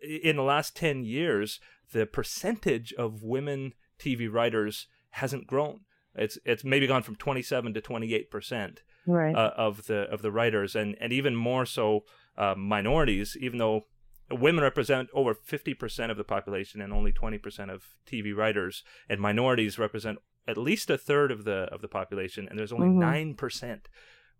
in 0.00 0.36
the 0.36 0.42
last 0.42 0.76
10 0.76 1.04
years, 1.04 1.60
the 1.92 2.06
percentage 2.06 2.92
of 2.94 3.22
women 3.22 3.72
TV 3.98 4.32
writers 4.32 4.86
hasn't 5.10 5.46
grown. 5.46 5.80
It's 6.14 6.38
it's 6.44 6.64
maybe 6.64 6.86
gone 6.86 7.02
from 7.02 7.16
27 7.16 7.74
to 7.74 7.80
28 7.80 8.30
percent 8.30 8.82
right. 9.06 9.34
uh, 9.34 9.52
of 9.56 9.86
the 9.86 10.02
of 10.10 10.22
the 10.22 10.32
writers, 10.32 10.74
and 10.74 10.96
and 11.00 11.12
even 11.12 11.36
more 11.36 11.66
so 11.66 12.04
uh, 12.36 12.54
minorities. 12.56 13.36
Even 13.40 13.58
though 13.58 13.86
women 14.30 14.62
represent 14.62 15.08
over 15.12 15.34
50 15.34 15.74
percent 15.74 16.10
of 16.10 16.16
the 16.16 16.24
population 16.24 16.80
and 16.80 16.92
only 16.92 17.12
20 17.12 17.38
percent 17.38 17.70
of 17.70 17.84
TV 18.06 18.34
writers, 18.34 18.82
and 19.08 19.20
minorities 19.20 19.78
represent 19.78 20.18
at 20.48 20.56
least 20.56 20.90
a 20.90 20.98
third 20.98 21.30
of 21.30 21.44
the 21.44 21.68
of 21.72 21.80
the 21.80 21.88
population, 21.88 22.48
and 22.48 22.58
there's 22.58 22.72
only 22.72 22.88
mm-hmm. 22.88 23.00
9 23.00 23.26
mm-hmm. 23.26 23.36
percent 23.36 23.88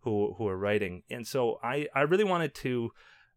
who 0.01 0.35
who 0.37 0.47
are 0.47 0.57
writing. 0.57 1.03
And 1.09 1.27
so 1.27 1.59
I 1.63 1.87
I 1.95 2.01
really 2.01 2.23
wanted 2.23 2.53
to 2.55 2.91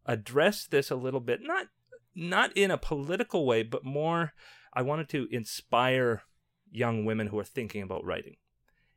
address 0.07 0.67
this 0.67 0.91
a 0.91 0.97
little 0.97 1.21
bit, 1.21 1.41
not 1.43 1.67
not 2.15 2.57
in 2.57 2.71
a 2.71 2.79
political 2.79 3.47
way, 3.47 3.63
but 3.63 3.85
more 3.85 4.33
I 4.73 4.83
wanted 4.83 5.09
to 5.11 5.29
inspire 5.31 6.23
young 6.71 7.05
women 7.05 7.29
who 7.29 7.39
are 7.39 7.45
thinking 7.45 7.83
about 7.83 8.05
writing. 8.05 8.37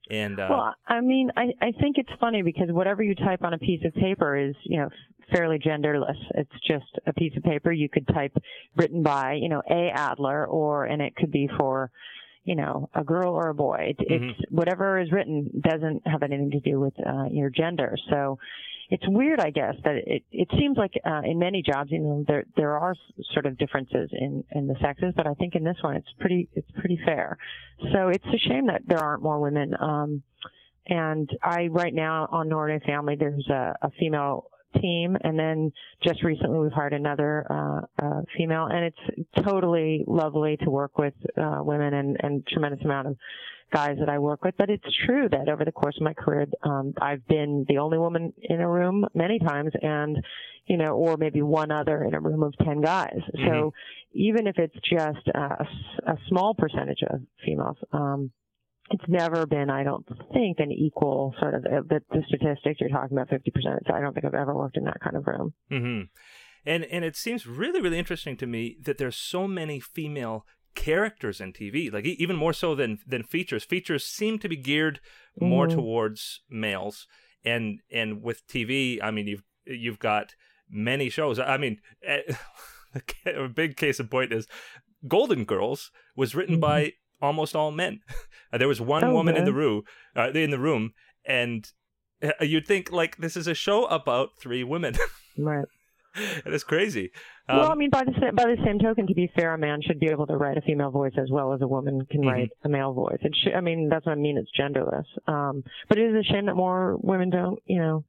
And 0.09 0.39
uh, 0.39 0.47
well, 0.49 0.75
I 0.87 0.99
mean, 1.01 1.31
I 1.37 1.53
I 1.61 1.71
think 1.79 1.97
it's 1.97 2.11
funny 2.19 2.41
because 2.41 2.67
whatever 2.69 3.01
you 3.03 3.15
type 3.15 3.41
on 3.43 3.53
a 3.53 3.57
piece 3.57 3.81
of 3.85 3.93
paper 3.93 4.37
is 4.37 4.55
you 4.63 4.79
know 4.79 4.89
fairly 5.31 5.59
genderless. 5.59 6.17
It's 6.35 6.51
just 6.67 6.85
a 7.05 7.13
piece 7.13 7.35
of 7.37 7.43
paper. 7.43 7.71
You 7.71 7.89
could 7.89 8.07
type 8.07 8.35
written 8.75 9.03
by 9.03 9.33
you 9.33 9.49
know 9.49 9.61
a 9.69 9.89
Adler, 9.93 10.45
or 10.45 10.85
and 10.85 11.01
it 11.01 11.15
could 11.15 11.31
be 11.31 11.49
for 11.57 11.91
you 12.43 12.55
know 12.55 12.89
a 12.93 13.03
girl 13.03 13.33
or 13.33 13.49
a 13.49 13.53
boy. 13.53 13.95
It, 13.97 13.99
mm-hmm. 13.99 14.29
It's 14.29 14.39
whatever 14.49 14.99
is 14.99 15.11
written 15.11 15.49
doesn't 15.61 16.07
have 16.07 16.23
anything 16.23 16.51
to 16.51 16.59
do 16.59 16.79
with 16.79 16.93
uh, 17.05 17.25
your 17.31 17.49
gender. 17.49 17.95
So 18.09 18.39
it's 18.89 19.07
weird, 19.07 19.39
I 19.39 19.49
guess, 19.49 19.75
that 19.85 19.95
it 20.05 20.23
it 20.31 20.47
seems 20.57 20.77
like 20.77 20.93
uh, 21.05 21.21
in 21.23 21.39
many 21.39 21.63
jobs, 21.63 21.91
you 21.91 21.99
know, 21.99 22.25
there 22.27 22.45
there 22.55 22.77
are 22.77 22.95
sort 23.33 23.45
of 23.45 23.57
differences 23.57 24.09
in 24.13 24.43
in 24.51 24.67
the 24.67 24.75
sexes, 24.81 25.13
but 25.15 25.25
I 25.25 25.33
think 25.33 25.55
in 25.55 25.63
this 25.63 25.77
one, 25.81 25.95
it's 25.95 26.13
pretty 26.19 26.49
it's 26.53 26.69
pretty 26.71 26.99
fair. 27.05 27.37
So 27.91 28.09
it's 28.09 28.25
a 28.25 28.37
shame 28.37 28.67
that 28.67 28.81
there 28.85 28.99
aren't 28.99 29.23
more 29.23 29.39
women. 29.39 29.73
Um, 29.79 30.23
and 30.85 31.29
I 31.41 31.67
right 31.71 31.93
now 31.93 32.27
on 32.31 32.49
No 32.49 32.57
Ordinary 32.57 32.83
Family, 32.85 33.15
there's 33.15 33.47
a, 33.49 33.75
a 33.81 33.89
female 33.99 34.49
team, 34.79 35.17
and 35.21 35.37
then 35.37 35.71
just 36.03 36.23
recently 36.23 36.59
we've 36.59 36.71
hired 36.71 36.93
another 36.93 37.45
uh, 37.49 37.81
uh, 38.03 38.21
female, 38.37 38.65
and 38.65 38.85
it's 38.85 39.45
totally 39.45 40.03
lovely 40.07 40.57
to 40.57 40.69
work 40.69 40.97
with 40.97 41.13
uh, 41.37 41.59
women 41.59 41.93
and, 41.93 42.17
and 42.21 42.45
tremendous 42.47 42.83
amount 42.83 43.07
of 43.07 43.17
guys 43.73 43.97
that 43.99 44.07
I 44.07 44.19
work 44.19 44.43
with, 44.43 44.55
but 44.57 44.69
it's 44.69 44.85
true 45.05 45.27
that 45.29 45.49
over 45.49 45.65
the 45.65 45.71
course 45.71 45.95
of 45.97 46.03
my 46.03 46.13
career, 46.13 46.45
um, 46.61 46.93
I've 47.01 47.25
been 47.27 47.65
the 47.67 47.79
only 47.79 47.97
woman 47.97 48.31
in 48.41 48.61
a 48.61 48.69
room 48.69 49.05
many 49.15 49.39
times 49.39 49.71
and, 49.81 50.23
you 50.67 50.77
know, 50.77 50.91
or 50.91 51.17
maybe 51.17 51.41
one 51.41 51.71
other 51.71 52.03
in 52.03 52.13
a 52.13 52.19
room 52.19 52.43
of 52.43 52.53
10 52.63 52.81
guys. 52.81 53.19
Mm-hmm. 53.35 53.47
So 53.47 53.73
even 54.13 54.47
if 54.47 54.57
it's 54.59 54.75
just 54.87 55.27
a, 55.33 55.65
a 56.05 56.17
small 56.29 56.53
percentage 56.53 57.01
of 57.09 57.21
females, 57.43 57.77
um, 57.91 58.31
it's 58.91 59.03
never 59.07 59.45
been, 59.45 59.69
I 59.69 59.83
don't 59.83 60.05
think, 60.33 60.59
an 60.59 60.71
equal 60.71 61.33
sort 61.39 61.55
of, 61.55 61.65
uh, 61.65 61.81
the, 61.87 62.01
the 62.11 62.23
statistics 62.27 62.79
you're 62.79 62.89
talking 62.89 63.17
about 63.17 63.29
50%. 63.29 63.41
So 63.87 63.93
I 63.93 64.01
don't 64.01 64.13
think 64.13 64.25
I've 64.25 64.33
ever 64.33 64.53
worked 64.53 64.77
in 64.77 64.83
that 64.85 64.99
kind 64.99 65.15
of 65.15 65.25
room. 65.25 65.53
Mm-hmm. 65.71 66.01
And, 66.65 66.85
and 66.85 67.05
it 67.05 67.15
seems 67.15 67.47
really, 67.47 67.81
really 67.81 67.99
interesting 67.99 68.37
to 68.37 68.47
me 68.47 68.77
that 68.81 68.97
there's 68.97 69.15
so 69.15 69.47
many 69.47 69.79
female 69.79 70.45
characters 70.75 71.39
in 71.39 71.53
TV, 71.53 71.91
like 71.91 72.05
even 72.05 72.35
more 72.35 72.53
so 72.53 72.75
than 72.75 72.99
than 73.05 73.23
features. 73.23 73.63
Features 73.63 74.05
seem 74.05 74.39
to 74.39 74.49
be 74.49 74.55
geared 74.55 74.99
more 75.39 75.67
mm. 75.67 75.73
towards 75.73 76.41
males, 76.49 77.07
and 77.43 77.79
and 77.91 78.23
with 78.23 78.47
TV, 78.47 78.99
I 79.01 79.11
mean 79.11 79.27
you've 79.27 79.43
you've 79.65 79.99
got 79.99 80.35
many 80.69 81.09
shows. 81.09 81.39
I 81.39 81.57
mean, 81.57 81.79
a 83.25 83.47
big 83.49 83.77
case 83.77 83.99
in 83.99 84.07
point 84.07 84.33
is 84.33 84.47
Golden 85.07 85.45
Girls 85.45 85.91
was 86.15 86.35
written 86.35 86.55
mm-hmm. 86.55 86.61
by 86.61 86.93
almost 87.23 87.55
all 87.55 87.71
men. 87.71 88.01
there 88.51 88.67
was 88.67 88.81
one 88.81 89.03
oh, 89.03 89.13
woman 89.13 89.33
man. 89.33 89.41
in 89.41 89.45
the 89.45 89.53
room, 89.53 89.83
uh, 90.15 90.29
in 90.29 90.51
the 90.51 90.59
room, 90.59 90.91
and 91.25 91.71
uh, 92.21 92.43
you'd 92.43 92.67
think 92.67 92.91
like 92.91 93.17
this 93.17 93.35
is 93.35 93.47
a 93.47 93.55
show 93.55 93.85
about 93.85 94.31
three 94.39 94.63
women. 94.63 94.95
right. 95.37 95.65
It 96.15 96.53
is 96.53 96.63
crazy. 96.63 97.09
Um, 97.49 97.57
well, 97.57 97.71
I 97.71 97.75
mean, 97.75 97.89
by 97.89 98.03
the 98.03 98.13
same, 98.21 98.35
by 98.35 98.45
the 98.45 98.57
same 98.63 98.77
token, 98.77 99.07
to 99.07 99.15
be 99.15 99.31
fair, 99.35 99.55
a 99.55 99.57
man 99.57 99.81
should 99.81 99.99
be 99.99 100.09
able 100.09 100.27
to 100.27 100.37
write 100.37 100.57
a 100.57 100.61
female 100.61 100.91
voice 100.91 101.13
as 101.17 101.31
well 101.31 101.53
as 101.53 101.61
a 101.61 101.67
woman 101.67 102.05
can 102.11 102.21
mm-hmm. 102.21 102.29
write 102.29 102.51
a 102.63 102.69
male 102.69 102.93
voice. 102.93 103.17
It 103.21 103.35
should, 103.43 103.55
I 103.55 103.61
mean, 103.61 103.89
that's 103.89 104.05
what 104.05 104.11
I 104.11 104.21
mean. 104.21 104.37
It's 104.37 104.51
genderless. 104.57 105.05
Um, 105.27 105.63
but 105.89 105.97
it 105.97 106.13
is 106.13 106.15
a 106.15 106.31
shame 106.31 106.45
that 106.45 106.55
more 106.55 106.97
women 107.01 107.31
don't, 107.31 107.59
you 107.65 107.79
know, 107.79 108.05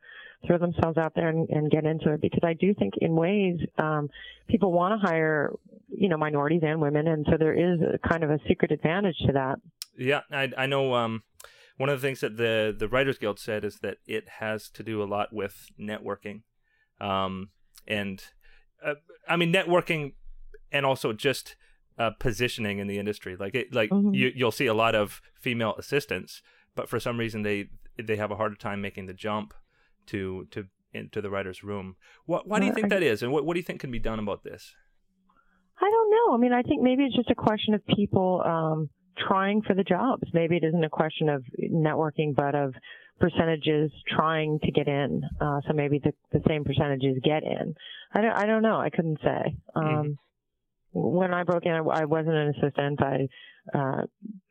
throw 0.46 0.58
themselves 0.58 0.98
out 0.98 1.14
there 1.14 1.28
and, 1.28 1.48
and 1.48 1.70
get 1.70 1.84
into 1.84 2.12
it 2.12 2.20
because 2.20 2.42
I 2.42 2.52
do 2.52 2.74
think 2.74 2.94
in 2.98 3.14
ways 3.14 3.58
um, 3.78 4.10
people 4.48 4.72
want 4.72 5.00
to 5.00 5.06
hire, 5.06 5.52
you 5.96 6.08
know, 6.08 6.16
minorities 6.16 6.62
and 6.64 6.80
women, 6.80 7.08
and 7.08 7.26
so 7.30 7.36
there 7.38 7.54
is 7.54 7.80
a 7.80 8.08
kind 8.08 8.24
of 8.24 8.30
a 8.30 8.38
secret 8.48 8.70
advantage 8.70 9.16
to 9.26 9.32
that. 9.32 9.56
Yeah, 9.96 10.20
I, 10.30 10.50
I 10.56 10.66
know. 10.66 10.94
Um, 10.94 11.22
one 11.76 11.88
of 11.88 12.00
the 12.00 12.06
things 12.06 12.20
that 12.20 12.36
the 12.36 12.74
the 12.76 12.88
Writers 12.88 13.18
Guild 13.18 13.38
said 13.38 13.64
is 13.64 13.78
that 13.80 13.98
it 14.06 14.28
has 14.40 14.68
to 14.70 14.82
do 14.82 15.02
a 15.02 15.04
lot 15.04 15.32
with 15.32 15.68
networking. 15.80 16.42
Um, 17.00 17.50
and 17.86 18.22
uh, 18.84 18.94
I 19.28 19.36
mean 19.36 19.52
networking, 19.52 20.14
and 20.70 20.86
also 20.86 21.12
just 21.12 21.56
uh, 21.98 22.10
positioning 22.18 22.78
in 22.78 22.86
the 22.86 22.98
industry. 22.98 23.36
Like 23.36 23.54
it, 23.54 23.74
like 23.74 23.90
mm-hmm. 23.90 24.14
you 24.14 24.32
you'll 24.34 24.52
see 24.52 24.66
a 24.66 24.74
lot 24.74 24.94
of 24.94 25.20
female 25.40 25.74
assistants, 25.78 26.42
but 26.74 26.88
for 26.88 27.00
some 27.00 27.18
reason 27.18 27.42
they 27.42 27.70
they 28.02 28.16
have 28.16 28.30
a 28.30 28.36
harder 28.36 28.56
time 28.56 28.80
making 28.80 29.06
the 29.06 29.14
jump 29.14 29.54
to 30.06 30.46
to 30.50 30.66
into 30.92 31.20
the 31.20 31.30
writer's 31.30 31.64
room. 31.64 31.96
What 32.24 32.46
why 32.46 32.60
do 32.60 32.66
you 32.66 32.72
think 32.72 32.90
that 32.90 33.02
is, 33.02 33.22
and 33.22 33.32
what 33.32 33.44
what 33.44 33.54
do 33.54 33.60
you 33.60 33.64
think 33.64 33.80
can 33.80 33.90
be 33.90 33.98
done 33.98 34.18
about 34.18 34.44
this? 34.44 34.74
I 35.80 35.90
don't 35.90 36.10
know. 36.10 36.34
I 36.34 36.38
mean, 36.38 36.52
I 36.52 36.62
think 36.62 36.82
maybe 36.82 37.04
it's 37.04 37.16
just 37.16 37.30
a 37.30 37.34
question 37.34 37.74
of 37.74 37.84
people 37.86 38.42
um, 38.44 38.90
trying 39.18 39.62
for 39.62 39.74
the 39.74 39.84
jobs. 39.84 40.22
Maybe 40.32 40.56
it 40.56 40.64
isn't 40.64 40.84
a 40.84 40.90
question 40.90 41.28
of 41.28 41.44
networking, 41.60 42.34
but 42.34 42.54
of 42.54 42.74
percentages 43.20 43.90
trying 44.08 44.58
to 44.60 44.70
get 44.70 44.88
in. 44.88 45.22
Uh, 45.40 45.60
so 45.66 45.72
maybe 45.72 46.00
the, 46.02 46.12
the 46.32 46.42
same 46.48 46.64
percentages 46.64 47.16
get 47.22 47.42
in. 47.42 47.74
I 48.12 48.20
don't, 48.20 48.32
I 48.32 48.46
don't 48.46 48.62
know. 48.62 48.76
I 48.76 48.90
couldn't 48.90 49.18
say. 49.22 49.56
Um, 49.74 49.84
mm-hmm. 49.84 50.10
When 50.92 51.34
I 51.34 51.42
broke 51.42 51.66
in, 51.66 51.72
I, 51.72 51.78
I 51.78 52.04
wasn't 52.04 52.36
an 52.36 52.54
assistant. 52.56 53.02
I 53.02 53.28
uh, 53.74 54.02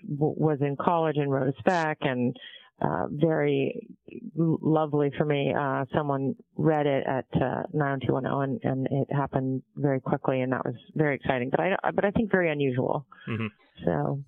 w- 0.01 0.35
was 0.37 0.57
in 0.61 0.75
college 0.75 1.17
and 1.17 1.31
wrote 1.31 1.47
a 1.47 1.53
spec 1.59 1.99
and 2.01 2.35
uh, 2.83 3.07
very 3.11 3.87
lovely 4.35 5.11
for 5.17 5.25
me. 5.25 5.53
Uh, 5.57 5.85
someone 5.95 6.35
read 6.57 6.85
it 6.85 7.05
at 7.07 7.25
uh, 7.35 7.63
90210 7.73 8.33
and, 8.41 8.59
and 8.63 8.87
it 8.91 9.15
happened 9.15 9.63
very 9.75 9.99
quickly 9.99 10.41
and 10.41 10.51
that 10.51 10.65
was 10.65 10.75
very 10.95 11.15
exciting, 11.15 11.49
but 11.49 11.59
I, 11.59 11.75
but 11.93 12.05
I 12.05 12.11
think 12.11 12.31
very 12.31 12.51
unusual. 12.51 13.05
Mm-hmm. 13.27 13.47
So. 13.85 14.23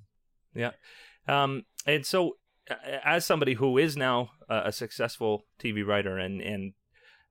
Yeah. 0.54 0.72
Um, 1.28 1.65
and 1.86 2.06
so 2.06 2.38
as 3.04 3.26
somebody 3.26 3.54
who 3.54 3.78
is 3.78 3.96
now 3.96 4.32
a, 4.50 4.72
successful 4.72 5.46
TV 5.60 5.86
writer, 5.86 6.18
and 6.18 6.41
and 6.41 6.74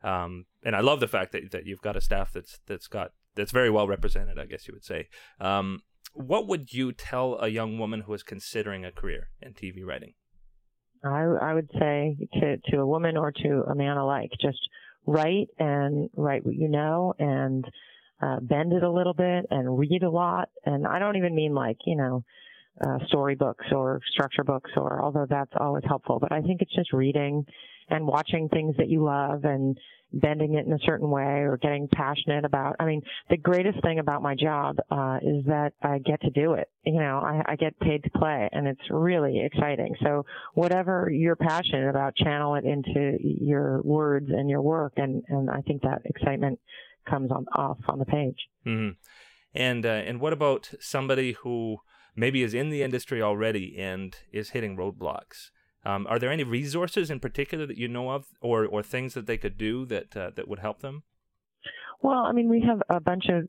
um, 0.03 0.47
and 0.63 0.77
I 0.77 0.81
love 0.81 1.01
the 1.01 1.09
fact 1.09 1.33
that 1.33 1.51
that 1.53 1.67
you've 1.67 1.81
got 1.81 1.97
a 1.97 2.01
staff 2.01 2.33
that's 2.33 2.61
that's 2.67 2.87
got 2.87 3.13
that's 3.35 3.51
very 3.51 3.71
well 3.71 3.89
represented. 3.89 4.39
I 4.39 4.47
guess 4.47 4.69
you 4.69 4.75
would 4.75 4.85
say. 4.85 5.09
Um, 5.41 5.83
what 6.13 6.47
would 6.47 6.73
you 6.73 6.93
tell 6.93 7.39
a 7.41 7.49
young 7.49 7.79
woman 7.79 8.03
who 8.03 8.15
is 8.15 8.23
considering 8.23 8.85
a 8.85 8.93
career 8.93 9.31
in 9.43 9.53
TV 9.53 9.85
writing? 9.85 10.15
I 11.05 11.51
I 11.51 11.55
would 11.55 11.71
say 11.79 12.17
to 12.35 12.57
to 12.71 12.81
a 12.81 12.87
woman 12.87 13.17
or 13.17 13.33
to 13.33 13.65
a 13.71 13.75
man 13.75 13.97
alike, 13.97 14.31
just 14.41 14.59
write 15.07 15.49
and 15.59 16.09
write 16.17 16.45
what 16.45 16.55
you 16.55 16.69
know 16.69 17.15
and 17.19 17.65
uh, 18.23 18.41
bend 18.41 18.73
it 18.73 18.83
a 18.83 18.91
little 18.91 19.15
bit 19.15 19.47
and 19.51 19.79
read 19.79 20.03
a 20.03 20.11
lot. 20.11 20.49
And 20.65 20.87
I 20.87 20.99
don't 20.99 21.17
even 21.17 21.35
mean 21.35 21.55
like 21.55 21.79
you 21.87 21.97
know 21.97 22.25
uh, 22.85 22.99
storybooks 23.09 23.67
or 23.73 24.01
structure 24.13 24.45
books 24.45 24.71
or 24.77 25.03
although 25.03 25.27
that's 25.29 25.53
always 25.61 25.85
helpful 25.87 26.19
but 26.19 26.33
i 26.33 26.41
think 26.41 26.61
it's 26.61 26.75
just 26.75 26.93
reading 26.93 27.45
and 27.89 28.07
watching 28.07 28.49
things 28.49 28.77
that 28.79 28.89
you 28.89 29.05
love 29.05 29.45
and 29.45 29.79
bending 30.15 30.55
it 30.55 30.67
in 30.67 30.73
a 30.73 30.79
certain 30.85 31.11
way 31.11 31.41
or 31.41 31.59
getting 31.61 31.89
passionate 31.89 32.45
about. 32.45 32.77
I 32.79 32.85
mean, 32.87 33.03
the 33.31 33.37
greatest 33.37 33.83
thing 33.83 33.99
about 33.99 34.23
my 34.23 34.35
job 34.35 34.77
uh, 34.91 35.19
is 35.23 35.45
that 35.47 35.73
I 35.83 35.99
get 35.99 36.21
to 36.23 36.31
do 36.31 36.55
it. 36.55 36.69
You 36.85 37.01
know, 37.01 37.19
I, 37.19 37.43
I 37.53 37.57
get 37.57 37.79
paid 37.81 38.05
to 38.05 38.11
play, 38.11 38.49
and 38.53 38.67
it's 38.69 38.81
really 38.91 39.45
exciting. 39.45 39.95
So 40.03 40.25
whatever 40.55 41.11
you're 41.11 41.37
passionate 41.37 41.89
about, 41.89 42.17
channel 42.17 42.55
it 42.55 42.65
into 42.65 43.19
your 43.21 43.83
words 43.83 44.29
and 44.31 44.49
your 44.49 44.63
work, 44.63 44.93
and 44.97 45.23
and 45.29 45.51
I 45.51 45.61
think 45.63 45.83
that 45.83 46.03
excitement 46.05 46.61
comes 47.09 47.31
on 47.31 47.47
off 47.55 47.79
on 47.89 47.99
the 47.99 48.07
page. 48.07 48.39
Mm-hmm. 48.67 48.91
And 49.55 49.87
uh, 49.87 49.89
and 49.89 50.21
what 50.21 50.33
about 50.33 50.73
somebody 50.81 51.33
who 51.33 51.79
maybe 52.17 52.43
is 52.43 52.55
in 52.55 52.71
the 52.71 52.83
industry 52.83 53.21
already 53.21 53.77
and 53.79 54.17
is 54.33 54.51
hitting 54.51 54.77
roadblocks? 54.77 55.51
Um, 55.85 56.07
are 56.09 56.19
there 56.19 56.31
any 56.31 56.45
resources 56.45 57.11
in 57.11 57.21
particular 57.21 57.67
that 57.67 57.77
you 57.77 57.89
know 57.89 58.11
of, 58.11 58.27
or 58.41 58.67
or 58.67 58.83
things 58.83 59.15
that 59.15 59.27
they 59.27 59.37
could 59.37 59.59
do 59.59 59.85
that 59.87 60.17
uh, 60.17 60.31
that 60.35 60.49
would 60.49 60.61
help 60.61 60.81
them? 60.81 61.03
Well, 62.03 62.25
I 62.25 62.33
mean, 62.33 62.49
we 62.49 62.63
have 62.67 62.83
a 62.89 63.01
bunch 63.01 63.27
of 63.29 63.49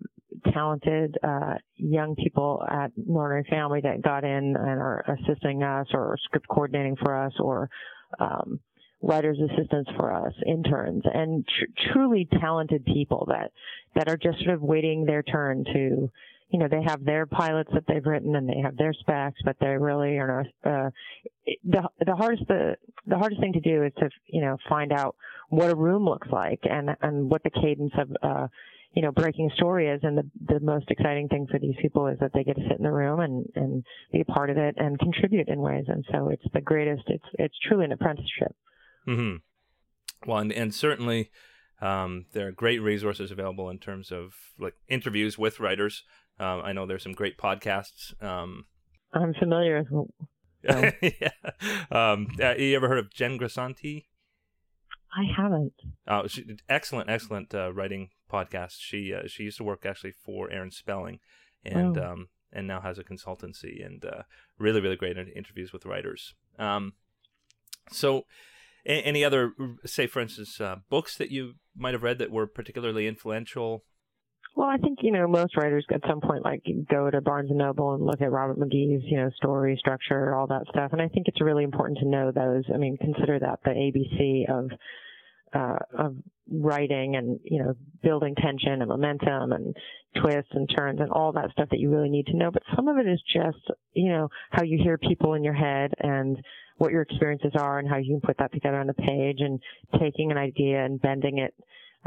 talented 0.54 1.18
uh, 1.24 1.56
young 1.76 2.16
people 2.16 2.64
at 2.70 2.92
Northern 2.96 3.44
Family 3.46 3.82
that 3.82 4.02
got 4.02 4.24
in 4.24 4.56
and 4.56 4.58
are 4.58 5.04
assisting 5.08 5.64
us, 5.64 5.88
or 5.94 6.18
script 6.24 6.48
coordinating 6.48 6.96
for 6.98 7.16
us, 7.16 7.34
or 7.40 7.70
um, 8.20 8.60
writers 9.02 9.38
assistants 9.40 9.90
for 9.98 10.14
us, 10.14 10.34
interns, 10.48 11.04
and 11.14 11.46
tr- 11.46 11.92
truly 11.94 12.28
talented 12.40 12.86
people 12.86 13.28
that 13.30 13.52
that 13.96 14.08
are 14.10 14.18
just 14.18 14.40
sort 14.44 14.56
of 14.56 14.62
waiting 14.62 15.06
their 15.06 15.24
turn 15.24 15.64
to 15.74 16.10
you 16.50 16.60
know, 16.60 16.68
they 16.70 16.84
have 16.84 17.04
their 17.04 17.26
pilots 17.26 17.72
that 17.74 17.84
they've 17.88 18.06
written 18.06 18.36
and 18.36 18.48
they 18.48 18.60
have 18.64 18.78
their 18.78 18.94
specs, 18.94 19.40
but 19.44 19.58
they 19.60 19.78
really 19.78 20.18
are 20.18 20.46
uh, 20.64 20.90
the 21.64 21.90
the 22.06 22.16
hardest 22.16 22.44
the 22.48 22.76
the 23.08 23.18
hardest 23.18 23.42
thing 23.42 23.54
to 23.54 23.60
do 23.60 23.84
is 23.84 23.92
to 23.98 24.10
you 24.28 24.42
know 24.42 24.58
find 24.70 24.92
out 24.92 25.16
what 25.50 25.72
a 25.72 25.76
room 25.76 26.06
looks 26.06 26.28
like 26.32 26.60
and 26.64 26.90
and 27.02 27.30
what 27.30 27.44
the 27.44 27.50
cadence 27.50 27.94
of 27.98 28.10
uh 28.24 28.48
you 28.94 29.02
know 29.02 29.12
breaking 29.12 29.50
story 29.56 29.88
is 29.88 30.00
and 30.04 30.18
the 30.18 30.30
the 30.48 30.60
most 30.60 30.90
exciting 30.90 31.28
thing 31.28 31.48
for 31.50 31.60
these 31.60 31.76
people 31.82 32.08
is 32.08 32.18
that 32.20 32.32
they 32.34 32.44
get 32.44 32.56
to 32.56 32.64
sit 32.64 32.78
in 32.78 32.84
the 32.84 32.92
room 32.92 33.20
and 33.20 33.46
and 33.56 33.84
be 34.12 34.22
a 34.22 34.26
part 34.26 34.50
of 34.50 34.58
it 34.58 34.76
and 34.78 34.98
contribute 35.00 35.48
in 35.50 35.60
ways 35.60 35.86
and 35.88 36.06
so 36.12 36.30
it's 36.30 36.46
the 36.54 36.62
greatest 36.62 37.04
it's 37.08 37.26
it's 37.34 37.56
truly 37.68 37.86
an 37.86 37.92
apprenticeship. 37.92 38.56
Mhm. 39.08 39.42
Well, 40.26 40.40
and, 40.40 40.52
and 40.52 40.74
certainly 40.74 41.30
um, 41.82 42.26
there 42.34 42.48
are 42.48 42.52
great 42.52 42.82
resources 42.82 43.30
available 43.30 43.70
in 43.70 43.78
terms 43.78 44.12
of 44.12 44.34
like 44.58 44.74
interviews 44.88 45.38
with 45.38 45.60
writers 45.60 46.04
um, 46.40 46.62
I 46.64 46.74
know 46.74 46.86
there's 46.86 47.04
some 47.04 47.14
great 47.14 47.38
podcasts. 47.38 48.22
Um, 48.24 48.66
I'm 49.14 49.34
familiar 49.34 49.86
with. 49.90 50.10
yeah. 51.02 51.30
Um, 51.92 52.28
uh, 52.42 52.56
you 52.56 52.76
ever 52.76 52.88
heard 52.88 53.00
of 53.00 53.14
Jen 53.14 53.38
Grisanti? 53.38 54.06
I 55.16 55.24
haven't. 55.36 55.74
Uh, 56.08 56.28
she, 56.28 56.44
excellent, 56.68 57.10
excellent 57.10 57.54
uh, 57.56 57.72
writing 57.72 58.10
podcast. 58.32 58.78
She 58.80 59.14
uh, 59.14 59.28
she 59.28 59.44
used 59.44 59.58
to 59.58 59.64
work 59.64 59.86
actually 59.86 60.12
for 60.12 60.52
Aaron 60.52 60.72
Spelling, 60.72 61.20
and 61.64 61.98
oh. 61.98 62.12
um, 62.12 62.28
and 62.52 62.68
now 62.68 62.82
has 62.82 62.98
a 62.98 63.04
consultancy 63.04 63.86
and 63.86 64.04
uh, 64.04 64.24
really 64.58 64.82
really 64.82 64.98
great 64.98 65.18
interviews 65.18 65.72
with 65.72 65.86
writers. 65.86 66.34
Um, 66.60 66.94
so, 67.92 68.26
any 68.86 69.24
other, 69.24 69.54
say 69.86 70.08
for 70.08 70.20
instance, 70.20 70.60
uh, 70.60 70.78
books 70.90 71.18
that 71.18 71.32
you 71.32 71.54
might 71.78 71.94
have 71.94 72.04
read 72.04 72.18
that 72.18 72.32
were 72.32 72.48
particularly 72.48 73.08
influential 73.08 73.84
well, 74.56 74.70
I 74.70 74.78
think, 74.78 75.00
you 75.02 75.12
know, 75.12 75.28
most 75.28 75.58
writers 75.58 75.86
at 75.94 76.02
some 76.08 76.22
point 76.22 76.46
like 76.46 76.64
go 76.90 77.12
to 77.12 77.20
Barnes 77.22 77.50
and 77.50 77.60
Noble 77.60 77.94
and 77.94 78.06
look 78.06 78.22
at 78.22 78.32
Robert 78.32 78.58
McKee's, 78.58 79.04
you 79.06 79.18
know, 79.18 79.30
story, 79.36 79.76
structure, 79.78 80.34
all 80.34 80.48
that 80.48 80.64
stuff. 80.70 80.94
And 80.94 81.02
I 81.02 81.10
think 81.10 81.28
it's 81.28 81.42
really 81.42 81.66
important 81.66 82.00
to 82.00 82.08
know 82.08 82.32
those. 82.32 82.64
I 82.74 82.78
mean, 82.78 82.98
consider 82.98 83.38
that 83.40 83.60
the 83.66 83.72
ABC 83.72 84.50
of, 84.50 84.72
uh, 85.54 85.78
of 85.98 86.16
writing 86.50 87.18
and, 87.18 87.40
you 87.44 87.62
know, 87.62 87.74
building 88.02 88.34
tension 88.36 88.82
and 88.82 88.88
momentum 88.88 89.52
and 89.52 89.76
twists 90.22 90.52
and 90.52 90.70
turns 90.74 91.02
and 91.02 91.12
all 91.12 91.34
that 91.34 91.52
stuff 91.52 91.70
that 91.72 91.80
you 91.80 91.90
really 91.90 92.10
need 92.10 92.28
to 92.28 92.38
know. 92.38 92.50
But 92.50 92.64
some 92.78 92.88
of 92.88 92.98
it 92.98 93.08
is 93.08 93.22
just, 93.34 93.72
you 93.94 94.10
know, 94.10 94.30
how 94.52 94.64
you 94.64 94.80
hear 94.82 94.98
people 94.98 95.34
in 95.34 95.44
your 95.44 95.54
head 95.54 95.94
and 96.00 96.38
what 96.78 96.92
your 96.92 97.02
experiences 97.02 97.52
are 97.56 97.80
and 97.80 97.90
how 97.90 97.98
you 97.98 98.14
can 98.14 98.22
put 98.22 98.38
that 98.38 98.54
together 98.54 98.80
on 98.80 98.88
the 98.88 98.94
page 98.94 99.40
and 99.40 99.60
taking 100.00 100.32
an 100.32 100.38
idea 100.38 100.86
and 100.86 101.02
bending 101.02 101.40
it, 101.40 101.54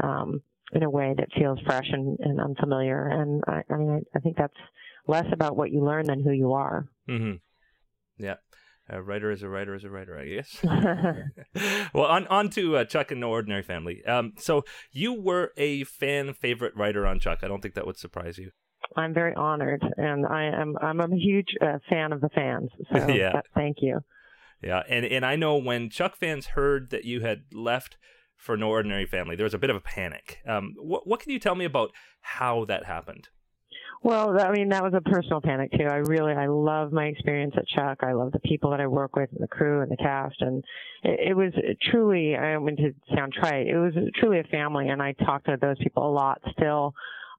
um, 0.01 0.41
in 0.73 0.83
a 0.83 0.89
way 0.89 1.13
that 1.17 1.29
feels 1.37 1.59
fresh 1.65 1.87
and, 1.91 2.17
and 2.19 2.39
unfamiliar. 2.39 3.07
And 3.07 3.43
I, 3.47 3.63
I 3.69 3.77
mean, 3.77 3.89
I, 3.89 4.17
I, 4.17 4.19
think 4.19 4.37
that's 4.37 4.53
less 5.07 5.25
about 5.31 5.57
what 5.57 5.71
you 5.71 5.83
learn 5.83 6.05
than 6.05 6.23
who 6.23 6.31
you 6.31 6.53
are. 6.53 6.87
Mm-hmm. 7.09 7.37
Yeah. 8.23 8.35
A 8.91 9.01
writer 9.01 9.31
is 9.31 9.43
a 9.43 9.49
writer 9.49 9.75
is 9.75 9.83
a 9.83 9.89
writer, 9.89 10.17
I 10.17 10.25
guess. 10.25 10.57
well, 11.93 12.05
on 12.05 12.25
on 12.27 12.49
to 12.51 12.77
uh, 12.77 12.85
Chuck 12.85 13.11
and 13.11 13.19
No 13.19 13.29
Ordinary 13.29 13.61
Family. 13.61 14.03
Um, 14.05 14.33
so 14.37 14.63
you 14.91 15.13
were 15.13 15.51
a 15.57 15.83
fan 15.83 16.33
favorite 16.33 16.75
writer 16.75 17.05
on 17.05 17.19
Chuck. 17.19 17.39
I 17.43 17.47
don't 17.47 17.61
think 17.61 17.75
that 17.75 17.85
would 17.85 17.97
surprise 17.97 18.39
you. 18.39 18.49
I'm 18.95 19.13
very 19.13 19.35
honored, 19.35 19.83
and 19.97 20.25
I 20.25 20.45
am 20.45 20.75
I'm 20.81 20.99
a 21.01 21.15
huge 21.15 21.49
uh, 21.61 21.77
fan 21.87 22.11
of 22.11 22.21
the 22.21 22.29
fans. 22.29 22.69
So 22.91 23.07
yeah. 23.09 23.33
That, 23.33 23.45
thank 23.53 23.77
you. 23.81 23.99
Yeah, 24.63 24.81
and 24.89 25.05
and 25.05 25.23
I 25.23 25.35
know 25.35 25.55
when 25.57 25.91
Chuck 25.91 26.15
fans 26.17 26.47
heard 26.47 26.89
that 26.89 27.05
you 27.05 27.21
had 27.21 27.43
left 27.53 27.97
for 28.39 28.57
No 28.57 28.69
Ordinary 28.69 29.05
Family. 29.05 29.35
There 29.35 29.43
was 29.43 29.53
a 29.53 29.59
bit 29.59 29.69
of 29.69 29.75
a 29.75 29.81
panic. 29.81 30.39
Um, 30.47 30.73
what, 30.77 31.05
what 31.05 31.19
can 31.19 31.31
you 31.31 31.39
tell 31.39 31.55
me 31.55 31.65
about 31.65 31.91
how 32.21 32.65
that 32.65 32.85
happened? 32.85 33.27
Well, 34.01 34.39
I 34.39 34.51
mean, 34.53 34.69
that 34.69 34.81
was 34.81 34.93
a 34.93 35.01
personal 35.01 35.41
panic 35.41 35.71
too. 35.73 35.83
I 35.83 35.97
really, 35.97 36.31
I 36.31 36.47
love 36.47 36.93
my 36.93 37.05
experience 37.05 37.53
at 37.57 37.67
Chuck. 37.67 37.99
I 38.01 38.13
love 38.13 38.31
the 38.31 38.39
people 38.39 38.71
that 38.71 38.79
I 38.79 38.87
work 38.87 39.17
with, 39.17 39.29
and 39.33 39.43
the 39.43 39.47
crew, 39.47 39.81
and 39.81 39.91
the 39.91 39.97
cast, 39.97 40.41
and 40.41 40.63
it, 41.03 41.31
it 41.31 41.33
was 41.35 41.51
truly. 41.91 42.37
I 42.37 42.53
don't 42.53 42.63
mean 42.63 42.77
to 42.77 42.93
sound 43.13 43.33
trite. 43.33 43.67
It 43.67 43.77
was 43.77 43.93
truly 44.15 44.39
a 44.39 44.43
family, 44.43 44.87
and 44.87 45.01
I 45.01 45.11
talk 45.11 45.43
to 45.45 45.57
those 45.61 45.77
people 45.83 46.09
a 46.09 46.13
lot 46.13 46.41
still. 46.51 46.93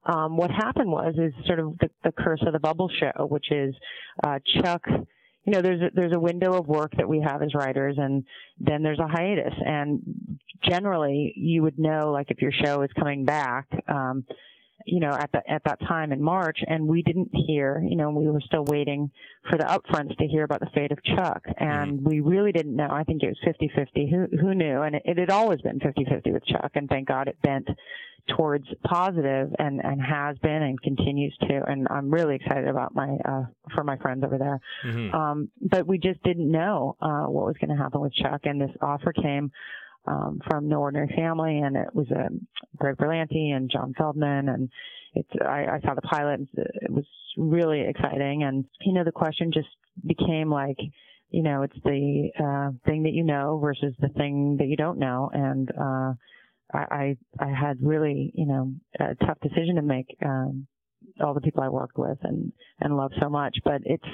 Um, 0.05 0.37
what 0.37 0.51
happened 0.51 0.91
was 0.91 1.15
is 1.17 1.33
sort 1.47 1.59
of 1.59 1.77
the, 1.79 1.89
the 2.03 2.11
curse 2.11 2.43
of 2.45 2.53
the 2.53 2.59
bubble 2.59 2.89
show, 2.99 3.25
which 3.25 3.51
is 3.51 3.73
uh, 4.23 4.37
Chuck 4.61 4.83
you 5.45 5.53
know, 5.53 5.61
there's 5.61 5.81
a, 5.81 5.89
there's 5.93 6.13
a 6.13 6.19
window 6.19 6.53
of 6.53 6.67
work 6.67 6.91
that 6.97 7.07
we 7.07 7.19
have 7.21 7.41
as 7.41 7.53
writers, 7.55 7.95
and 7.97 8.23
then 8.59 8.83
there's 8.83 8.99
a 8.99 9.07
hiatus. 9.07 9.53
And 9.65 10.39
generally, 10.69 11.33
you 11.35 11.63
would 11.63 11.79
know, 11.79 12.11
like, 12.11 12.29
if 12.29 12.41
your 12.41 12.51
show 12.51 12.83
is 12.83 12.89
coming 12.97 13.25
back, 13.25 13.67
um, 13.87 14.25
you 14.85 14.99
know, 14.99 15.11
at 15.11 15.31
the 15.31 15.41
at 15.49 15.63
that 15.65 15.79
time 15.81 16.11
in 16.11 16.21
March, 16.21 16.59
and 16.67 16.87
we 16.87 17.01
didn't 17.01 17.29
hear. 17.33 17.83
You 17.87 17.95
know, 17.95 18.09
we 18.09 18.27
were 18.29 18.41
still 18.41 18.65
waiting 18.65 19.11
for 19.49 19.57
the 19.57 19.63
upfronts 19.63 20.17
to 20.17 20.27
hear 20.27 20.43
about 20.43 20.59
the 20.59 20.69
fate 20.73 20.91
of 20.91 21.03
Chuck, 21.03 21.43
and 21.57 21.99
mm-hmm. 21.99 22.09
we 22.09 22.19
really 22.19 22.51
didn't 22.51 22.75
know. 22.75 22.89
I 22.91 23.03
think 23.03 23.23
it 23.23 23.27
was 23.27 23.55
50-50. 23.95 24.09
Who 24.09 24.37
who 24.37 24.53
knew? 24.53 24.81
And 24.81 24.95
it, 24.95 25.03
it 25.05 25.17
had 25.17 25.29
always 25.29 25.61
been 25.61 25.79
50-50 25.79 26.33
with 26.33 26.45
Chuck, 26.45 26.71
and 26.75 26.89
thank 26.89 27.07
God 27.07 27.27
it 27.27 27.41
bent 27.41 27.67
towards 28.35 28.65
positive 28.83 29.49
and 29.57 29.81
and 29.83 30.01
has 30.01 30.37
been 30.39 30.61
and 30.63 30.81
continues 30.81 31.35
to. 31.41 31.61
And 31.67 31.87
I'm 31.89 32.11
really 32.11 32.35
excited 32.35 32.67
about 32.67 32.93
my 32.93 33.17
uh, 33.25 33.43
for 33.73 33.83
my 33.83 33.97
friends 33.97 34.23
over 34.23 34.37
there. 34.37 34.59
Mm-hmm. 34.85 35.15
Um, 35.15 35.49
but 35.61 35.87
we 35.87 35.97
just 35.97 36.21
didn't 36.23 36.49
know 36.49 36.95
uh, 37.01 37.23
what 37.23 37.45
was 37.45 37.55
going 37.59 37.75
to 37.75 37.81
happen 37.81 38.01
with 38.01 38.13
Chuck, 38.13 38.41
and 38.43 38.61
this 38.61 38.71
offer 38.81 39.13
came 39.13 39.51
um, 40.05 40.39
from 40.47 40.67
No 40.67 40.81
Ordinary 40.81 41.13
Family, 41.15 41.59
and 41.59 41.75
it 41.75 41.93
was 41.93 42.07
a 42.11 42.25
um, 42.25 42.47
Greg 42.77 42.97
Berlanti 42.97 43.55
and 43.55 43.69
Jon 43.69 43.93
Feldman, 43.97 44.49
and 44.49 44.69
it's 45.13 45.29
I, 45.41 45.65
I 45.65 45.79
saw 45.83 45.93
the 45.93 46.01
pilot. 46.01 46.41
It 46.55 46.91
was 46.91 47.05
really 47.37 47.81
exciting, 47.81 48.43
and 48.43 48.65
you 48.81 48.93
know 48.93 49.03
the 49.03 49.11
question 49.11 49.51
just 49.53 49.67
became 50.05 50.49
like, 50.49 50.77
you 51.29 51.43
know, 51.43 51.63
it's 51.63 51.77
the 51.83 52.29
uh, 52.39 52.71
thing 52.85 53.03
that 53.03 53.13
you 53.13 53.23
know 53.23 53.59
versus 53.61 53.93
the 53.99 54.09
thing 54.09 54.57
that 54.59 54.67
you 54.67 54.77
don't 54.77 54.99
know, 54.99 55.29
and 55.33 55.69
uh, 55.71 56.13
I 56.73 57.17
I 57.39 57.47
had 57.47 57.77
really 57.81 58.31
you 58.33 58.45
know 58.45 58.73
a 58.99 59.15
tough 59.25 59.39
decision 59.41 59.75
to 59.75 59.81
make. 59.81 60.17
Um, 60.25 60.67
all 61.23 61.33
the 61.33 61.41
people 61.41 61.63
I 61.63 61.69
worked 61.69 61.97
with 61.97 62.17
and 62.23 62.51
and 62.79 62.97
love 62.97 63.11
so 63.21 63.29
much. 63.29 63.57
But 63.63 63.81
it's 63.85 64.07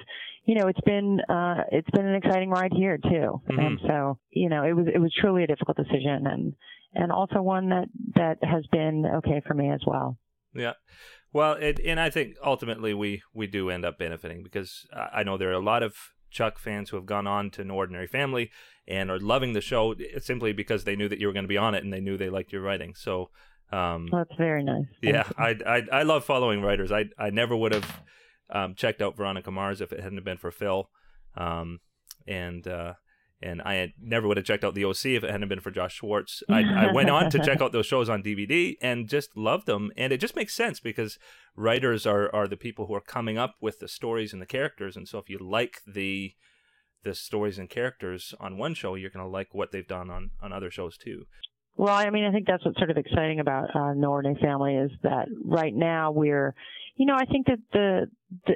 you 0.45 0.55
know 0.55 0.67
it's 0.67 0.81
been 0.81 1.19
uh, 1.29 1.63
it's 1.71 1.89
been 1.91 2.05
an 2.05 2.15
exciting 2.15 2.49
ride 2.49 2.73
here 2.73 2.97
too, 2.97 3.09
mm-hmm. 3.49 3.59
and 3.59 3.79
so 3.87 4.19
you 4.31 4.49
know 4.49 4.63
it 4.63 4.73
was 4.73 4.87
it 4.93 4.99
was 4.99 5.13
truly 5.19 5.43
a 5.43 5.47
difficult 5.47 5.77
decision 5.77 6.27
and 6.27 6.53
and 6.93 7.11
also 7.11 7.41
one 7.41 7.69
that 7.69 7.87
that 8.15 8.37
has 8.41 8.65
been 8.71 9.05
okay 9.17 9.41
for 9.47 9.53
me 9.53 9.71
as 9.71 9.81
well. 9.85 10.17
Yeah. 10.53 10.73
Well, 11.33 11.53
it, 11.53 11.79
and 11.85 11.99
I 11.99 12.09
think 12.09 12.35
ultimately 12.43 12.93
we 12.93 13.21
we 13.33 13.47
do 13.47 13.69
end 13.69 13.85
up 13.85 13.99
benefiting 13.99 14.43
because 14.43 14.87
I 14.93 15.23
know 15.23 15.37
there 15.37 15.49
are 15.49 15.53
a 15.53 15.59
lot 15.59 15.83
of 15.83 15.95
Chuck 16.29 16.59
fans 16.59 16.89
who 16.89 16.97
have 16.97 17.05
gone 17.05 17.27
on 17.27 17.51
to 17.51 17.61
an 17.61 17.71
ordinary 17.71 18.07
family 18.07 18.51
and 18.87 19.11
are 19.11 19.19
loving 19.19 19.53
the 19.53 19.61
show 19.61 19.95
simply 20.19 20.53
because 20.53 20.83
they 20.83 20.95
knew 20.95 21.09
that 21.09 21.19
you 21.19 21.27
were 21.27 21.33
going 21.33 21.45
to 21.45 21.49
be 21.49 21.57
on 21.57 21.75
it 21.75 21.83
and 21.83 21.91
they 21.91 21.99
knew 21.99 22.17
they 22.17 22.29
liked 22.29 22.51
your 22.51 22.61
writing. 22.61 22.93
So 22.95 23.29
um, 23.71 24.07
That's 24.11 24.33
very 24.37 24.63
nice. 24.63 24.85
Thank 25.03 25.15
yeah, 25.15 25.29
I, 25.37 25.55
I 25.65 25.83
I 25.91 26.03
love 26.03 26.23
following 26.23 26.61
writers. 26.61 26.91
I 26.91 27.05
I 27.17 27.29
never 27.29 27.55
would 27.55 27.73
have 27.73 28.01
um, 28.49 28.75
checked 28.75 29.01
out 29.01 29.17
Veronica 29.17 29.51
Mars 29.51 29.81
if 29.81 29.91
it 29.91 29.99
hadn't 29.99 30.23
been 30.23 30.37
for 30.37 30.51
Phil, 30.51 30.89
um, 31.35 31.79
and 32.25 32.67
uh, 32.67 32.93
and 33.41 33.61
I 33.61 33.75
had 33.75 33.93
never 34.01 34.27
would 34.27 34.37
have 34.37 34.45
checked 34.45 34.63
out 34.63 34.73
the 34.73 34.85
OC 34.85 35.05
if 35.05 35.23
it 35.23 35.29
hadn't 35.29 35.49
been 35.49 35.59
for 35.59 35.69
Josh 35.69 35.95
Schwartz. 35.95 36.41
I, 36.49 36.61
I 36.61 36.91
went 36.93 37.09
on 37.09 37.29
to 37.29 37.39
check 37.39 37.61
out 37.61 37.71
those 37.71 37.85
shows 37.85 38.09
on 38.09 38.23
DVD 38.23 38.75
and 38.81 39.07
just 39.07 39.35
loved 39.35 39.67
them, 39.67 39.91
and 39.97 40.13
it 40.13 40.19
just 40.19 40.35
makes 40.35 40.55
sense 40.55 40.79
because 40.79 41.19
writers 41.55 42.05
are 42.05 42.33
are 42.33 42.47
the 42.47 42.57
people 42.57 42.87
who 42.87 42.95
are 42.95 43.01
coming 43.01 43.37
up 43.37 43.55
with 43.61 43.79
the 43.79 43.87
stories 43.87 44.33
and 44.33 44.41
the 44.41 44.47
characters, 44.47 44.95
and 44.95 45.07
so 45.07 45.17
if 45.17 45.29
you 45.29 45.37
like 45.39 45.81
the 45.85 46.33
the 47.03 47.13
stories 47.13 47.59
and 47.59 47.69
characters 47.69 48.33
on 48.39 48.57
one 48.57 48.73
show, 48.73 48.95
you're 48.95 49.09
going 49.09 49.25
to 49.25 49.31
like 49.31 49.53
what 49.53 49.71
they've 49.71 49.87
done 49.87 50.09
on 50.09 50.31
on 50.41 50.53
other 50.53 50.71
shows 50.71 50.97
too. 50.97 51.25
Well, 51.77 51.93
I 51.93 52.09
mean, 52.09 52.25
I 52.25 52.31
think 52.31 52.47
that's 52.47 52.65
what's 52.65 52.77
sort 52.77 52.89
of 52.89 52.97
exciting 52.97 53.39
about 53.39 53.75
uh, 53.75 53.93
No 53.93 54.09
Ordinary 54.09 54.41
Family 54.41 54.75
is 54.75 54.91
that 55.03 55.27
right 55.45 55.73
now 55.73 56.11
we're, 56.11 56.55
you 56.95 57.05
know, 57.05 57.15
I 57.15 57.25
think 57.25 57.45
that 57.45 57.59
the 57.71 58.09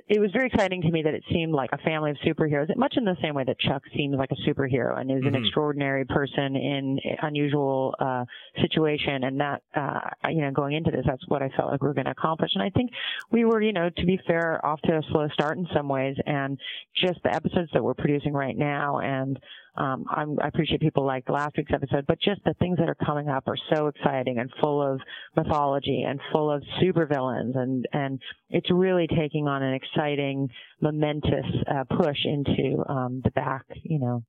it 0.10 0.20
was 0.20 0.32
very 0.34 0.48
exciting 0.48 0.82
to 0.82 0.92
me 0.92 1.02
that 1.04 1.14
it 1.14 1.24
seemed 1.32 1.54
like 1.54 1.70
a 1.72 1.78
family 1.78 2.12
of 2.12 2.18
superheroes, 2.26 2.76
much 2.76 2.96
in 2.98 3.06
the 3.06 3.16
same 3.22 3.34
way 3.34 3.46
that 3.46 3.58
Chuck 3.58 3.82
seems 3.96 4.16
like 4.18 4.30
a 4.32 4.50
superhero 4.50 5.00
and 5.00 5.10
is 5.10 5.24
Mhm. 5.24 5.28
an 5.28 5.36
extraordinary 5.36 6.04
person 6.04 6.58
in 6.58 7.00
unusual 7.22 7.96
uh, 8.00 8.26
situation, 8.62 9.24
and 9.24 9.40
that, 9.40 9.62
uh, 9.74 10.02
you 10.30 10.42
know, 10.42 10.52
going 10.52 10.74
into 10.74 10.92
this, 10.92 11.06
that's 11.06 11.26
what 11.30 11.42
I 11.42 11.50
felt 11.50 11.72
like 11.72 11.82
we 11.82 11.88
were 11.88 11.94
going 11.94 12.06
to 12.06 12.12
accomplish. 12.12 12.54
And 12.54 12.64
I 12.64 12.70
think 12.70 12.92
we 13.32 13.46
were, 13.46 13.62
you 13.62 13.72
know, 13.72 13.90
to 13.90 14.06
be 14.06 14.18
fair, 14.28 14.64
off 14.66 14.82
to 14.82 14.98
a 14.98 15.02
slow 15.04 15.30
start 15.30 15.58
in 15.58 15.66
some 15.74 15.88
ways, 15.88 16.18
and 16.26 16.60
just 16.94 17.24
the 17.24 17.34
episodes 17.34 17.72
that 17.72 17.84
we're 17.84 17.94
producing 17.94 18.34
right 18.34 18.58
now 18.58 19.00
and 19.00 19.40
um, 19.76 20.04
I'm, 20.10 20.38
I 20.42 20.50
appreciate 20.50 20.82
people 20.82 21.06
like 21.06 21.30
last 21.30 21.56
week's 21.56 21.72
episode, 21.72 22.06
but 22.06 22.20
just 22.20 22.44
the 22.44 22.54
things 22.56 22.78
that 22.80 22.90
are 22.90 22.96
coming 23.06 23.30
up 23.30 23.48
are 23.48 23.56
so 23.74 23.88
exciting 23.88 24.38
and 24.38 24.52
full 24.60 24.82
of 24.82 25.00
mythology 25.34 26.04
and 26.06 26.20
full 26.34 26.52
of 26.52 26.62
supervillains, 26.82 27.58
and 27.58 27.88
and 27.94 28.20
it's 28.50 28.70
really 28.70 29.08
taking 29.08 29.48
on 29.48 29.61
an 29.62 29.74
exciting, 29.74 30.50
momentous 30.82 31.46
uh, 31.70 31.84
push 31.96 32.18
into 32.26 32.84
um, 32.90 33.22
the 33.24 33.32
back, 33.32 33.66
you 33.84 34.00
know. 34.00 34.24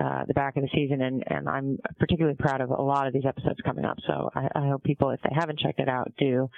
Uh, 0.00 0.24
the 0.26 0.34
back 0.34 0.56
of 0.56 0.62
the 0.62 0.68
season, 0.74 1.02
and, 1.02 1.22
and 1.26 1.46
I'm 1.46 1.78
particularly 2.00 2.36
proud 2.36 2.62
of 2.62 2.70
a 2.70 2.82
lot 2.82 3.06
of 3.06 3.12
these 3.12 3.26
episodes 3.26 3.60
coming 3.64 3.84
up. 3.84 3.98
So 4.06 4.30
I, 4.34 4.48
I 4.54 4.68
hope 4.68 4.82
people, 4.82 5.10
if 5.10 5.20
they 5.22 5.32
haven't 5.32 5.58
checked 5.58 5.78
it 5.78 5.90
out, 5.90 6.10
do, 6.18 6.48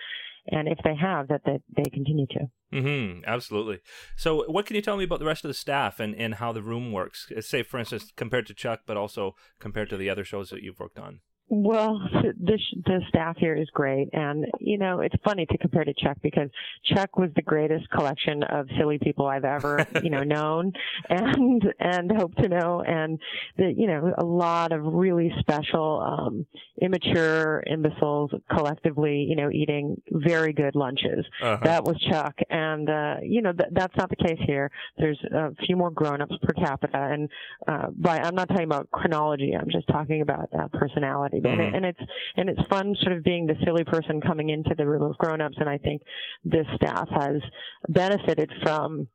and 0.48 0.68
if 0.68 0.78
they 0.84 0.94
have, 0.94 1.28
that 1.28 1.42
they, 1.44 1.58
they 1.76 1.90
continue 1.90 2.26
to. 2.28 2.48
Mm-hmm, 2.72 3.24
absolutely. 3.26 3.80
So, 4.16 4.44
what 4.48 4.66
can 4.66 4.76
you 4.76 4.82
tell 4.82 4.96
me 4.96 5.04
about 5.04 5.18
the 5.18 5.24
rest 5.24 5.44
of 5.44 5.48
the 5.48 5.54
staff 5.54 6.00
and, 6.00 6.14
and 6.14 6.34
how 6.34 6.52
the 6.52 6.62
room 6.62 6.92
works? 6.92 7.30
Say, 7.40 7.62
for 7.62 7.78
instance, 7.78 8.12
compared 8.16 8.46
to 8.46 8.54
Chuck, 8.54 8.80
but 8.86 8.96
also 8.96 9.34
compared 9.60 9.90
to 9.90 9.96
the 9.96 10.08
other 10.08 10.24
shows 10.24 10.50
that 10.50 10.62
you've 10.62 10.78
worked 10.78 10.98
on. 10.98 11.20
Well, 11.48 12.00
the 12.12 12.58
the 12.86 13.00
staff 13.08 13.36
here 13.38 13.54
is 13.54 13.68
great, 13.72 14.08
and 14.12 14.46
you 14.58 14.78
know 14.78 14.98
it's 14.98 15.14
funny 15.24 15.46
to 15.46 15.58
compare 15.58 15.84
to 15.84 15.94
Chuck 15.94 16.16
because 16.20 16.50
Chuck 16.84 17.16
was 17.16 17.30
the 17.36 17.42
greatest 17.42 17.88
collection 17.90 18.42
of 18.42 18.66
silly 18.76 18.98
people 18.98 19.26
I've 19.26 19.44
ever 19.44 19.86
you 20.02 20.10
know 20.10 20.22
known 20.24 20.72
and 21.08 21.62
and 21.78 22.10
hope 22.10 22.34
to 22.36 22.48
know, 22.48 22.82
and 22.84 23.20
the 23.56 23.72
you 23.76 23.86
know 23.86 24.12
a 24.18 24.24
lot 24.24 24.72
of 24.72 24.82
really 24.82 25.32
special, 25.38 26.00
um, 26.00 26.46
immature 26.82 27.62
imbeciles 27.68 28.32
collectively 28.50 29.24
you 29.28 29.36
know 29.36 29.48
eating 29.52 30.02
very 30.10 30.52
good 30.52 30.74
lunches. 30.74 31.24
Uh-huh. 31.40 31.60
That 31.62 31.84
was 31.84 31.96
Chuck, 32.10 32.34
and 32.50 32.90
uh, 32.90 33.16
you 33.22 33.40
know 33.40 33.52
th- 33.52 33.70
that's 33.70 33.96
not 33.96 34.10
the 34.10 34.16
case 34.16 34.40
here. 34.46 34.68
There's 34.98 35.22
a 35.32 35.54
few 35.64 35.76
more 35.76 35.92
grown-ups 35.92 36.34
per 36.42 36.54
capita, 36.54 36.98
and 36.98 37.30
uh, 37.68 37.86
by 37.96 38.18
I'm 38.18 38.34
not 38.34 38.48
talking 38.48 38.64
about 38.64 38.90
chronology. 38.90 39.52
I'm 39.56 39.70
just 39.70 39.86
talking 39.86 40.22
about 40.22 40.48
uh, 40.52 40.66
personality. 40.72 41.35
And, 41.44 41.60
it, 41.60 41.72
Mhm. 41.72 41.76
and 41.76 41.84
it's 41.86 42.00
and 42.36 42.48
it's 42.50 42.68
fun, 42.68 42.94
sort 43.00 43.16
of 43.16 43.22
being 43.22 43.46
the 43.46 43.56
silly 43.64 43.84
person 43.84 44.20
coming 44.20 44.50
into 44.50 44.74
the 44.74 44.86
room 44.86 45.02
of 45.02 45.16
grown-ups. 45.18 45.56
And 45.58 45.68
I 45.68 45.78
think 45.78 46.02
this 46.44 46.66
staff 46.76 47.08
has 47.10 47.42
benefited 47.88 48.50
from 48.62 49.08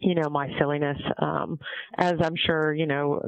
you 0.00 0.14
know 0.16 0.28
my 0.28 0.48
silliness 0.58 0.98
um 1.18 1.60
as 1.96 2.14
i'm 2.22 2.34
sure 2.34 2.74
you 2.74 2.86
know 2.86 3.20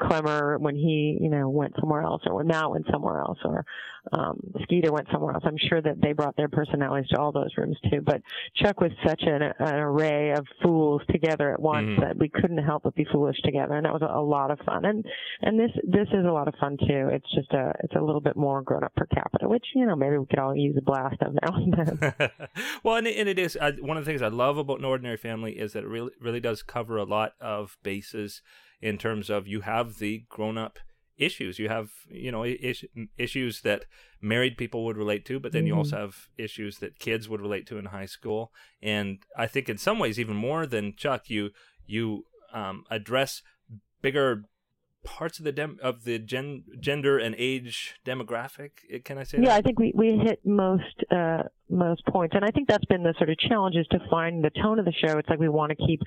Klemmer 0.00 0.58
when 0.58 0.74
he 0.76 1.18
you 1.20 1.28
know 1.30 1.48
went 1.48 1.74
somewhere 1.80 2.02
else 2.02 2.22
or 2.26 2.34
when 2.36 2.46
Matt 2.46 2.70
went 2.70 2.86
somewhere 2.90 3.18
else 3.20 3.38
or 3.44 3.64
um 4.12 4.40
skeeter 4.62 4.90
went 4.92 5.06
somewhere 5.12 5.34
else. 5.34 5.44
I'm 5.46 5.58
sure 5.68 5.82
that 5.82 6.00
they 6.00 6.12
brought 6.12 6.36
their 6.36 6.48
personalities 6.48 7.08
to 7.10 7.20
all 7.20 7.32
those 7.32 7.50
rooms 7.58 7.76
too 7.90 8.00
but 8.00 8.22
chuck 8.56 8.80
was 8.80 8.92
such 9.06 9.22
an, 9.24 9.42
an 9.42 9.74
array 9.74 10.30
of 10.30 10.46
fools 10.62 11.02
together 11.10 11.52
at 11.52 11.60
once 11.60 11.86
Mhm. 11.98 12.00
that 12.00 12.16
we 12.16 12.28
couldn't 12.30 12.58
help 12.58 12.84
but 12.84 12.94
be 12.94 13.04
foolish 13.12 13.36
together 13.44 13.74
and 13.74 13.84
that 13.84 13.92
was 13.92 14.02
a, 14.02 14.06
a 14.06 14.24
lot 14.24 14.50
of 14.50 14.58
fun. 14.60 14.84
And 14.86 15.04
and 15.42 15.60
this 15.60 15.70
this 15.84 16.08
is 16.12 16.24
a 16.24 16.32
lot 16.32 16.48
of 16.48 16.54
fun 16.58 16.78
too. 16.78 17.08
It's 17.12 17.30
just 17.34 17.52
a 17.52 17.74
it's 17.84 17.94
a 17.94 18.00
little 18.00 18.20
bit 18.22 18.36
more 18.36 18.62
grown 18.62 18.84
up 18.84 18.94
per 18.96 19.06
capita 19.06 19.46
which 19.48 19.66
you 19.74 19.84
know 19.86 19.96
maybe 19.96 20.16
we 20.16 20.26
could 20.26 20.38
all 20.38 20.56
use 20.56 20.76
a 20.78 20.82
blast 20.82 21.20
of 21.20 21.34
now 21.34 21.54
and 21.54 21.74
then. 21.74 22.12
Well, 22.82 22.96
and 22.96 23.06
it, 23.06 23.16
and 23.18 23.28
it 23.28 23.38
is 23.38 23.58
I, 23.60 23.72
one 23.72 23.96
of 23.98 24.04
the 24.04 24.10
things 24.10 24.22
I 24.22 24.28
love 24.28 24.56
about 24.56 24.78
an 24.78 24.84
ordinary 24.86 25.16
family 25.18 25.52
is 25.58 25.74
that 25.74 25.84
it 25.84 25.88
really 25.88 26.12
really 26.20 26.40
does 26.40 26.62
cover 26.62 26.96
a 26.96 27.04
lot 27.04 27.32
of 27.40 27.76
bases 27.82 28.40
in 28.80 28.98
terms 28.98 29.30
of 29.30 29.46
you 29.46 29.60
have 29.60 29.98
the 29.98 30.24
grown 30.28 30.56
up 30.58 30.78
issues. 31.16 31.58
You 31.58 31.68
have 31.68 31.90
you 32.08 32.32
know 32.32 32.44
is, 32.44 32.84
issues 33.18 33.60
that 33.62 33.84
married 34.20 34.56
people 34.56 34.84
would 34.84 34.96
relate 34.96 35.24
to, 35.26 35.38
but 35.38 35.52
then 35.52 35.66
you 35.66 35.74
Mhm. 35.74 35.78
also 35.78 35.96
have 35.96 36.28
issues 36.38 36.78
that 36.78 36.98
kids 36.98 37.28
would 37.28 37.40
relate 37.40 37.66
to 37.66 37.78
in 37.78 37.86
high 37.86 38.06
school. 38.06 38.52
And 38.82 39.18
I 39.36 39.46
think 39.46 39.68
in 39.68 39.78
some 39.78 39.98
ways 39.98 40.18
even 40.18 40.36
more 40.36 40.66
than 40.66 40.96
Chuck, 40.96 41.28
you 41.30 41.50
you 41.86 42.24
um, 42.52 42.84
address 42.90 43.42
bigger 44.02 44.44
parts 45.04 45.38
of 45.38 45.44
the 45.44 45.52
dem- 45.52 45.78
of 45.82 46.04
the 46.04 46.18
gen- 46.18 46.64
gender 46.78 47.18
and 47.18 47.34
age 47.38 47.94
demographic. 48.04 48.70
Eh, 48.90 48.98
Can 49.04 49.18
I 49.18 49.24
say 49.24 49.38
Yeah, 49.40 49.54
I 49.54 49.60
think 49.62 49.78
we, 49.78 49.92
we 49.94 50.20
hit 50.24 50.40
most 50.44 51.04
uh, 51.10 51.44
most 51.68 52.04
points, 52.06 52.34
and 52.34 52.44
I 52.44 52.50
think 52.50 52.68
that's 52.68 52.84
been 52.86 53.02
the 53.02 53.14
sort 53.18 53.30
of 53.30 53.38
challenge 53.38 53.76
is 53.76 53.86
to 53.88 53.98
find 54.10 54.44
the 54.44 54.50
tone 54.50 54.78
of 54.78 54.84
the 54.84 54.92
show. 54.92 55.18
It's 55.18 55.28
like 55.28 55.38
we 55.38 55.48
want 55.48 55.70
to 55.70 55.76
keep 55.86 56.00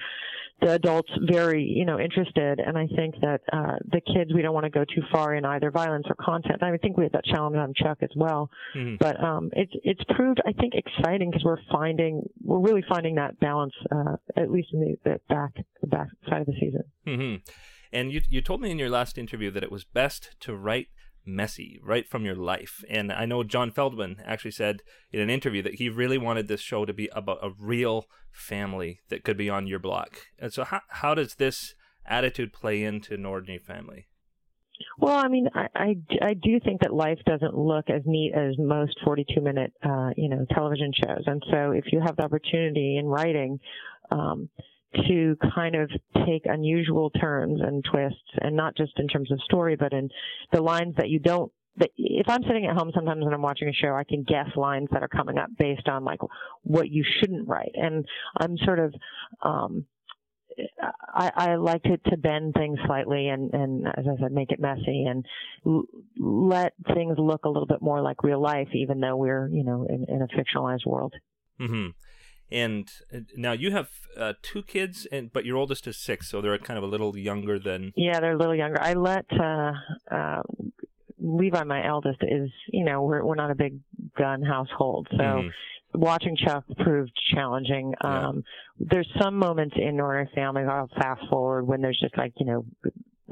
the 0.61 0.73
adults 0.73 1.09
very 1.23 1.63
you 1.63 1.85
know 1.85 1.99
interested, 1.99 2.59
and 2.59 2.77
I 2.77 2.87
think 2.95 3.15
that 3.21 3.41
uh, 3.51 3.77
the 3.91 4.01
kids 4.01 4.31
we 4.33 4.41
don't 4.41 4.53
want 4.53 4.65
to 4.65 4.69
go 4.69 4.83
too 4.85 5.01
far 5.11 5.33
in 5.35 5.45
either 5.45 5.71
violence 5.71 6.05
or 6.07 6.15
content. 6.15 6.61
I 6.61 6.77
think 6.77 6.95
we 6.97 7.03
had 7.03 7.13
that 7.13 7.25
challenge 7.25 7.55
on 7.57 7.73
Chuck 7.73 7.97
as 8.01 8.11
well, 8.15 8.49
Mhm. 8.75 8.99
but 8.99 9.21
um, 9.23 9.49
it's 9.53 9.73
it's 9.83 10.03
proved 10.15 10.39
I 10.45 10.51
think 10.53 10.73
exciting 10.75 11.31
because 11.31 11.43
we're 11.43 11.57
finding 11.71 12.29
we're 12.43 12.59
really 12.59 12.83
finding 12.87 13.15
that 13.15 13.39
balance 13.39 13.73
uh, 13.91 14.17
at 14.37 14.51
least 14.51 14.69
in 14.73 14.81
the, 14.81 14.97
the 15.09 15.19
back 15.29 15.53
the 15.81 15.87
back 15.87 16.07
side 16.29 16.41
of 16.41 16.47
the 16.47 16.53
season. 16.59 16.83
hmm 17.05 17.35
And 17.93 18.11
you 18.11 18.21
you 18.27 18.41
told 18.41 18.59
me 18.61 18.71
in 18.71 18.79
your 18.79 18.89
last 18.89 19.17
interview 19.17 19.51
that 19.51 19.63
it 19.63 19.71
was 19.71 19.83
best 19.83 20.35
to 20.41 20.55
write 20.55 20.87
messy, 21.25 21.79
right 21.81 22.09
from 22.09 22.25
your 22.25 22.35
life. 22.35 22.83
And 22.89 23.11
I 23.11 23.25
know 23.25 23.43
Jon 23.43 23.71
Feldman 23.71 24.17
actually 24.25 24.51
said 24.51 24.81
in 25.11 25.21
an 25.21 25.29
interview 25.29 25.61
that 25.61 25.75
he 25.75 25.87
really 25.87 26.17
wanted 26.17 26.47
this 26.47 26.59
show 26.59 26.85
to 26.85 26.93
be 26.93 27.09
about 27.13 27.39
a 27.41 27.51
real 27.57 28.07
family 28.31 28.99
that 29.09 29.23
could 29.23 29.37
be 29.37 29.49
on 29.49 29.67
your 29.67 29.79
block. 29.79 30.17
And 30.39 30.51
so 30.51 30.63
how 30.63 30.81
how 30.87 31.13
does 31.13 31.35
this 31.35 31.75
attitude 32.05 32.51
play 32.51 32.83
into 32.83 33.13
an 33.13 33.25
ordinary 33.25 33.59
family? 33.59 34.07
Well, 34.97 35.15
I 35.15 35.27
mean, 35.27 35.47
I, 35.53 35.67
I, 35.75 35.95
I 36.21 36.33
do 36.33 36.59
think 36.59 36.81
that 36.81 36.93
life 36.93 37.19
doesn't 37.25 37.55
look 37.55 37.89
as 37.89 38.01
neat 38.05 38.33
as 38.33 38.57
most 38.57 38.97
42 39.05 39.39
minute, 39.39 39.71
uh, 39.83 40.09
you 40.17 40.29
know, 40.29 40.45
television 40.51 40.91
shows. 40.93 41.23
And 41.25 41.43
so 41.51 41.71
if 41.71 41.85
you 41.91 42.01
have 42.01 42.15
the 42.15 42.23
opportunity 42.23 42.97
in 42.97 43.05
writing, 43.05 43.59
um, 44.11 44.49
to 45.07 45.37
kind 45.53 45.75
of 45.75 45.89
take 46.25 46.45
unusual 46.45 47.09
turns 47.09 47.59
and 47.61 47.83
twists 47.83 48.19
and 48.41 48.55
not 48.55 48.75
just 48.75 48.93
in 48.97 49.07
terms 49.07 49.31
of 49.31 49.41
story, 49.41 49.75
but 49.75 49.93
in 49.93 50.09
the 50.51 50.61
lines 50.61 50.95
that 50.97 51.09
you 51.09 51.19
don't 51.19 51.51
if 51.97 52.29
I'm 52.29 52.43
sitting 52.43 52.65
at 52.65 52.77
home 52.77 52.91
sometimes 52.93 53.23
when 53.23 53.33
I'm 53.33 53.41
watching 53.41 53.67
a 53.67 53.73
show, 53.73 53.95
I 53.95 54.03
can 54.03 54.23
guess 54.23 54.47
lines 54.55 54.89
that 54.91 55.01
are 55.01 55.07
coming 55.07 55.37
up 55.37 55.49
based 55.57 55.87
on 55.87 56.03
like 56.03 56.19
what 56.61 56.89
you 56.89 57.03
shouldn't 57.19 57.47
write. 57.47 57.71
And 57.73 58.05
I'm 58.39 58.57
sort 58.59 58.79
of, 58.79 58.93
um, 59.41 59.85
I, 60.79 61.31
I 61.35 61.55
like 61.55 61.81
to, 61.83 61.97
to 62.11 62.17
bend 62.17 62.53
things 62.53 62.77
slightly 62.85 63.27
and, 63.27 63.51
and 63.53 63.87
as 63.87 64.05
I 64.07 64.21
said, 64.21 64.31
make 64.31 64.51
it 64.51 64.59
messy 64.59 65.05
and 65.05 65.25
l- 65.65 65.85
let 66.19 66.73
things 66.93 67.15
look 67.17 67.45
a 67.45 67.49
little 67.49 67.65
bit 67.65 67.81
more 67.81 68.01
like 68.01 68.23
real 68.23 68.39
life, 68.39 68.69
even 68.73 68.99
though 68.99 69.15
we're, 69.15 69.47
you 69.47 69.63
know, 69.63 69.87
in, 69.89 70.05
in 70.07 70.21
a 70.21 70.27
fictionalized 70.27 70.85
world. 70.85 71.15
hmm 71.57 71.87
And 72.51 72.87
uh, 73.13 73.19
now 73.35 73.53
you 73.53 73.71
have 73.71 73.89
uh, 74.17 74.33
two 74.43 74.61
kids, 74.63 75.07
and 75.11 75.31
but 75.33 75.43
your 75.45 75.57
oldest 75.57 75.87
is 75.87 75.97
six, 75.97 76.29
so 76.29 76.39
they're 76.41 76.57
kind 76.59 76.77
of 76.77 76.83
a 76.83 76.87
little 76.87 77.17
younger 77.17 77.57
than. 77.57 77.93
Yeah, 77.95 78.19
they're 78.19 78.33
a 78.33 78.37
little 78.37 78.55
younger. 78.55 78.79
I 78.81 78.93
let, 78.93 79.25
uh, 79.39 79.71
uh, 80.11 80.41
Levi, 81.19 81.63
my 81.63 81.85
eldest, 81.87 82.19
is, 82.21 82.51
you 82.67 82.83
know, 82.85 83.01
we're, 83.03 83.23
we're 83.23 83.35
not 83.35 83.49
a 83.49 83.55
big 83.55 83.79
gun 84.17 84.41
household. 84.43 85.07
So, 85.11 85.17
Mhm. 85.17 85.49
watching 85.95 86.35
Chuck 86.35 86.65
proved 86.79 87.11
challenging. 87.33 87.93
Yeah. 88.03 88.27
Um, 88.27 88.43
there's 88.79 89.07
some 89.21 89.37
moments 89.37 89.75
in 89.77 89.99
Ordinary 89.99 90.29
Family, 90.35 90.63
I'll 90.63 90.89
fast 90.99 91.21
forward 91.29 91.65
when 91.65 91.81
there's 91.81 91.99
just 91.99 92.17
like, 92.17 92.33
you 92.39 92.45
know, 92.45 92.65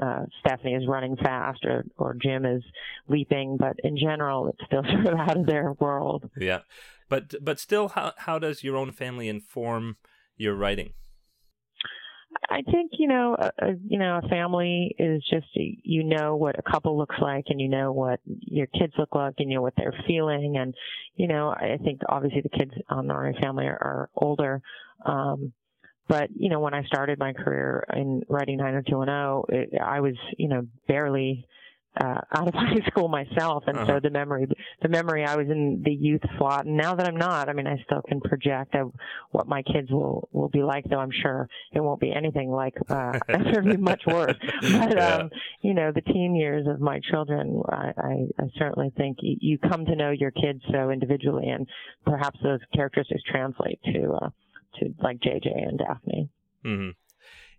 uh, 0.01 0.25
Stephanie 0.39 0.73
is 0.73 0.87
running 0.87 1.15
fast 1.17 1.63
or, 1.63 1.85
or 1.97 2.15
Jim 2.21 2.45
is 2.45 2.63
leaping, 3.07 3.57
but 3.57 3.75
in 3.83 3.97
general, 3.97 4.47
it's 4.47 4.65
still 4.65 4.83
sort 5.03 5.13
of 5.13 5.19
out 5.19 5.37
of 5.37 5.45
their 5.45 5.73
world. 5.79 6.29
Yeah, 6.37 6.61
but 7.09 7.35
but 7.43 7.59
still, 7.59 7.89
how 7.89 8.13
how 8.17 8.39
does 8.39 8.63
your 8.63 8.77
own 8.77 8.91
family 8.91 9.27
inform 9.27 9.97
your 10.37 10.55
writing? 10.55 10.93
I 12.49 12.61
think 12.63 12.91
you 12.93 13.07
know, 13.07 13.35
a, 13.37 13.51
a, 13.65 13.73
you 13.87 13.99
know, 13.99 14.19
a 14.23 14.27
family 14.27 14.95
is 14.97 15.23
just 15.29 15.47
you 15.53 16.03
know 16.03 16.35
what 16.35 16.57
a 16.57 16.71
couple 16.71 16.97
looks 16.97 17.15
like, 17.21 17.45
and 17.49 17.59
you 17.61 17.67
know 17.67 17.91
what 17.91 18.19
your 18.25 18.67
kids 18.67 18.93
look 18.97 19.13
like, 19.13 19.35
and 19.37 19.49
you 19.49 19.55
know 19.55 19.61
what 19.61 19.73
they're 19.77 19.93
feeling, 20.07 20.57
and 20.57 20.73
you 21.15 21.27
know, 21.27 21.49
I 21.49 21.77
think 21.83 22.01
obviously 22.09 22.41
the 22.41 22.57
kids 22.57 22.71
on 22.89 23.07
the 23.07 23.13
Ordinary 23.13 23.41
Family 23.41 23.65
are, 23.65 23.77
are 23.81 24.09
older, 24.15 24.61
um, 25.05 25.53
but 26.11 26.27
you 26.35 26.49
know, 26.49 26.59
when 26.59 26.73
I 26.73 26.83
started 26.83 27.17
my 27.19 27.31
career 27.33 27.85
in 27.95 28.21
writing 28.27 28.57
90210, 28.57 29.57
it, 29.57 29.69
I 29.81 29.99
was 30.01 30.15
you 30.37 30.49
know 30.49 30.61
barely 30.87 31.47
uh, 31.99 32.21
out 32.37 32.47
of 32.47 32.53
high 32.65 32.79
school 32.89 33.07
myself, 33.09 33.63
and 33.67 33.77
Uh-huh. 33.77 33.85
so 33.95 33.99
the 34.01 34.09
memory, 34.09 34.45
the 34.81 34.89
memory, 34.89 35.23
I 35.25 35.35
was 35.35 35.47
in 35.49 35.81
the 35.83 35.91
youth 36.07 36.21
slot, 36.37 36.65
and 36.65 36.77
now 36.77 36.95
that 36.95 37.05
I'm 37.09 37.17
not, 37.17 37.49
I 37.49 37.53
mean, 37.53 37.67
I 37.67 37.77
still 37.85 38.01
can 38.07 38.19
project 38.21 38.75
of 38.75 38.93
what 39.31 39.45
my 39.47 39.61
kids 39.63 39.89
will 39.91 40.29
will 40.31 40.49
be 40.49 40.63
like. 40.63 40.83
Though 40.89 40.99
I'm 40.99 41.11
sure 41.23 41.47
it 41.73 41.81
won't 41.81 41.99
be 41.99 42.13
anything 42.13 42.49
like, 42.49 42.75
uh, 42.89 43.19
be 43.63 43.77
much 43.77 44.03
worse. 44.07 44.37
But 44.61 44.97
Yeah. 44.97 45.15
um, 45.15 45.29
you 45.61 45.73
know, 45.73 45.91
the 45.93 46.01
teen 46.13 46.35
years 46.35 46.65
of 46.67 46.79
my 46.79 46.99
children, 47.11 47.61
I, 47.69 47.87
I, 47.97 48.13
I 48.43 48.45
certainly 48.57 48.91
think 48.97 49.17
you, 49.21 49.35
you 49.41 49.57
come 49.57 49.85
to 49.85 49.95
know 49.95 50.11
your 50.11 50.31
kids 50.31 50.61
so 50.71 50.89
individually, 50.91 51.47
and 51.49 51.67
perhaps 52.05 52.39
those 52.43 52.59
characteristics 52.73 53.21
translate 53.29 53.79
to 53.93 54.13
uh, 54.21 54.29
to 54.75 54.93
like 54.99 55.19
JJ 55.19 55.67
and 55.67 55.79
Daphne. 55.79 56.29
hmm 56.63 56.89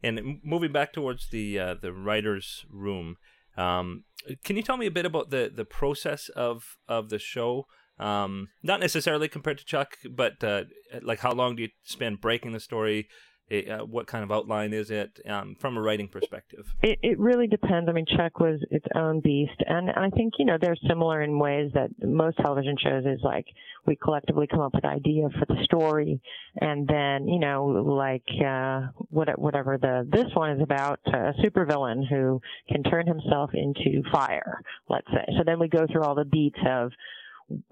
And 0.03 0.41
moving 0.43 0.73
back 0.73 0.93
towards 0.93 1.29
the 1.31 1.59
uh, 1.59 1.75
the 1.75 1.93
writers' 1.93 2.67
room, 2.71 3.17
um, 3.57 4.05
can 4.45 4.57
you 4.57 4.63
tell 4.63 4.77
me 4.77 4.87
a 4.87 4.91
bit 4.91 5.07
about 5.07 5.31
the, 5.31 5.51
the 5.55 5.65
process 5.65 6.29
of 6.31 6.77
of 6.89 7.11
the 7.11 7.19
show? 7.19 7.67
Um, 7.99 8.49
not 8.63 8.81
necessarily 8.81 9.29
compared 9.29 9.59
to 9.59 9.65
Chuck, 9.65 9.97
but 10.11 10.43
uh, 10.43 10.65
like 11.03 11.21
how 11.21 11.33
long 11.33 11.57
do 11.57 11.63
you 11.63 11.69
spend 11.83 12.21
breaking 12.21 12.53
the 12.53 12.61
story? 12.61 13.09
Uh, 13.51 13.85
what 13.85 14.07
kind 14.07 14.25
of 14.25 14.33
outline 14.33 14.73
is 14.73 14.91
it 14.91 15.21
um, 15.29 15.55
from 15.59 15.77
a 15.77 15.81
writing 15.81 16.09
perspective? 16.09 16.75
It, 16.83 16.99
it 17.03 17.19
really 17.19 17.47
depends. 17.47 17.89
I 17.89 17.93
mean, 17.93 18.07
Chuck 18.07 18.41
was 18.41 18.61
its 18.71 18.87
own 18.95 19.21
beast, 19.21 19.63
and 19.67 19.91
I 19.91 20.09
think 20.11 20.35
you 20.39 20.47
know 20.47 20.57
they're 20.59 20.77
similar 20.89 21.21
in 21.23 21.39
ways 21.39 21.71
that 21.75 21.91
most 22.03 22.39
television 22.39 22.77
shows 22.83 23.05
is 23.05 23.21
like 23.23 23.47
we 23.87 23.97
collectively 23.97 24.47
come 24.47 24.61
up 24.61 24.75
with 24.75 24.85
idea 24.85 25.29
for 25.39 25.45
the 25.47 25.63
story, 25.65 26.21
and 26.61 26.89
then 26.89 27.29
you 27.29 27.41
know 27.41 27.67
like 27.67 28.25
uh, 28.43 28.89
what, 29.11 29.29
whatever 29.39 29.77
the 29.77 30.09
this 30.11 30.33
one 30.35 30.53
is 30.53 30.63
about 30.63 31.01
a 31.07 31.35
supervillain 31.45 32.09
who 32.09 32.41
can 32.71 32.83
turn 32.85 33.07
himself 33.07 33.51
into 33.53 34.03
fire, 34.11 34.61
let's 34.89 35.09
say. 35.09 35.27
So 35.37 35.45
then 35.45 35.59
we 35.59 35.69
go 35.69 35.87
through 35.91 36.05
all 36.05 36.15
the 36.15 36.25
beats 36.25 36.59
of 36.67 36.91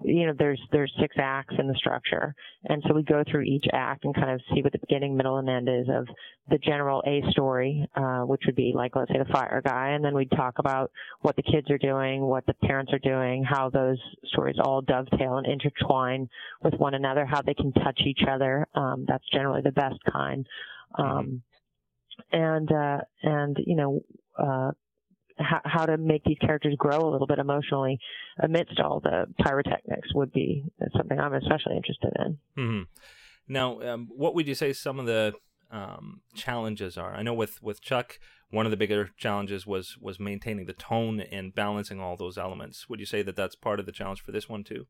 you 0.03 0.27
know 0.27 0.33
there's 0.37 0.61
there's 0.71 0.91
six 0.99 1.15
acts 1.19 1.55
in 1.57 1.67
the 1.67 1.75
structure. 1.75 2.35
And 2.65 2.83
so 2.87 2.93
we 2.93 3.03
go 3.03 3.23
through 3.29 3.41
each 3.41 3.65
act 3.73 4.05
and 4.05 4.13
kind 4.13 4.31
of 4.31 4.41
see 4.53 4.61
what 4.61 4.71
the 4.71 4.79
beginning 4.79 5.15
middle 5.15 5.37
and 5.37 5.49
end 5.49 5.69
is 5.69 5.87
of 5.89 6.07
the 6.49 6.57
general 6.57 7.03
a 7.05 7.23
story 7.31 7.87
uh, 7.95 8.21
which 8.21 8.41
would 8.45 8.55
be 8.55 8.73
like 8.75 8.95
let's 8.95 9.11
say 9.11 9.17
the 9.17 9.33
fire 9.33 9.61
guy. 9.65 9.89
And 9.89 10.03
then 10.03 10.13
we'd 10.13 10.31
talk 10.31 10.59
about 10.59 10.91
what 11.21 11.35
the 11.35 11.43
kids 11.43 11.69
are 11.69 11.77
doing 11.77 12.21
what 12.21 12.45
the 12.45 12.53
parents 12.53 12.93
are 12.93 12.99
doing 12.99 13.43
how 13.43 13.69
those 13.69 13.99
stories 14.25 14.57
all 14.63 14.81
dovetail 14.81 15.37
and 15.37 15.47
intertwine 15.47 16.27
with 16.63 16.73
one 16.75 16.93
another 16.93 17.25
how 17.25 17.41
they 17.41 17.53
can 17.53 17.71
touch 17.73 18.01
each 18.05 18.21
other. 18.29 18.67
Um, 18.75 19.05
that's 19.07 19.27
generally 19.31 19.61
the 19.61 19.71
best 19.71 19.99
kind. 20.11 20.45
Um, 20.97 21.41
and 22.31 22.71
uh, 22.71 22.99
and 23.23 23.57
you 23.65 23.75
know 23.75 24.01
uh, 24.37 24.71
how, 25.41 25.61
how 25.63 25.85
to 25.85 25.97
make 25.97 26.23
these 26.23 26.37
characters 26.39 26.75
grow 26.77 26.99
a 26.99 27.11
little 27.11 27.27
bit 27.27 27.39
emotionally 27.39 27.99
amidst 28.41 28.79
all 28.79 28.99
the 28.99 29.25
pyrotechnics 29.43 30.13
would 30.13 30.31
be 30.31 30.63
something 30.95 31.19
I'm 31.19 31.33
especially 31.33 31.75
interested 31.75 32.13
in. 32.19 32.37
hmm 32.55 32.81
Now, 33.47 33.81
um, 33.81 34.07
what 34.15 34.35
would 34.35 34.47
you 34.47 34.55
say 34.55 34.73
some 34.73 34.99
of 34.99 35.05
the 35.05 35.33
um, 35.71 36.21
challenges 36.35 36.97
are? 36.97 37.13
I 37.13 37.23
know 37.23 37.33
with, 37.33 37.61
with 37.61 37.81
Chuck, 37.81 38.19
one 38.49 38.65
of 38.65 38.71
the 38.71 38.77
bigger 38.77 39.09
challenges 39.17 39.65
was 39.65 39.97
was 39.99 40.19
maintaining 40.19 40.65
the 40.65 40.73
tone 40.73 41.21
and 41.21 41.55
balancing 41.55 41.99
all 41.99 42.17
those 42.17 42.37
elements. 42.37 42.89
Would 42.89 42.99
you 42.99 43.05
say 43.05 43.21
that 43.21 43.35
that's 43.35 43.55
part 43.55 43.79
of 43.79 43.85
the 43.85 43.93
challenge 43.93 44.21
for 44.21 44.33
this 44.33 44.49
one 44.49 44.63
too? 44.63 44.87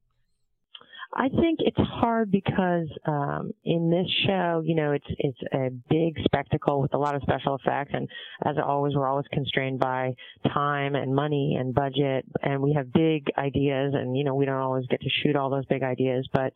I 1.14 1.28
think 1.28 1.60
it's 1.60 1.78
hard 1.78 2.32
because 2.32 2.88
um, 3.06 3.52
in 3.66 3.90
this 3.90 4.08
show, 4.26 4.62
you 4.66 4.76
know, 4.76 4.94
it's 4.94 5.06
it's 5.10 5.38
a 5.54 5.70
big 5.90 6.18
spectacle 6.24 6.82
with 6.82 6.94
a 6.94 6.98
lot 6.98 7.16
of 7.16 7.22
special 7.24 7.56
effects, 7.56 7.92
and 7.94 8.08
as 8.46 8.56
always, 8.64 8.96
we're 8.96 9.08
always 9.08 9.26
constrained 9.34 9.80
by 9.80 10.16
time 10.54 10.96
and 10.96 11.14
money 11.14 11.58
and 11.60 11.74
budget, 11.74 12.26
and 12.42 12.62
we 12.62 12.74
have 12.74 12.94
big 12.94 13.28
ideas, 13.38 13.94
and 13.94 14.16
you 14.18 14.24
know, 14.24 14.36
we 14.36 14.46
don't 14.46 14.56
always 14.56 14.86
get 14.88 15.02
to 15.02 15.10
shoot 15.22 15.36
all 15.36 15.50
those 15.50 15.66
big 15.66 15.84
ideas, 15.84 16.28
but 16.32 16.54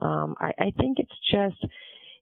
um, 0.00 0.34
I, 0.40 0.52
I 0.58 0.72
think 0.78 0.98
it's 0.98 1.12
just 1.30 1.72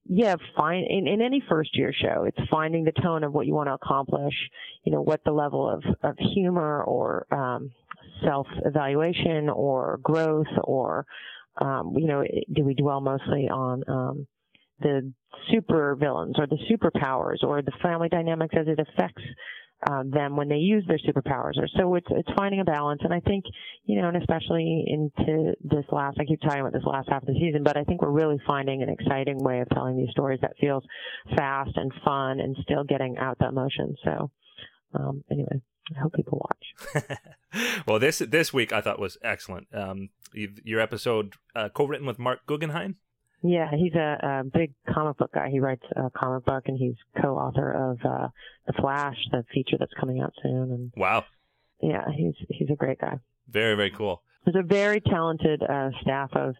yeah, 0.06 0.36
fine. 0.56 0.84
In, 0.88 1.06
in 1.06 1.22
any 1.22 1.42
first 1.48 1.76
year 1.76 1.92
show, 1.92 2.24
it's 2.24 2.48
finding 2.50 2.84
the 2.84 2.92
tone 2.92 3.24
of 3.24 3.32
what 3.32 3.46
you 3.46 3.54
want 3.54 3.68
to 3.68 3.74
accomplish. 3.74 4.34
You 4.84 4.92
know, 4.92 5.02
what 5.02 5.22
the 5.24 5.32
level 5.32 5.68
of, 5.68 5.82
of 6.02 6.16
humor 6.34 6.82
or 6.82 7.26
um, 7.30 7.70
self 8.24 8.46
evaluation 8.64 9.48
or 9.48 9.98
growth 10.02 10.48
or 10.64 11.06
um, 11.60 11.94
you 11.96 12.06
know, 12.06 12.24
do 12.52 12.64
we 12.64 12.74
dwell 12.74 13.00
mostly 13.00 13.48
on 13.48 13.82
um, 13.88 14.26
the 14.80 15.12
super 15.50 15.96
villains 15.96 16.36
or 16.38 16.46
the 16.46 16.58
superpowers 16.70 17.42
or 17.42 17.62
the 17.62 17.72
family 17.82 18.08
dynamics 18.08 18.54
as 18.58 18.66
it 18.66 18.78
affects 18.78 19.22
uh, 19.88 20.02
them 20.04 20.36
when 20.36 20.48
they 20.48 20.56
use 20.56 20.84
their 20.86 20.98
superpowers? 20.98 21.56
Or 21.56 21.66
so 21.76 21.94
it's 21.94 22.06
it's 22.10 22.28
finding 22.36 22.60
a 22.60 22.64
balance, 22.64 23.00
and 23.04 23.12
I 23.12 23.20
think 23.20 23.44
you 23.84 24.00
know, 24.00 24.08
and 24.08 24.16
especially 24.16 24.84
into 24.86 25.54
this 25.62 25.84
last, 25.90 26.18
I 26.20 26.24
keep 26.24 26.40
talking 26.40 26.60
about 26.60 26.72
this 26.72 26.84
last 26.84 27.08
half 27.10 27.22
of 27.22 27.28
the 27.28 27.40
season, 27.40 27.62
but 27.62 27.76
I 27.76 27.84
think 27.84 28.02
we're 28.02 28.10
really 28.10 28.40
finding 28.46 28.82
an 28.82 28.88
exciting 28.88 29.38
way 29.38 29.60
of 29.60 29.68
telling 29.70 29.96
these 29.96 30.10
stories 30.10 30.40
that 30.42 30.52
feels 30.60 30.84
fast 31.36 31.72
and 31.76 31.92
fun 32.04 32.40
and 32.40 32.56
still 32.62 32.84
getting 32.84 33.18
out 33.18 33.38
the 33.38 33.48
emotion. 33.48 33.96
So 34.04 34.30
um, 34.94 35.24
anyway. 35.30 35.60
I 35.96 36.00
hope 36.00 36.14
people 36.14 36.46
watch. 36.48 37.08
well, 37.86 37.98
this 37.98 38.18
this 38.18 38.52
week 38.52 38.72
I 38.72 38.80
thought 38.80 38.98
was 38.98 39.18
excellent. 39.22 39.68
Um, 39.74 40.10
your 40.32 40.80
episode 40.80 41.34
uh, 41.54 41.68
co-written 41.68 42.06
with 42.06 42.18
Marc 42.18 42.46
Guggenheim. 42.46 42.96
Yeah, 43.42 43.70
he's 43.74 43.94
a, 43.94 44.18
a 44.22 44.44
big 44.44 44.74
comic 44.92 45.16
book 45.16 45.32
guy. 45.32 45.48
He 45.50 45.60
writes 45.60 45.82
a 45.96 46.10
comic 46.10 46.44
book, 46.44 46.64
and 46.66 46.76
he's 46.76 46.94
co-author 47.22 47.72
of 47.90 47.98
uh, 48.04 48.28
the 48.66 48.74
Flash, 48.74 49.16
the 49.32 49.44
feature 49.52 49.76
that's 49.78 49.94
coming 49.98 50.20
out 50.20 50.34
soon. 50.42 50.70
And 50.70 50.92
Wow, 50.96 51.24
yeah, 51.80 52.04
he's 52.14 52.34
he's 52.48 52.68
a 52.70 52.76
great 52.76 53.00
guy. 53.00 53.18
very 53.48 53.74
very 53.74 53.90
cool. 53.90 54.22
There's 54.44 54.62
a 54.62 54.66
very 54.66 55.00
talented 55.00 55.62
uh, 55.62 55.90
staff 56.02 56.30
of 56.34 56.54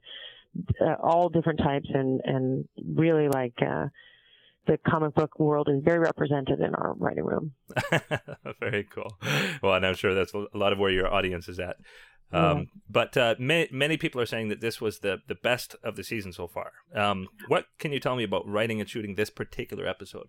uh, 0.80 0.94
all 1.02 1.28
different 1.28 1.60
types, 1.60 1.88
and 1.92 2.20
and 2.24 2.68
really 2.96 3.28
like 3.28 3.54
uh, 3.60 3.86
the 4.66 4.78
comic 4.88 5.14
book 5.14 5.38
world 5.38 5.68
is 5.70 5.82
very 5.82 5.98
represented 5.98 6.60
in 6.60 6.74
our 6.74 6.94
writing 6.94 7.24
room. 7.24 7.52
very 8.60 8.84
cool. 8.84 9.18
Well, 9.62 9.74
and 9.74 9.86
I'm 9.86 9.94
sure 9.94 10.14
that's 10.14 10.34
a 10.34 10.46
lot 10.54 10.72
of 10.72 10.78
where 10.78 10.90
your 10.90 11.12
audience 11.12 11.48
is 11.48 11.58
at. 11.58 11.76
Um, 12.32 12.68
But 12.88 13.16
uh, 13.16 13.34
many, 13.38 13.68
many 13.72 13.96
people 13.96 14.20
are 14.20 14.26
saying 14.26 14.48
that 14.48 14.60
this 14.60 14.80
was 14.80 15.00
the, 15.00 15.18
the 15.26 15.34
best 15.34 15.76
of 15.82 15.96
the 15.96 16.04
season 16.04 16.32
so 16.32 16.46
far. 16.46 16.72
Um, 16.94 17.28
what 17.48 17.66
can 17.78 17.92
you 17.92 18.00
tell 18.00 18.16
me 18.16 18.24
about 18.24 18.46
writing 18.46 18.80
and 18.80 18.88
shooting 18.88 19.14
this 19.14 19.30
particular 19.30 19.86
episode? 19.86 20.26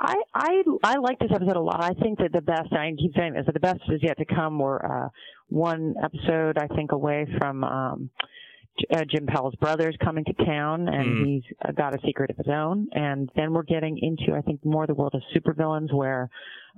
I 0.00 0.14
I 0.34 0.62
I 0.82 0.96
like 0.96 1.18
this 1.18 1.30
episode 1.30 1.56
a 1.56 1.60
lot. 1.60 1.84
I 1.84 1.92
think 2.02 2.18
that 2.20 2.32
the 2.32 2.40
best 2.40 2.72
I 2.72 2.90
keep 2.98 3.12
saying 3.14 3.34
this, 3.34 3.44
that 3.44 3.52
the 3.52 3.60
best 3.60 3.80
is 3.90 4.00
yet 4.02 4.16
to 4.16 4.24
come. 4.24 4.58
We're 4.58 4.78
uh, 4.78 5.08
one 5.48 5.94
episode 6.02 6.56
I 6.56 6.68
think 6.74 6.92
away 6.92 7.26
from 7.38 7.62
um, 7.64 8.10
uh, 8.92 9.04
Jim 9.04 9.26
Powell's 9.26 9.54
brothers 9.56 9.96
coming 10.02 10.24
to 10.24 10.32
town, 10.44 10.88
and 10.88 11.08
Mhm. 11.08 11.26
he's 11.26 11.42
uh, 11.64 11.72
got 11.72 11.94
a 11.94 11.98
secret 12.06 12.30
of 12.30 12.36
his 12.36 12.48
own. 12.48 12.88
And 12.92 13.30
then 13.36 13.52
we're 13.52 13.62
getting 13.62 13.98
into 13.98 14.34
I 14.36 14.40
think 14.42 14.64
more 14.64 14.86
the 14.86 14.94
world 14.94 15.14
of 15.14 15.22
supervillains, 15.34 15.92
where 15.92 16.28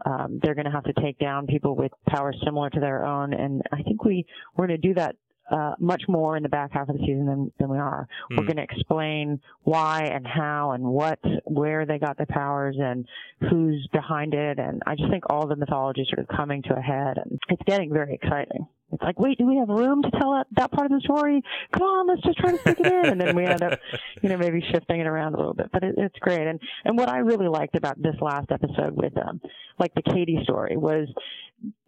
um, 0.06 0.38
they're 0.42 0.54
going 0.54 0.64
to 0.64 0.70
have 0.70 0.84
to 0.84 0.92
take 0.94 1.18
down 1.18 1.46
people 1.46 1.76
with 1.76 1.92
powers 2.08 2.36
similar 2.44 2.70
to 2.70 2.80
their 2.80 3.04
own. 3.04 3.32
And 3.34 3.62
I 3.72 3.82
think 3.82 4.04
we 4.04 4.24
we're 4.56 4.66
going 4.66 4.80
to 4.80 4.88
do 4.88 4.94
that. 4.94 5.16
Uh, 5.50 5.74
much 5.80 6.04
more 6.08 6.36
in 6.36 6.42
the 6.42 6.48
back 6.48 6.70
half 6.72 6.88
of 6.88 6.96
the 6.96 7.00
season 7.04 7.26
than, 7.26 7.52
than 7.58 7.68
we 7.68 7.76
are. 7.76 8.06
We're 8.30 8.36
Hmm. 8.44 8.46
going 8.46 8.56
to 8.56 8.62
explain 8.62 9.40
why 9.64 10.04
and 10.04 10.26
how 10.26 10.70
and 10.70 10.82
what, 10.84 11.18
where 11.44 11.84
they 11.84 11.98
got 11.98 12.16
their 12.16 12.26
powers 12.26 12.76
and 12.80 13.06
who's 13.50 13.86
behind 13.92 14.32
it. 14.32 14.58
And 14.58 14.82
I 14.86 14.94
just 14.94 15.10
think 15.10 15.24
all 15.28 15.46
the 15.46 15.56
mythology 15.56 16.02
is 16.02 16.08
sort 16.08 16.20
of 16.20 16.28
coming 16.28 16.62
to 16.62 16.76
a 16.76 16.80
head 16.80 17.18
and 17.18 17.38
it's 17.50 17.62
getting 17.66 17.92
very 17.92 18.14
exciting. 18.14 18.66
It's 18.92 19.02
like, 19.02 19.18
wait, 19.18 19.38
do 19.38 19.46
we 19.46 19.56
have 19.56 19.68
room 19.68 20.02
to 20.02 20.10
tell 20.10 20.32
that, 20.32 20.46
that 20.56 20.70
part 20.70 20.92
of 20.92 20.92
the 20.92 21.00
story? 21.00 21.42
Come 21.72 21.82
on, 21.82 22.08
let's 22.08 22.22
just 22.22 22.38
try 22.38 22.52
to 22.52 22.58
stick 22.58 22.80
it 22.80 22.86
in. 22.86 23.06
And 23.06 23.20
then 23.20 23.34
we 23.34 23.46
end 23.46 23.62
up, 23.62 23.78
you 24.22 24.28
know, 24.28 24.36
maybe 24.36 24.62
shifting 24.72 25.00
it 25.00 25.06
around 25.06 25.34
a 25.34 25.38
little 25.38 25.54
bit, 25.54 25.70
but 25.72 25.82
it, 25.82 25.94
it's 25.96 26.18
great. 26.20 26.46
And, 26.46 26.60
and 26.84 26.98
what 26.98 27.08
I 27.08 27.18
really 27.18 27.48
liked 27.48 27.74
about 27.74 28.00
this 28.00 28.16
last 28.20 28.50
episode 28.50 28.94
with, 28.94 29.16
um, 29.16 29.40
like 29.78 29.94
the 29.94 30.02
Katie 30.02 30.40
story 30.42 30.76
was 30.76 31.08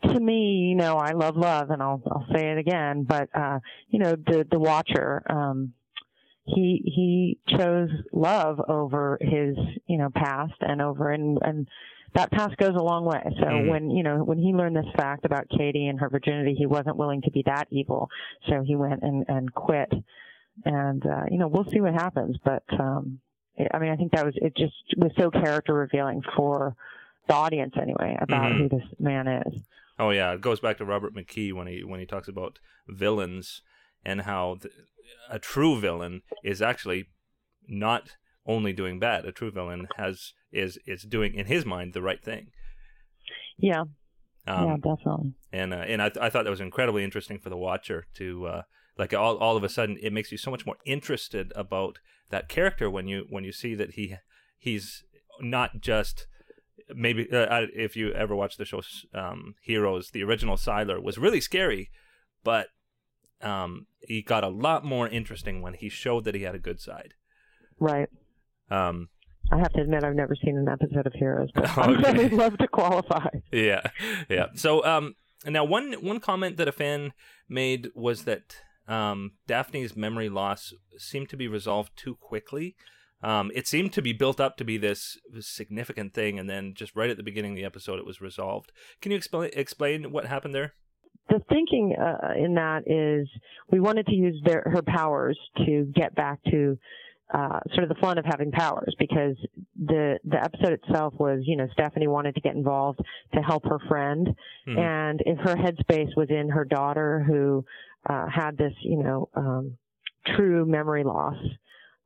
to 0.05 0.21
me, 0.21 0.69
you 0.71 0.77
know, 0.77 0.97
I 0.97 1.13
love 1.13 1.37
love 1.37 1.71
and 1.71 1.83
I'll, 1.83 2.03
I'll 2.11 2.27
say 2.33 2.53
it 2.53 2.59
again, 2.59 3.05
but, 3.05 3.29
uh, 3.35 3.59
you 3.91 3.99
know, 3.99 4.13
the, 4.13 4.47
the 4.51 4.59
watcher, 4.59 5.23
um, 5.29 5.73
he, 6.47 6.83
he 6.85 7.39
chose 7.57 7.89
love 8.13 8.61
over 8.69 9.19
his, 9.21 9.57
you 9.87 9.99
know, 9.99 10.11
past 10.15 10.53
and 10.61 10.83
over, 10.83 11.11
and, 11.11 11.39
and 11.41 11.69
that 12.15 12.31
past 12.31 12.57
goes 12.57 12.75
a 12.77 12.83
long 12.83 13.05
way. 13.05 13.23
So 13.41 13.47
Mhm. 13.47 13.67
when, 13.67 13.91
you 13.91 14.03
know, 14.03 14.23
when 14.23 14.39
he 14.39 14.53
learned 14.53 14.77
this 14.77 14.87
fact 14.97 15.25
about 15.25 15.49
Katie 15.49 15.89
and 15.89 15.99
her 16.01 16.09
virginity, 16.09 16.55
he 16.55 16.67
wasn't 16.67 16.97
willing 16.97 17.23
to 17.23 17.31
be 17.31 17.43
that 17.47 17.67
evil. 17.71 18.09
So 18.49 18.63
he 18.63 18.77
went 18.77 19.03
and, 19.03 19.25
and 19.29 19.53
quit. 19.53 19.93
And, 20.65 21.05
uh, 21.05 21.25
you 21.31 21.39
know, 21.39 21.49
we'll 21.49 21.69
see 21.71 21.81
what 21.81 21.95
happens, 21.95 22.37
but, 22.45 22.63
um, 22.79 23.21
I 23.73 23.79
mean, 23.79 23.91
I 23.91 23.97
think 23.97 24.13
that 24.13 24.25
was, 24.25 24.35
it 24.37 24.57
just 24.57 24.75
was 24.97 25.11
so 25.19 25.31
character 25.31 25.75
revealing 25.75 26.23
for 26.37 26.77
the 27.27 27.35
audience 27.35 27.75
anyway 27.81 28.17
about 28.21 28.53
Mhm. 28.53 28.57
who 28.59 28.69
this 28.69 28.85
man 29.01 29.27
is. 29.27 29.63
Oh 29.99 30.11
yeah, 30.11 30.33
it 30.33 30.41
goes 30.41 30.61
back 30.61 30.79
to 30.79 30.85
Robert 30.85 31.15
McKee 31.15 31.53
when 31.53 31.67
he 31.69 31.85
when 31.85 32.01
he 32.01 32.07
talks 32.07 32.27
about 32.29 32.59
villains 32.89 33.63
and 34.05 34.23
how 34.23 34.57
the, 34.61 34.71
a 35.31 35.39
true 35.39 35.79
villain 35.81 36.23
is 36.43 36.61
actually 36.61 37.07
not 37.69 38.17
only 38.47 38.73
doing 38.73 38.99
bad. 38.99 39.25
A 39.25 39.33
true 39.33 39.51
villain 39.51 39.89
has 39.97 40.33
is 40.53 40.79
is 40.87 41.03
doing 41.03 41.35
in 41.35 41.47
his 41.47 41.65
mind 41.65 41.93
the 41.95 42.03
right 42.03 42.23
thing. 42.23 42.49
Yeah. 43.59 43.85
Um, 44.47 44.67
yeah, 44.67 44.77
definitely. 44.77 45.33
and 45.53 45.73
uh, 45.73 45.79
and 45.79 46.03
I, 46.03 46.11
th- 46.11 46.23
I 46.23 46.29
thought 46.29 46.45
that 46.45 46.51
was 46.51 46.61
incredibly 46.61 47.03
interesting 47.03 47.39
for 47.39 47.49
the 47.49 47.57
watcher 47.57 48.07
to 48.17 48.47
uh, 48.47 48.63
like 48.99 49.15
all 49.15 49.37
all 49.39 49.57
of 49.57 49.65
a 49.65 49.69
sudden 49.69 49.97
it 50.03 50.13
makes 50.13 50.31
you 50.31 50.39
so 50.39 50.51
much 50.51 50.67
more 50.67 50.77
interested 50.85 51.53
about 51.57 51.99
that 52.31 52.49
character 52.49 52.91
when 52.91 53.09
you 53.09 53.25
when 53.31 53.45
you 53.45 53.53
see 53.53 53.75
that 53.75 53.93
he 53.93 54.17
he's 54.59 55.05
not 55.41 55.81
just 55.81 56.27
maybe 56.95 57.27
uh, 57.33 57.67
if 57.75 57.97
you 57.97 58.13
ever 58.13 58.35
watched 58.35 58.59
the 58.59 58.65
show 58.65 58.83
um, 59.15 59.55
Heroes, 59.63 60.11
the 60.11 60.23
original 60.23 60.57
Sylar 60.57 61.03
was 61.03 61.19
really 61.19 61.41
scary, 61.41 61.91
but 62.43 62.69
um, 63.41 63.87
he 64.07 64.23
got 64.23 64.45
a 64.45 64.49
lot 64.49 64.85
more 64.85 65.09
interesting 65.09 65.63
when 65.63 65.75
he 65.75 65.89
showed 65.89 66.25
that 66.25 66.35
he 66.35 66.43
had 66.43 66.55
a 66.55 66.59
good 66.59 66.81
side. 66.81 67.15
Right. 67.79 68.09
Um, 68.71 69.09
I 69.53 69.59
have 69.59 69.73
to 69.75 69.83
admit, 69.83 70.05
I've 70.05 70.15
never 70.15 70.35
seen 70.43 70.57
an 70.57 70.69
episode 70.69 71.07
of 71.07 71.13
Heroes, 71.15 71.51
but 71.55 71.65
Okay. 71.79 72.09
I 72.09 72.13
would 72.13 72.33
love 72.33 72.57
to 72.59 72.69
qualify. 72.69 73.29
yeah, 73.53 73.83
yeah. 74.29 74.47
So 74.55 74.85
um, 74.85 75.15
now 75.47 75.65
one 75.65 75.93
one 75.95 76.21
comment 76.21 76.57
that 76.57 76.69
a 76.69 76.73
fan 76.73 77.13
made 77.49 77.89
was 77.95 78.25
that 78.25 78.57
um, 78.89 79.33
Daphne's 79.47 79.97
memory 79.97 80.29
loss 80.29 80.73
seemed 80.97 81.29
to 81.31 81.37
be 81.37 81.47
resolved 81.49 81.93
too 81.97 82.15
quickly. 82.17 82.75
Um, 83.23 83.51
it 83.55 83.67
seemed 83.67 83.93
to 83.95 84.03
be 84.03 84.13
built 84.13 84.39
up 84.39 84.57
to 84.59 84.65
be 84.65 84.77
this 84.77 85.19
significant 85.41 86.13
thing, 86.15 86.39
and 86.39 86.49
then 86.49 86.75
just 86.75 86.95
right 86.95 87.09
at 87.09 87.17
the 87.17 87.23
beginning 87.23 87.53
of 87.53 87.57
the 87.57 87.65
episode, 87.65 87.99
it 87.99 88.05
was 88.07 88.21
resolved. 88.21 88.71
Can 89.01 89.13
you 89.13 89.17
explain 89.17 89.51
explain 89.55 90.11
what 90.13 90.27
happened 90.27 90.55
there? 90.55 90.75
The 91.31 91.41
thinking 91.49 91.97
uh, 91.99 92.35
in 92.37 92.55
that 92.55 92.83
is 92.87 93.27
we 93.71 93.81
wanted 93.81 94.05
to 94.07 94.15
use 94.15 94.39
their, 94.45 94.63
her 94.67 94.83
powers 94.83 95.39
to 95.65 95.91
get 95.95 96.15
back 96.15 96.39
to 96.51 96.77
uh, 97.33 97.59
sort 97.73 97.83
of 97.85 97.89
the 97.89 97.95
fun 98.01 98.19
of 98.19 98.25
having 98.25 98.51
powers 98.53 98.95
because 98.99 99.37
the 99.83 100.19
the 100.25 100.43
episode 100.43 100.73
itself 100.73 101.15
was 101.19 101.41
you 101.45 101.57
know 101.57 101.67
Stephanie 101.73 102.07
wanted 102.07 102.35
to 102.35 102.41
get 102.41 102.55
involved 102.55 103.01
to 103.35 103.41
help 103.41 103.65
her 103.65 103.79
friend 103.89 104.29
Mhm. 104.69 104.79
and 104.79 105.23
if 105.27 105.39
her 105.39 105.57
headspace 105.57 106.15
was 106.17 106.29
in 106.31 106.49
her 106.51 106.65
daughter 106.65 107.25
who 107.27 107.65
uh, 108.09 108.27
had 108.29 108.57
this 108.59 108.75
you 108.81 109.03
know 109.03 109.29
um, 109.35 109.77
true 110.27 110.65
memory 110.67 111.03
loss 111.05 111.37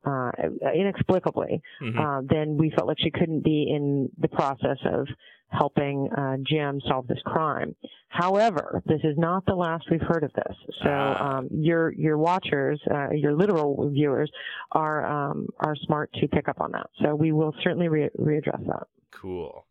uh, 0.09 0.31
inexplicably 0.73 1.61
Mhm. 1.81 1.97
uh, 1.99 2.21
then 2.33 2.57
we 2.57 2.67
felt 2.75 2.87
like 2.87 2.99
she 2.99 3.11
couldn't 3.11 3.43
be 3.43 3.59
in 3.75 4.09
the 4.17 4.27
process 4.27 4.77
of 4.85 5.07
helping 5.51 5.95
uh, 6.15 6.37
Jim 6.43 6.79
solve 6.87 7.07
this 7.07 7.21
crime. 7.25 7.75
However, 8.09 8.81
this 8.85 9.01
is 9.03 9.17
not 9.17 9.45
the 9.45 9.55
last 9.55 9.83
we've 9.89 10.01
heard 10.01 10.23
of 10.23 10.31
this. 10.33 10.55
So 10.83 10.89
Ah. 10.89 11.37
um, 11.37 11.47
your 11.51 11.91
your 11.93 12.17
watchers, 12.17 12.79
uh, 12.95 13.09
your 13.11 13.33
literal 13.35 13.89
viewers, 13.89 14.29
are 14.71 15.05
um, 15.05 15.47
are 15.59 15.75
smart 15.87 16.11
to 16.19 16.27
pick 16.27 16.47
up 16.49 16.59
on 16.61 16.71
that. 16.73 16.87
So 17.01 17.15
we 17.15 17.31
will 17.31 17.53
certainly 17.63 17.87
re- 17.87 18.09
readdress 18.19 18.63
that. 18.67 18.87
Cool. 19.11 19.65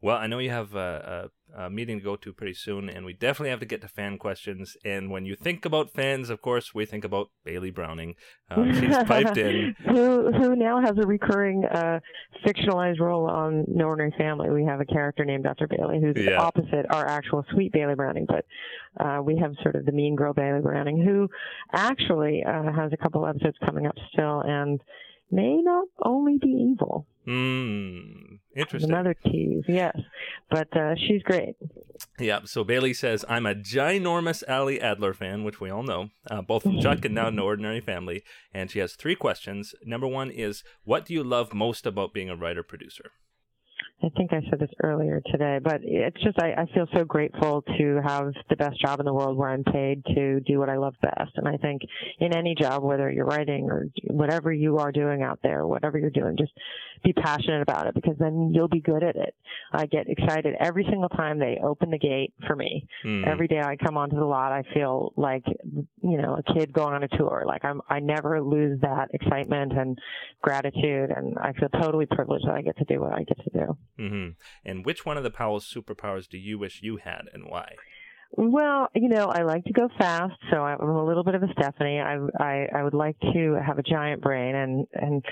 Well, 0.00 0.16
I 0.16 0.26
know 0.28 0.38
you 0.38 0.50
have 0.50 0.74
a, 0.74 0.90
a, 1.26 1.30
a 1.56 1.68
meeting 1.70 1.98
to 1.98 2.04
go 2.04 2.16
to 2.16 2.32
pretty 2.32 2.54
soon, 2.54 2.88
and 2.88 3.04
we 3.04 3.12
definitely 3.12 3.50
have 3.50 3.60
to 3.60 3.66
get 3.66 3.80
to 3.82 3.88
fan 3.88 4.18
questions. 4.18 4.76
And 4.84 5.10
when 5.10 5.24
you 5.24 5.34
think 5.36 5.64
about 5.64 5.90
fans, 5.92 6.30
of 6.30 6.40
course, 6.42 6.74
we 6.74 6.84
think 6.84 7.04
about 7.04 7.30
Bailey 7.44 7.70
Browning. 7.70 8.14
Uh, 8.50 8.72
she's 8.80 8.96
piped 9.04 9.36
in. 9.36 9.74
who 9.86 10.32
who 10.32 10.56
now 10.56 10.80
has 10.80 10.96
a 10.98 11.06
recurring 11.06 11.64
uh, 11.64 12.00
fictionalized 12.46 13.00
role 13.00 13.26
on 13.28 13.64
No 13.68 13.86
Ordinary 13.86 14.14
Family. 14.18 14.50
We 14.50 14.64
have 14.64 14.80
a 14.80 14.84
character 14.84 15.24
named 15.24 15.44
Dr. 15.44 15.66
Bailey 15.66 16.00
who's 16.00 16.16
Yeah. 16.16 16.40
opposite 16.40 16.86
our 16.90 17.06
actual 17.06 17.44
sweet 17.52 17.72
Bailey 17.72 17.94
Browning, 17.94 18.26
but 18.26 18.44
uh, 19.04 19.20
we 19.22 19.36
have 19.38 19.52
sort 19.62 19.74
of 19.76 19.84
the 19.86 19.92
mean 19.92 20.16
girl 20.16 20.32
Bailey 20.34 20.60
Browning 20.60 21.02
who 21.02 21.28
actually 21.72 22.44
uh, 22.44 22.72
has 22.72 22.92
a 22.92 22.96
couple 22.96 23.26
episodes 23.26 23.56
coming 23.64 23.86
up 23.86 23.94
still 24.12 24.40
and 24.40 24.80
may 25.30 25.56
not 25.56 25.86
only 26.04 26.38
be 26.38 26.48
evil. 26.72 27.06
Hmm. 27.28 28.36
Interesting. 28.56 28.90
Another 28.90 29.14
tease, 29.22 29.62
yes, 29.68 29.94
but 30.50 30.74
uh, 30.74 30.94
she's 30.96 31.22
great. 31.22 31.56
Yeah, 32.18 32.40
so 32.44 32.64
Bailey 32.64 32.94
says, 32.94 33.22
I'm 33.28 33.44
a 33.44 33.54
ginormous 33.54 34.42
Ali 34.48 34.80
Adler 34.80 35.12
fan, 35.12 35.44
which 35.44 35.60
we 35.60 35.68
all 35.68 35.82
know, 35.82 36.08
uh, 36.30 36.40
both 36.40 36.62
from 36.62 36.80
Chuck 36.80 37.04
and 37.04 37.14
now 37.14 37.28
No 37.28 37.44
Ordinary 37.44 37.82
Family. 37.82 38.22
And 38.54 38.70
she 38.70 38.78
has 38.78 38.94
three 38.94 39.14
questions. 39.14 39.74
Number 39.84 40.06
one 40.06 40.30
is, 40.30 40.64
What 40.84 41.04
do 41.04 41.12
you 41.12 41.22
love 41.22 41.52
most 41.52 41.84
about 41.84 42.14
being 42.14 42.30
a 42.30 42.36
writer 42.36 42.62
producer? 42.62 43.10
I 44.00 44.10
think 44.10 44.32
I 44.32 44.40
said 44.48 44.60
this 44.60 44.70
earlier 44.84 45.20
today, 45.32 45.58
but 45.62 45.80
it's 45.82 46.22
just 46.22 46.40
I, 46.40 46.52
I 46.52 46.66
feel 46.72 46.86
so 46.94 47.04
grateful 47.04 47.62
to 47.78 48.00
have 48.06 48.32
the 48.48 48.54
best 48.54 48.80
job 48.80 49.00
in 49.00 49.06
the 49.06 49.12
world 49.12 49.36
where 49.36 49.50
I'm 49.50 49.64
paid 49.64 50.04
to 50.14 50.38
do 50.40 50.60
what 50.60 50.70
I 50.70 50.76
love 50.76 50.94
best. 51.02 51.32
And 51.34 51.48
I 51.48 51.56
think 51.56 51.82
in 52.20 52.32
any 52.32 52.54
job, 52.54 52.84
whether 52.84 53.10
you're 53.10 53.24
writing 53.24 53.68
or 53.68 53.86
whatever 54.04 54.52
you 54.52 54.78
are 54.78 54.92
doing 54.92 55.22
out 55.22 55.40
there, 55.42 55.66
whatever 55.66 55.98
you're 55.98 56.10
doing, 56.10 56.36
just 56.36 56.52
be 57.02 57.12
passionate 57.12 57.62
about 57.62 57.88
it 57.88 57.94
because 57.94 58.14
then 58.18 58.52
you'll 58.54 58.68
be 58.68 58.80
good 58.80 59.02
at 59.02 59.16
it. 59.16 59.34
I 59.72 59.86
get 59.86 60.08
excited 60.08 60.54
every 60.60 60.86
single 60.88 61.08
time 61.08 61.38
they 61.38 61.58
open 61.62 61.90
the 61.90 61.98
gate 61.98 62.32
for 62.46 62.54
me. 62.54 62.86
Hmm. 63.02 63.24
Every 63.26 63.48
day 63.48 63.60
I 63.60 63.76
come 63.76 63.96
onto 63.96 64.16
the 64.16 64.24
lot, 64.24 64.52
I 64.52 64.62
feel 64.74 65.12
like 65.16 65.44
you 66.02 66.18
know 66.18 66.36
a 66.36 66.54
kid 66.54 66.72
going 66.72 66.94
on 66.94 67.02
a 67.02 67.08
tour. 67.08 67.44
Like 67.46 67.64
I'm, 67.64 67.80
I 67.88 67.98
never 67.98 68.40
lose 68.40 68.80
that 68.82 69.08
excitement 69.12 69.72
and 69.72 69.98
gratitude, 70.40 71.10
and 71.10 71.36
I 71.38 71.52
feel 71.52 71.68
totally 71.68 72.06
privileged 72.06 72.46
that 72.46 72.54
I 72.54 72.62
get 72.62 72.78
to 72.78 72.84
do 72.84 73.00
what 73.00 73.12
I 73.12 73.24
get 73.24 73.38
to 73.44 73.50
do. 73.50 73.76
Hmm 73.96 74.28
And 74.64 74.84
which 74.84 75.04
one 75.06 75.16
of 75.16 75.22
the 75.22 75.30
Powell's 75.30 75.72
superpowers 75.72 76.28
do 76.28 76.38
you 76.38 76.58
wish 76.58 76.80
you 76.82 76.98
had 76.98 77.22
and 77.32 77.44
why? 77.46 77.74
Well, 78.32 78.88
you 78.94 79.08
know, 79.08 79.26
I 79.26 79.42
like 79.42 79.64
to 79.64 79.72
go 79.72 79.88
fast, 79.98 80.34
so 80.50 80.58
I'm 80.58 80.80
a 80.80 81.04
little 81.04 81.24
bit 81.24 81.34
of 81.34 81.42
a 81.42 81.48
Stephanie. 81.52 81.98
I, 81.98 82.18
I, 82.38 82.68
I 82.74 82.82
would 82.84 82.94
like 82.94 83.18
to 83.20 83.58
have 83.64 83.78
a 83.78 83.82
giant 83.82 84.20
brain, 84.20 84.54
and 84.54 84.86
and 84.92 85.24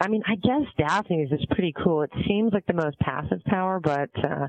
I 0.00 0.08
mean, 0.08 0.22
I 0.26 0.36
guess 0.36 0.62
Daphne's 0.78 1.30
is 1.30 1.44
pretty 1.50 1.74
cool. 1.84 2.02
It 2.02 2.10
seems 2.26 2.52
like 2.52 2.64
the 2.66 2.72
most 2.72 2.98
passive 3.00 3.44
power, 3.44 3.80
but 3.80 4.10
uh, 4.24 4.48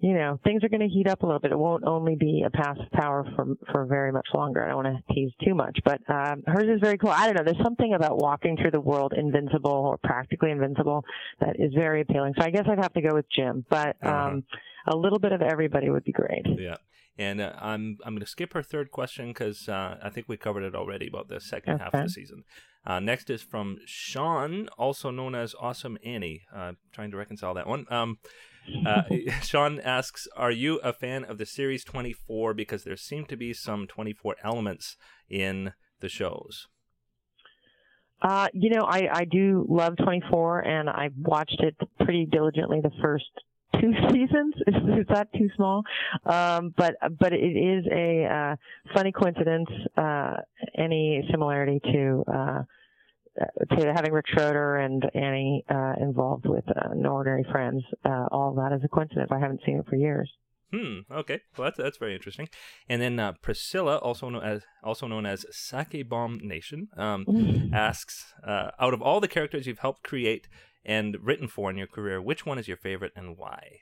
you 0.00 0.12
know, 0.12 0.38
things 0.44 0.62
are 0.64 0.68
going 0.68 0.80
to 0.86 0.88
heat 0.88 1.06
up 1.08 1.22
a 1.22 1.26
little 1.26 1.40
bit. 1.40 1.52
It 1.52 1.58
won't 1.58 1.84
only 1.84 2.14
be 2.16 2.42
a 2.46 2.50
passive 2.50 2.90
power 2.92 3.24
for 3.34 3.46
for 3.72 3.86
very 3.86 4.12
much 4.12 4.26
longer. 4.34 4.62
I 4.64 4.68
don't 4.68 4.84
want 4.84 4.96
to 5.06 5.14
tease 5.14 5.32
too 5.44 5.54
much, 5.54 5.78
but 5.84 6.00
um, 6.10 6.42
hers 6.46 6.64
is 6.68 6.80
very 6.82 6.98
cool. 6.98 7.10
I 7.10 7.26
don't 7.26 7.36
know. 7.36 7.44
There's 7.44 7.62
something 7.64 7.94
about 7.94 8.18
walking 8.18 8.56
through 8.56 8.72
the 8.72 8.80
world 8.80 9.12
invincible 9.16 9.70
or 9.70 9.98
practically 9.98 10.50
invincible 10.50 11.04
that 11.40 11.56
is 11.58 11.72
very 11.74 12.00
appealing. 12.02 12.34
So 12.38 12.44
I 12.44 12.50
guess 12.50 12.64
I'd 12.68 12.78
have 12.78 12.92
to 12.94 13.00
go 13.02 13.14
with 13.14 13.26
Jim, 13.34 13.64
but 13.70 13.96
Uh-huh. 14.02 14.28
um, 14.28 14.44
a 14.86 14.96
little 14.96 15.18
bit 15.18 15.32
of 15.32 15.40
everybody 15.40 15.88
would 15.88 16.04
be 16.04 16.12
great. 16.12 16.44
Yeah. 16.58 16.76
And 17.16 17.40
uh, 17.40 17.52
I'm 17.60 17.96
I'm 18.04 18.14
going 18.14 18.20
to 18.20 18.26
skip 18.26 18.52
her 18.54 18.62
third 18.62 18.90
question 18.90 19.28
because 19.28 19.68
uh, 19.68 19.96
I 20.02 20.10
think 20.10 20.28
we 20.28 20.36
covered 20.36 20.64
it 20.64 20.74
already 20.74 21.06
about 21.06 21.28
the 21.28 21.40
second 21.40 21.78
half 21.78 21.94
of 21.94 22.02
the 22.02 22.08
season. 22.10 22.42
Uh, 22.84 23.00
next 23.00 23.30
is 23.30 23.40
from 23.40 23.78
Sean, 23.86 24.68
also 24.76 25.10
known 25.10 25.34
as 25.34 25.54
Awesome 25.58 25.96
Annie. 26.04 26.42
Uh, 26.54 26.72
trying 26.92 27.10
to 27.12 27.16
reconcile 27.16 27.54
that 27.54 27.66
one. 27.68 27.86
Um, 27.88 28.18
uh, 28.86 29.02
Sean 29.42 29.80
asks, 29.80 30.26
"Are 30.36 30.50
you 30.50 30.76
a 30.78 30.92
fan 30.92 31.24
of 31.24 31.38
the 31.38 31.46
series 31.46 31.84
24? 31.84 32.54
Because 32.54 32.84
there 32.84 32.96
seem 32.96 33.24
to 33.26 33.36
be 33.36 33.52
some 33.52 33.86
24 33.86 34.36
elements 34.42 34.96
in 35.28 35.72
the 36.00 36.08
shows." 36.08 36.66
Uh, 38.24 38.48
you 38.54 38.70
know, 38.70 38.86
I, 38.88 39.08
I 39.12 39.24
do 39.26 39.66
love 39.68 39.96
24 40.02 40.60
and 40.60 40.88
I 40.88 41.10
watched 41.20 41.60
it 41.60 41.76
pretty 42.00 42.24
diligently 42.24 42.80
the 42.80 42.90
first 43.02 43.26
two 43.80 43.92
seasons. 44.10 44.54
Is, 44.66 44.74
is 45.00 45.06
that 45.10 45.28
too 45.34 45.50
small? 45.56 45.82
Um, 46.24 46.72
but, 46.76 46.94
but 47.18 47.34
it 47.34 47.36
is 47.36 47.84
a, 47.92 48.24
uh, 48.24 48.56
funny 48.94 49.12
coincidence, 49.12 49.68
uh, 49.98 50.36
any 50.78 51.26
similarity 51.30 51.80
to, 51.92 52.24
uh, 52.32 52.62
to 53.36 53.92
having 53.94 54.12
Rick 54.12 54.26
Schroder 54.28 54.76
and 54.76 55.04
Annie, 55.14 55.64
uh, 55.68 55.94
involved 56.00 56.46
with, 56.46 56.64
uh, 56.68 56.94
No 56.94 57.12
Ordinary 57.12 57.44
Friends, 57.50 57.82
uh, 58.04 58.26
all 58.30 58.54
that 58.54 58.74
is 58.74 58.82
a 58.84 58.88
coincidence. 58.88 59.30
I 59.32 59.38
haven't 59.38 59.60
seen 59.66 59.78
it 59.78 59.86
for 59.88 59.96
years. 59.96 60.30
Hmm. 60.72 61.00
Okay. 61.10 61.40
Well, 61.56 61.66
that's 61.66 61.76
that's 61.76 61.98
very 61.98 62.14
interesting. 62.14 62.48
And 62.88 63.00
then 63.00 63.20
uh, 63.20 63.32
Priscilla, 63.40 63.96
also 63.98 64.28
known 64.28 64.42
as 64.42 64.62
also 64.82 65.06
known 65.06 65.24
as 65.24 65.46
Sake 65.50 66.08
Bomb 66.08 66.40
Nation, 66.42 66.88
um, 66.96 67.70
asks, 67.72 68.34
uh, 68.44 68.70
out 68.80 68.92
of 68.92 69.00
all 69.00 69.20
the 69.20 69.28
characters 69.28 69.66
you've 69.66 69.78
helped 69.78 70.02
create 70.02 70.48
and 70.84 71.16
written 71.22 71.46
for 71.46 71.70
in 71.70 71.76
your 71.76 71.86
career, 71.86 72.20
which 72.20 72.44
one 72.44 72.58
is 72.58 72.66
your 72.66 72.76
favorite 72.76 73.12
and 73.14 73.38
why? 73.38 73.78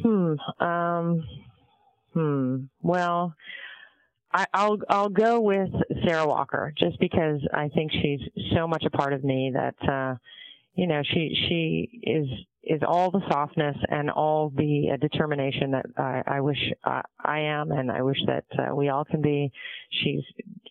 Hmm. 0.00 0.34
Um. 0.60 1.24
Hmm. 2.12 2.56
Well, 2.80 3.34
I, 4.34 4.46
I'll 4.52 4.78
I'll 4.88 5.08
go 5.08 5.40
with 5.40 5.70
Sarah 6.04 6.26
Walker 6.26 6.74
just 6.76 6.98
because 6.98 7.40
I 7.54 7.68
think 7.68 7.92
she's 7.92 8.20
so 8.54 8.66
much 8.66 8.84
a 8.84 8.90
part 8.90 9.12
of 9.12 9.22
me 9.22 9.52
that 9.54 9.88
uh, 9.88 10.16
you 10.74 10.88
know 10.88 11.02
she 11.04 11.36
she 11.48 12.00
is 12.02 12.26
is 12.64 12.80
all 12.84 13.12
the 13.12 13.20
softness 13.30 13.76
and 13.90 14.10
all 14.10 14.50
the 14.56 14.90
uh, 14.92 14.96
determination 14.96 15.70
that 15.70 15.86
I, 15.96 16.22
I 16.26 16.40
wish 16.40 16.58
uh, 16.82 17.02
I 17.22 17.40
am 17.40 17.70
and 17.70 17.92
I 17.92 18.02
wish 18.02 18.16
that 18.26 18.44
uh, 18.58 18.74
we 18.74 18.88
all 18.88 19.04
can 19.04 19.22
be. 19.22 19.52
She's 20.02 20.24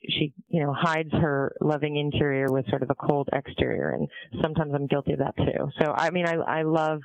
she 0.09 0.33
you 0.49 0.61
know 0.61 0.75
hides 0.77 1.13
her 1.13 1.55
loving 1.61 1.95
interior 1.95 2.51
with 2.51 2.67
sort 2.67 2.83
of 2.83 2.89
a 2.89 2.95
cold 2.95 3.29
exterior 3.31 3.91
and 3.91 4.09
sometimes 4.41 4.73
I'm 4.75 4.87
guilty 4.87 5.13
of 5.13 5.19
that 5.19 5.37
too. 5.37 5.69
So 5.81 5.93
I 5.95 6.09
mean 6.09 6.27
I 6.27 6.33
I 6.33 6.63
love 6.63 6.99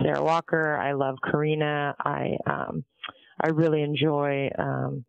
Sarah 0.00 0.24
Walker. 0.24 0.74
I 0.74 0.92
love 0.92 1.16
Carina. 1.22 1.94
I 1.98 2.38
um, 2.46 2.84
I 3.40 3.48
really 3.48 3.82
enjoy 3.82 4.50
um, 4.58 5.04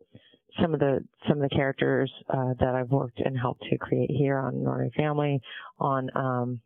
some 0.60 0.74
of 0.74 0.80
the 0.80 1.04
some 1.28 1.42
of 1.42 1.48
the 1.48 1.54
characters 1.54 2.10
uh, 2.28 2.54
that 2.60 2.74
I've 2.74 2.90
worked 2.90 3.20
and 3.20 3.38
helped 3.38 3.62
to 3.70 3.78
create 3.78 4.10
here 4.10 4.38
on 4.38 4.62
Northern 4.62 4.90
Family. 4.96 5.40
On 5.78 6.08
um, 6.14 6.60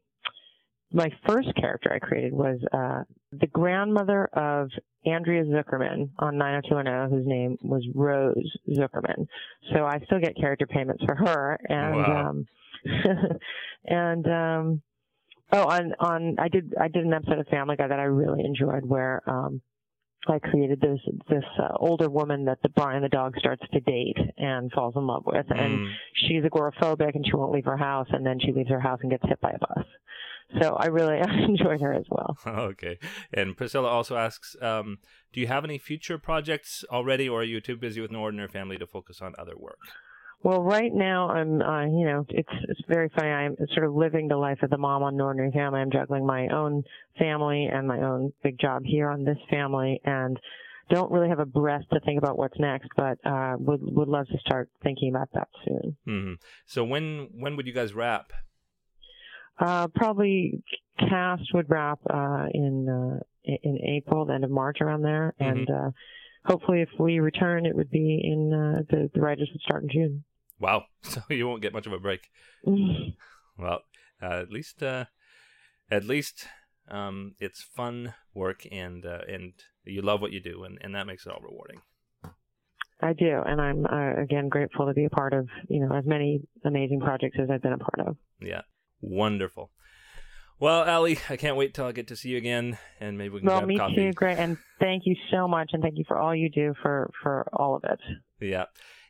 my 0.93 1.11
first 1.27 1.49
character 1.57 1.93
I 1.93 1.99
created 1.99 2.33
was 2.33 2.59
uh, 2.73 3.03
the 3.33 3.47
grandmother 3.49 4.27
of 4.33 4.71
Andrea 5.07 5.45
Zuckerman 5.45 6.11
on 6.19 6.39
90210, 6.39 7.11
whose 7.11 7.27
name 7.27 7.59
was 7.63 7.85
Rose 7.95 8.57
Zuckerman. 8.71 9.27
So 9.73 9.85
I 9.85 10.01
still 10.07 10.21
get 10.21 10.37
character 10.37 10.67
payments 10.67 11.03
for 11.05 11.15
her, 11.15 11.59
and 11.69 11.97
Wow. 11.97 12.29
um, 12.31 12.47
and 13.85 14.27
um, 14.27 14.83
oh, 15.53 15.65
on 15.69 15.95
on 16.01 16.37
I 16.39 16.49
did 16.49 16.75
I 16.81 16.89
did 16.89 17.05
an 17.05 17.13
episode 17.13 17.39
of 17.39 17.47
Family 17.49 17.77
Guy 17.77 17.89
that 17.89 17.99
I 17.99 18.05
really 18.05 18.45
enjoyed 18.45 18.85
where 18.85 19.23
um, 19.27 19.61
I 20.29 20.39
created 20.39 20.81
this 20.81 20.99
this 21.29 21.45
uh, 21.59 21.69
older 21.77 22.09
woman 22.09 22.45
that 22.47 22.63
the 22.63 22.69
Brian 22.71 23.03
the 23.03 23.09
dog 23.09 23.35
starts 23.39 23.63
to 23.73 23.81
date 23.81 24.17
and 24.39 24.71
falls 24.73 24.95
in 24.97 25.07
love 25.07 25.25
with, 25.27 25.47
and 25.51 25.81
Mm. 25.81 25.93
she's 26.27 26.43
agoraphobic 26.45 27.15
and 27.15 27.25
she 27.27 27.35
won't 27.37 27.53
leave 27.53 27.65
her 27.67 27.77
house, 27.77 28.09
and 28.11 28.25
then 28.25 28.39
she 28.41 28.53
leaves 28.53 28.71
her 28.71 28.81
house 28.81 29.01
and 29.03 29.11
gets 29.11 29.25
hit 29.29 29.41
by 29.41 29.51
a 29.51 29.59
bus. 29.59 29.87
So 30.63 30.77
I 30.77 30.87
really 30.87 31.19
enjoyed 31.49 31.81
her 31.81 31.93
as 31.93 32.05
well. 32.11 32.37
Okay. 32.47 32.99
And 33.33 33.57
Priscilla 33.57 33.89
also 33.89 34.17
asks, 34.17 34.55
um, 34.63 34.99
do 35.33 35.41
you 35.41 35.47
have 35.47 35.65
any 35.65 35.79
future 35.79 36.19
projects 36.19 36.85
already, 36.91 37.29
or 37.29 37.41
are 37.41 37.45
you 37.45 37.61
too 37.61 37.77
busy 37.77 38.01
with 38.01 38.11
an 38.11 38.17
ordinary 38.17 38.49
family 38.49 38.79
to 38.79 38.87
focus 38.87 39.21
on 39.21 39.35
other 39.39 39.57
work? 39.57 39.79
Well, 40.45 40.63
right 40.63 40.93
now 40.93 41.31
I'm, 41.31 41.63
uh, 41.63 41.87
you 41.87 42.05
know, 42.05 42.27
it's 42.29 42.49
it's 42.69 42.83
very 42.87 43.09
funny. 43.17 43.31
I'm 43.31 43.57
sort 43.73 43.87
of 43.87 43.95
living 43.95 44.29
the 44.29 44.37
life 44.37 44.59
of 44.63 44.69
the 44.69 44.77
mom 44.77 45.03
on 45.03 45.19
ordinary 45.19 45.51
family. 45.53 45.81
I'm 45.81 45.91
juggling 45.91 46.27
my 46.27 46.49
own 46.49 46.85
family 47.19 47.65
and 47.73 47.89
my 47.89 48.03
own 48.03 48.31
big 48.43 48.59
job 48.61 48.83
here 48.85 49.09
on 49.09 49.25
this 49.25 49.39
family, 49.51 50.03
and 50.05 50.39
don't 50.91 51.11
really 51.11 51.31
have 51.31 51.39
a 51.39 51.47
breath 51.47 51.85
to 51.95 52.01
think 52.01 52.19
about 52.19 52.37
what's 52.37 52.59
next. 52.61 52.91
But 52.95 53.17
uh, 53.25 53.57
would 53.59 53.81
would 53.83 54.09
love 54.09 54.27
to 54.29 54.39
start 54.41 54.69
thinking 54.83 55.09
about 55.09 55.31
that 55.33 55.49
soon. 55.65 55.97
hmm 56.05 56.33
So 56.67 56.85
when 56.85 57.31
when 57.33 57.57
would 57.57 57.67
you 57.67 57.73
guys 57.73 57.95
wrap? 57.95 58.31
Uh, 59.59 59.87
probably 59.95 60.63
cast 60.99 61.45
would 61.55 61.71
wrap 61.71 62.01
uh, 62.13 62.49
in 62.53 62.87
uh, 62.87 63.19
in 63.45 63.79
April, 63.83 64.27
the 64.27 64.35
end 64.35 64.45
of 64.45 64.51
March, 64.51 64.83
around 64.83 65.01
there, 65.01 65.33
Mhm. 65.41 65.47
and 65.51 65.71
uh, 65.71 65.91
hopefully, 66.45 66.83
if 66.83 66.91
we 66.99 67.19
return, 67.19 67.65
it 67.65 67.75
would 67.75 67.91
be 67.91 68.21
in 68.23 68.53
uh, 68.53 68.83
the 68.91 69.11
the 69.15 69.21
writers 69.23 69.49
would 69.51 69.63
start 69.63 69.85
in 69.85 69.89
June. 69.89 70.25
Wow. 70.59 70.85
So 71.03 71.21
you 71.29 71.47
won't 71.47 71.63
get 71.63 71.73
much 71.75 71.87
of 71.87 71.93
a 71.93 71.99
break. 71.99 72.31
Well, 72.65 73.81
uh, 74.23 74.41
at 74.41 74.51
least 74.51 74.83
uh, 74.83 75.05
at 75.91 76.05
least 76.05 76.47
um, 76.89 77.35
it's 77.39 77.63
fun 77.63 78.15
work, 78.35 78.67
and 78.73 79.05
uh, 79.05 79.21
and 79.29 79.53
you 79.85 80.03
love 80.03 80.21
what 80.21 80.33
you 80.33 80.41
do, 80.41 80.65
and, 80.65 80.79
and 80.81 80.95
that 80.95 81.07
makes 81.07 81.27
it 81.27 81.33
all 81.33 81.41
rewarding. 81.43 81.81
I 83.03 83.13
do, 83.13 83.43
and 83.45 83.61
I'm 83.61 83.85
uh, 83.87 84.21
again 84.23 84.49
grateful 84.49 84.87
to 84.87 84.95
be 84.95 85.05
a 85.05 85.11
part 85.11 85.35
of 85.35 85.49
you 85.69 85.81
know 85.87 85.95
as 85.95 86.05
many 86.07 86.41
amazing 86.65 87.01
projects 87.01 87.37
as 87.41 87.51
I've 87.51 87.63
been 87.63 87.75
a 87.75 87.79
part 87.79 88.09
of. 88.09 88.17
Yeah. 88.41 88.63
Wonderful. 89.01 89.71
Well, 90.59 90.89
Ali, 90.89 91.19
I 91.29 91.37
can't 91.37 91.57
wait 91.57 91.75
till 91.75 91.85
I 91.87 91.93
get 91.93 92.07
to 92.09 92.17
see 92.17 92.31
you 92.31 92.39
again, 92.39 92.79
and 93.01 93.19
maybe 93.19 93.31
we 93.35 93.41
can 93.41 93.49
Well, 93.49 93.59
grab 93.59 93.69
me 93.69 93.77
coffee. 93.77 93.95
too, 93.97 94.13
Greg, 94.13 94.39
and 94.39 94.57
thank 94.81 95.03
you 95.05 95.17
so 95.31 95.47
much, 95.47 95.71
and 95.75 95.83
thank 95.83 95.99
you 95.99 96.05
for 96.09 96.17
all 96.19 96.35
you 96.35 96.49
do 96.49 96.73
for 96.81 97.11
for 97.23 97.47
all 97.53 97.77
of 97.77 97.85
it. 97.85 98.01
Yeah. 98.41 98.65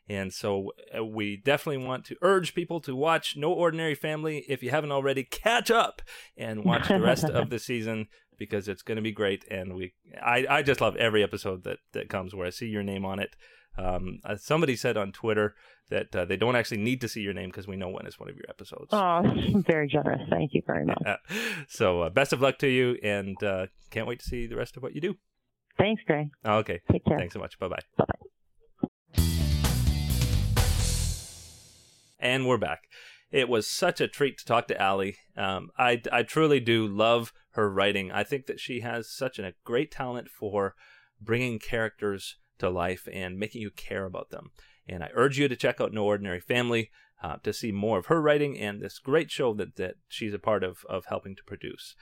And 0.09 0.32
so 0.32 0.72
uh, 0.96 1.05
we 1.05 1.36
definitely 1.36 1.84
want 1.84 2.05
to 2.07 2.16
urge 2.20 2.55
people 2.55 2.80
to 2.80 2.94
watch 2.94 3.36
No 3.36 3.52
Ordinary 3.52 3.94
Family. 3.94 4.44
If 4.48 4.62
you 4.62 4.70
haven't 4.70 4.92
already, 4.92 5.24
catch 5.24 5.70
up 5.70 6.02
and 6.36 6.64
watch 6.64 6.88
the 6.88 7.00
rest 7.00 7.24
of 7.24 7.50
the 7.50 7.59
season 7.59 8.09
because 8.38 8.68
it's 8.68 8.82
going 8.82 8.96
to 8.96 9.02
be 9.02 9.12
great. 9.12 9.44
And 9.50 9.74
we, 9.74 9.94
I, 10.22 10.46
I 10.48 10.62
just 10.62 10.80
love 10.80 10.96
every 10.96 11.22
episode 11.22 11.64
that, 11.64 11.78
that 11.92 12.09
comes 12.09 12.34
where 12.34 12.46
I 12.46 12.50
see 12.50 12.66
your 12.66 12.82
name 12.82 13.05
on 13.05 13.18
it. 13.18 13.34
Um, 13.76 14.20
uh, 14.24 14.36
somebody 14.36 14.76
said 14.76 14.96
on 14.96 15.11
Twitter 15.11 15.55
that 15.90 16.14
uh, 16.14 16.24
they 16.24 16.36
don't 16.36 16.57
actually 16.57 16.78
need 16.78 17.00
to 17.00 17.09
see 17.09 17.20
your 17.20 17.34
name 17.34 17.48
because 17.48 17.66
we 17.66 17.76
know 17.76 17.88
when 17.88 18.07
it's 18.07 18.20
one 18.20 18.28
of 18.28 18.36
your 18.36 18.46
episodes. 18.48 18.88
Oh, 18.92 19.22
very 19.66 19.88
generous. 19.88 20.22
Thank 20.30 20.55
you 20.55 20.62
very 20.66 20.84
much. 20.84 21.02
so 21.68 22.02
uh, 22.02 22.11
best 22.11 22.32
of 22.32 22.40
luck 22.40 22.59
to 22.59 22.68
you 22.68 22.98
and 23.02 23.42
uh, 23.42 23.66
can't 23.90 24.07
wait 24.07 24.20
to 24.20 24.26
see 24.26 24.46
the 24.46 24.57
rest 24.57 24.76
of 24.76 24.82
what 24.82 24.94
you 24.94 25.00
do. 25.00 25.16
Thanks, 25.76 26.02
Gray. 26.07 26.30
Okay. 26.46 26.80
Take 26.90 27.05
care. 27.05 27.18
Thanks 27.18 27.34
so 27.34 27.40
much. 27.40 27.59
Bye 27.59 27.68
bye. 27.68 27.80
Bye 27.98 28.05
bye. 28.07 28.14
And 32.25 32.47
we're 32.47 32.57
back. 32.57 32.89
It 33.31 33.51
was 33.51 33.68
such 33.68 34.01
a 34.01 34.09
treat 34.09 34.39
to 34.39 34.47
talk 34.47 34.66
to 34.68 34.83
Ali. 34.83 35.18
Um, 35.37 35.68
I, 35.77 36.01
I 36.11 36.22
truly 36.22 36.59
do 36.59 36.87
love 36.87 37.35
her 37.51 37.70
writing. 37.70 38.11
I 38.11 38.25
think 38.25 38.47
that 38.47 38.59
she 38.59 38.81
has 38.81 39.12
such 39.12 39.39
a 39.39 39.53
great 39.62 39.91
talent 39.91 40.31
for 40.31 40.75
bringing 41.20 41.59
characters 41.59 42.37
to 42.61 42.70
life 42.70 43.07
and 43.12 43.39
making 43.39 43.61
you 43.61 43.70
care 43.70 44.07
about 44.07 44.31
them. 44.31 44.53
And 44.89 45.05
I 45.05 45.11
urge 45.12 45.39
you 45.39 45.49
to 45.49 45.57
check 45.57 45.83
out 45.83 45.93
No 45.93 46.07
Ordinary 46.07 46.41
Family 46.41 46.91
uh, 47.22 47.37
to 47.43 47.53
see 47.53 47.72
more 47.72 47.99
of 47.99 48.07
her 48.07 48.22
writing 48.22 48.59
and 48.59 48.81
this 48.81 48.99
great 48.99 49.31
show 49.31 49.53
that, 49.55 49.77
that 49.77 49.97
she's 50.09 50.33
a 50.33 50.39
part 50.39 50.64
of, 50.64 50.79
of 50.89 51.05
helping 51.11 51.37
to 51.37 51.45
produce. 51.45 51.95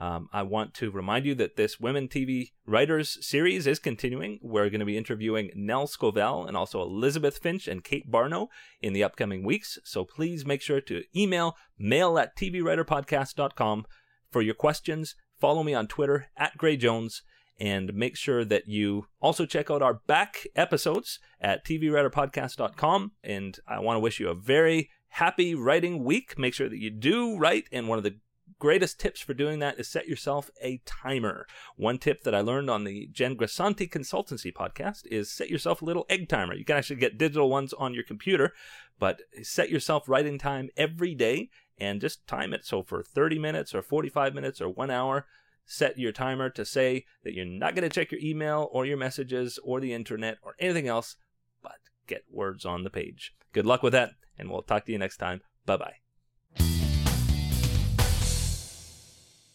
Um, 0.00 0.28
I 0.32 0.42
want 0.42 0.74
to 0.74 0.90
remind 0.90 1.26
you 1.26 1.34
that 1.36 1.56
this 1.56 1.80
Women 1.80 2.06
TV 2.06 2.52
Writers 2.66 3.18
series 3.26 3.66
is 3.66 3.78
continuing. 3.78 4.38
We're 4.42 4.70
going 4.70 4.80
to 4.80 4.86
be 4.86 4.96
interviewing 4.96 5.50
Nell 5.56 5.88
Scovell 5.88 6.46
and 6.46 6.56
also 6.56 6.82
Elizabeth 6.82 7.38
Finch 7.38 7.66
and 7.66 7.82
Kate 7.82 8.08
Barnow 8.10 8.48
in 8.80 8.92
the 8.92 9.02
upcoming 9.02 9.44
weeks. 9.44 9.78
So 9.84 10.04
please 10.04 10.46
make 10.46 10.62
sure 10.62 10.80
to 10.82 11.02
email 11.16 11.56
mail 11.78 12.18
at 12.18 12.36
tvwriterpodcast.com 12.36 13.86
for 14.30 14.42
your 14.42 14.54
questions. 14.54 15.16
Follow 15.36 15.62
me 15.62 15.74
on 15.74 15.88
Twitter 15.88 16.28
at 16.36 16.56
Gray 16.56 16.76
Jones 16.76 17.22
and 17.58 17.92
make 17.94 18.16
sure 18.16 18.44
that 18.44 18.68
you 18.68 19.06
also 19.20 19.46
check 19.46 19.70
out 19.70 19.82
our 19.82 19.94
back 19.94 20.46
episodes 20.54 21.18
at 21.40 21.64
tvwriterpodcast.com. 21.64 23.12
And 23.24 23.58
I 23.66 23.80
want 23.80 23.96
to 23.96 24.00
wish 24.00 24.20
you 24.20 24.28
a 24.28 24.34
very 24.34 24.90
happy 25.08 25.54
writing 25.54 26.04
week. 26.04 26.38
Make 26.38 26.54
sure 26.54 26.68
that 26.68 26.78
you 26.78 26.90
do 26.90 27.36
write. 27.36 27.64
And 27.72 27.88
one 27.88 27.98
of 27.98 28.04
the 28.04 28.16
greatest 28.58 28.98
tips 28.98 29.20
for 29.20 29.34
doing 29.34 29.58
that 29.60 29.78
is 29.78 29.88
set 29.88 30.08
yourself 30.08 30.50
a 30.62 30.80
timer. 30.84 31.46
One 31.76 31.98
tip 31.98 32.22
that 32.24 32.34
I 32.34 32.40
learned 32.40 32.70
on 32.70 32.84
the 32.84 33.08
Jen 33.12 33.36
Grisanti 33.36 33.88
Consultancy 33.88 34.52
podcast 34.52 35.06
is 35.06 35.30
set 35.30 35.50
yourself 35.50 35.82
a 35.82 35.84
little 35.84 36.06
egg 36.08 36.28
timer. 36.28 36.54
You 36.54 36.64
can 36.64 36.76
actually 36.76 36.96
get 36.96 37.18
digital 37.18 37.50
ones 37.50 37.72
on 37.72 37.94
your 37.94 38.04
computer, 38.04 38.52
but 38.98 39.22
set 39.42 39.70
yourself 39.70 40.08
writing 40.08 40.38
time 40.38 40.68
every 40.76 41.14
day 41.14 41.50
and 41.78 42.00
just 42.00 42.26
time 42.26 42.52
it. 42.52 42.64
So 42.64 42.82
for 42.82 43.02
30 43.02 43.38
minutes 43.38 43.74
or 43.74 43.82
45 43.82 44.34
minutes 44.34 44.60
or 44.60 44.68
one 44.68 44.90
hour, 44.90 45.26
set 45.64 45.98
your 45.98 46.12
timer 46.12 46.50
to 46.50 46.64
say 46.64 47.04
that 47.24 47.34
you're 47.34 47.44
not 47.44 47.74
going 47.74 47.88
to 47.88 47.94
check 47.94 48.10
your 48.10 48.20
email 48.20 48.68
or 48.72 48.86
your 48.86 48.96
messages 48.96 49.58
or 49.62 49.80
the 49.80 49.92
internet 49.92 50.38
or 50.42 50.54
anything 50.58 50.88
else, 50.88 51.16
but 51.62 51.76
get 52.06 52.24
words 52.30 52.64
on 52.64 52.84
the 52.84 52.90
page. 52.90 53.34
Good 53.52 53.66
luck 53.66 53.82
with 53.82 53.92
that, 53.92 54.12
and 54.38 54.50
we'll 54.50 54.62
talk 54.62 54.86
to 54.86 54.92
you 54.92 54.98
next 54.98 55.18
time. 55.18 55.42
Bye 55.66 55.76
bye. 55.76 56.07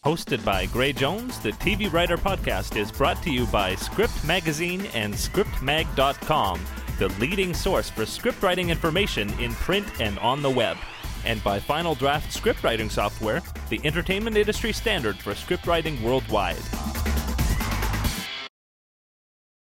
Hosted 0.04 0.44
by 0.44 0.66
Gray 0.66 0.92
Jones, 0.92 1.38
the 1.38 1.52
TV 1.52 1.90
Writer 1.90 2.18
Podcast 2.18 2.76
is 2.76 2.92
brought 2.92 3.22
to 3.22 3.30
you 3.30 3.46
by 3.46 3.74
Script 3.74 4.22
Magazine 4.26 4.84
and 4.92 5.14
ScriptMag.com, 5.14 6.60
the 6.98 7.08
leading 7.18 7.54
source 7.54 7.88
for 7.88 8.02
scriptwriting 8.02 8.68
information 8.68 9.32
in 9.40 9.54
print 9.54 9.86
and 10.02 10.18
on 10.18 10.42
the 10.42 10.50
web. 10.50 10.76
And 11.24 11.42
by 11.42 11.58
Final 11.58 11.94
Draft 11.94 12.38
Scriptwriting 12.38 12.90
Software, 12.90 13.42
the 13.70 13.80
entertainment 13.82 14.36
industry 14.36 14.74
standard 14.74 15.16
for 15.16 15.32
scriptwriting 15.32 15.98
worldwide. 16.02 17.13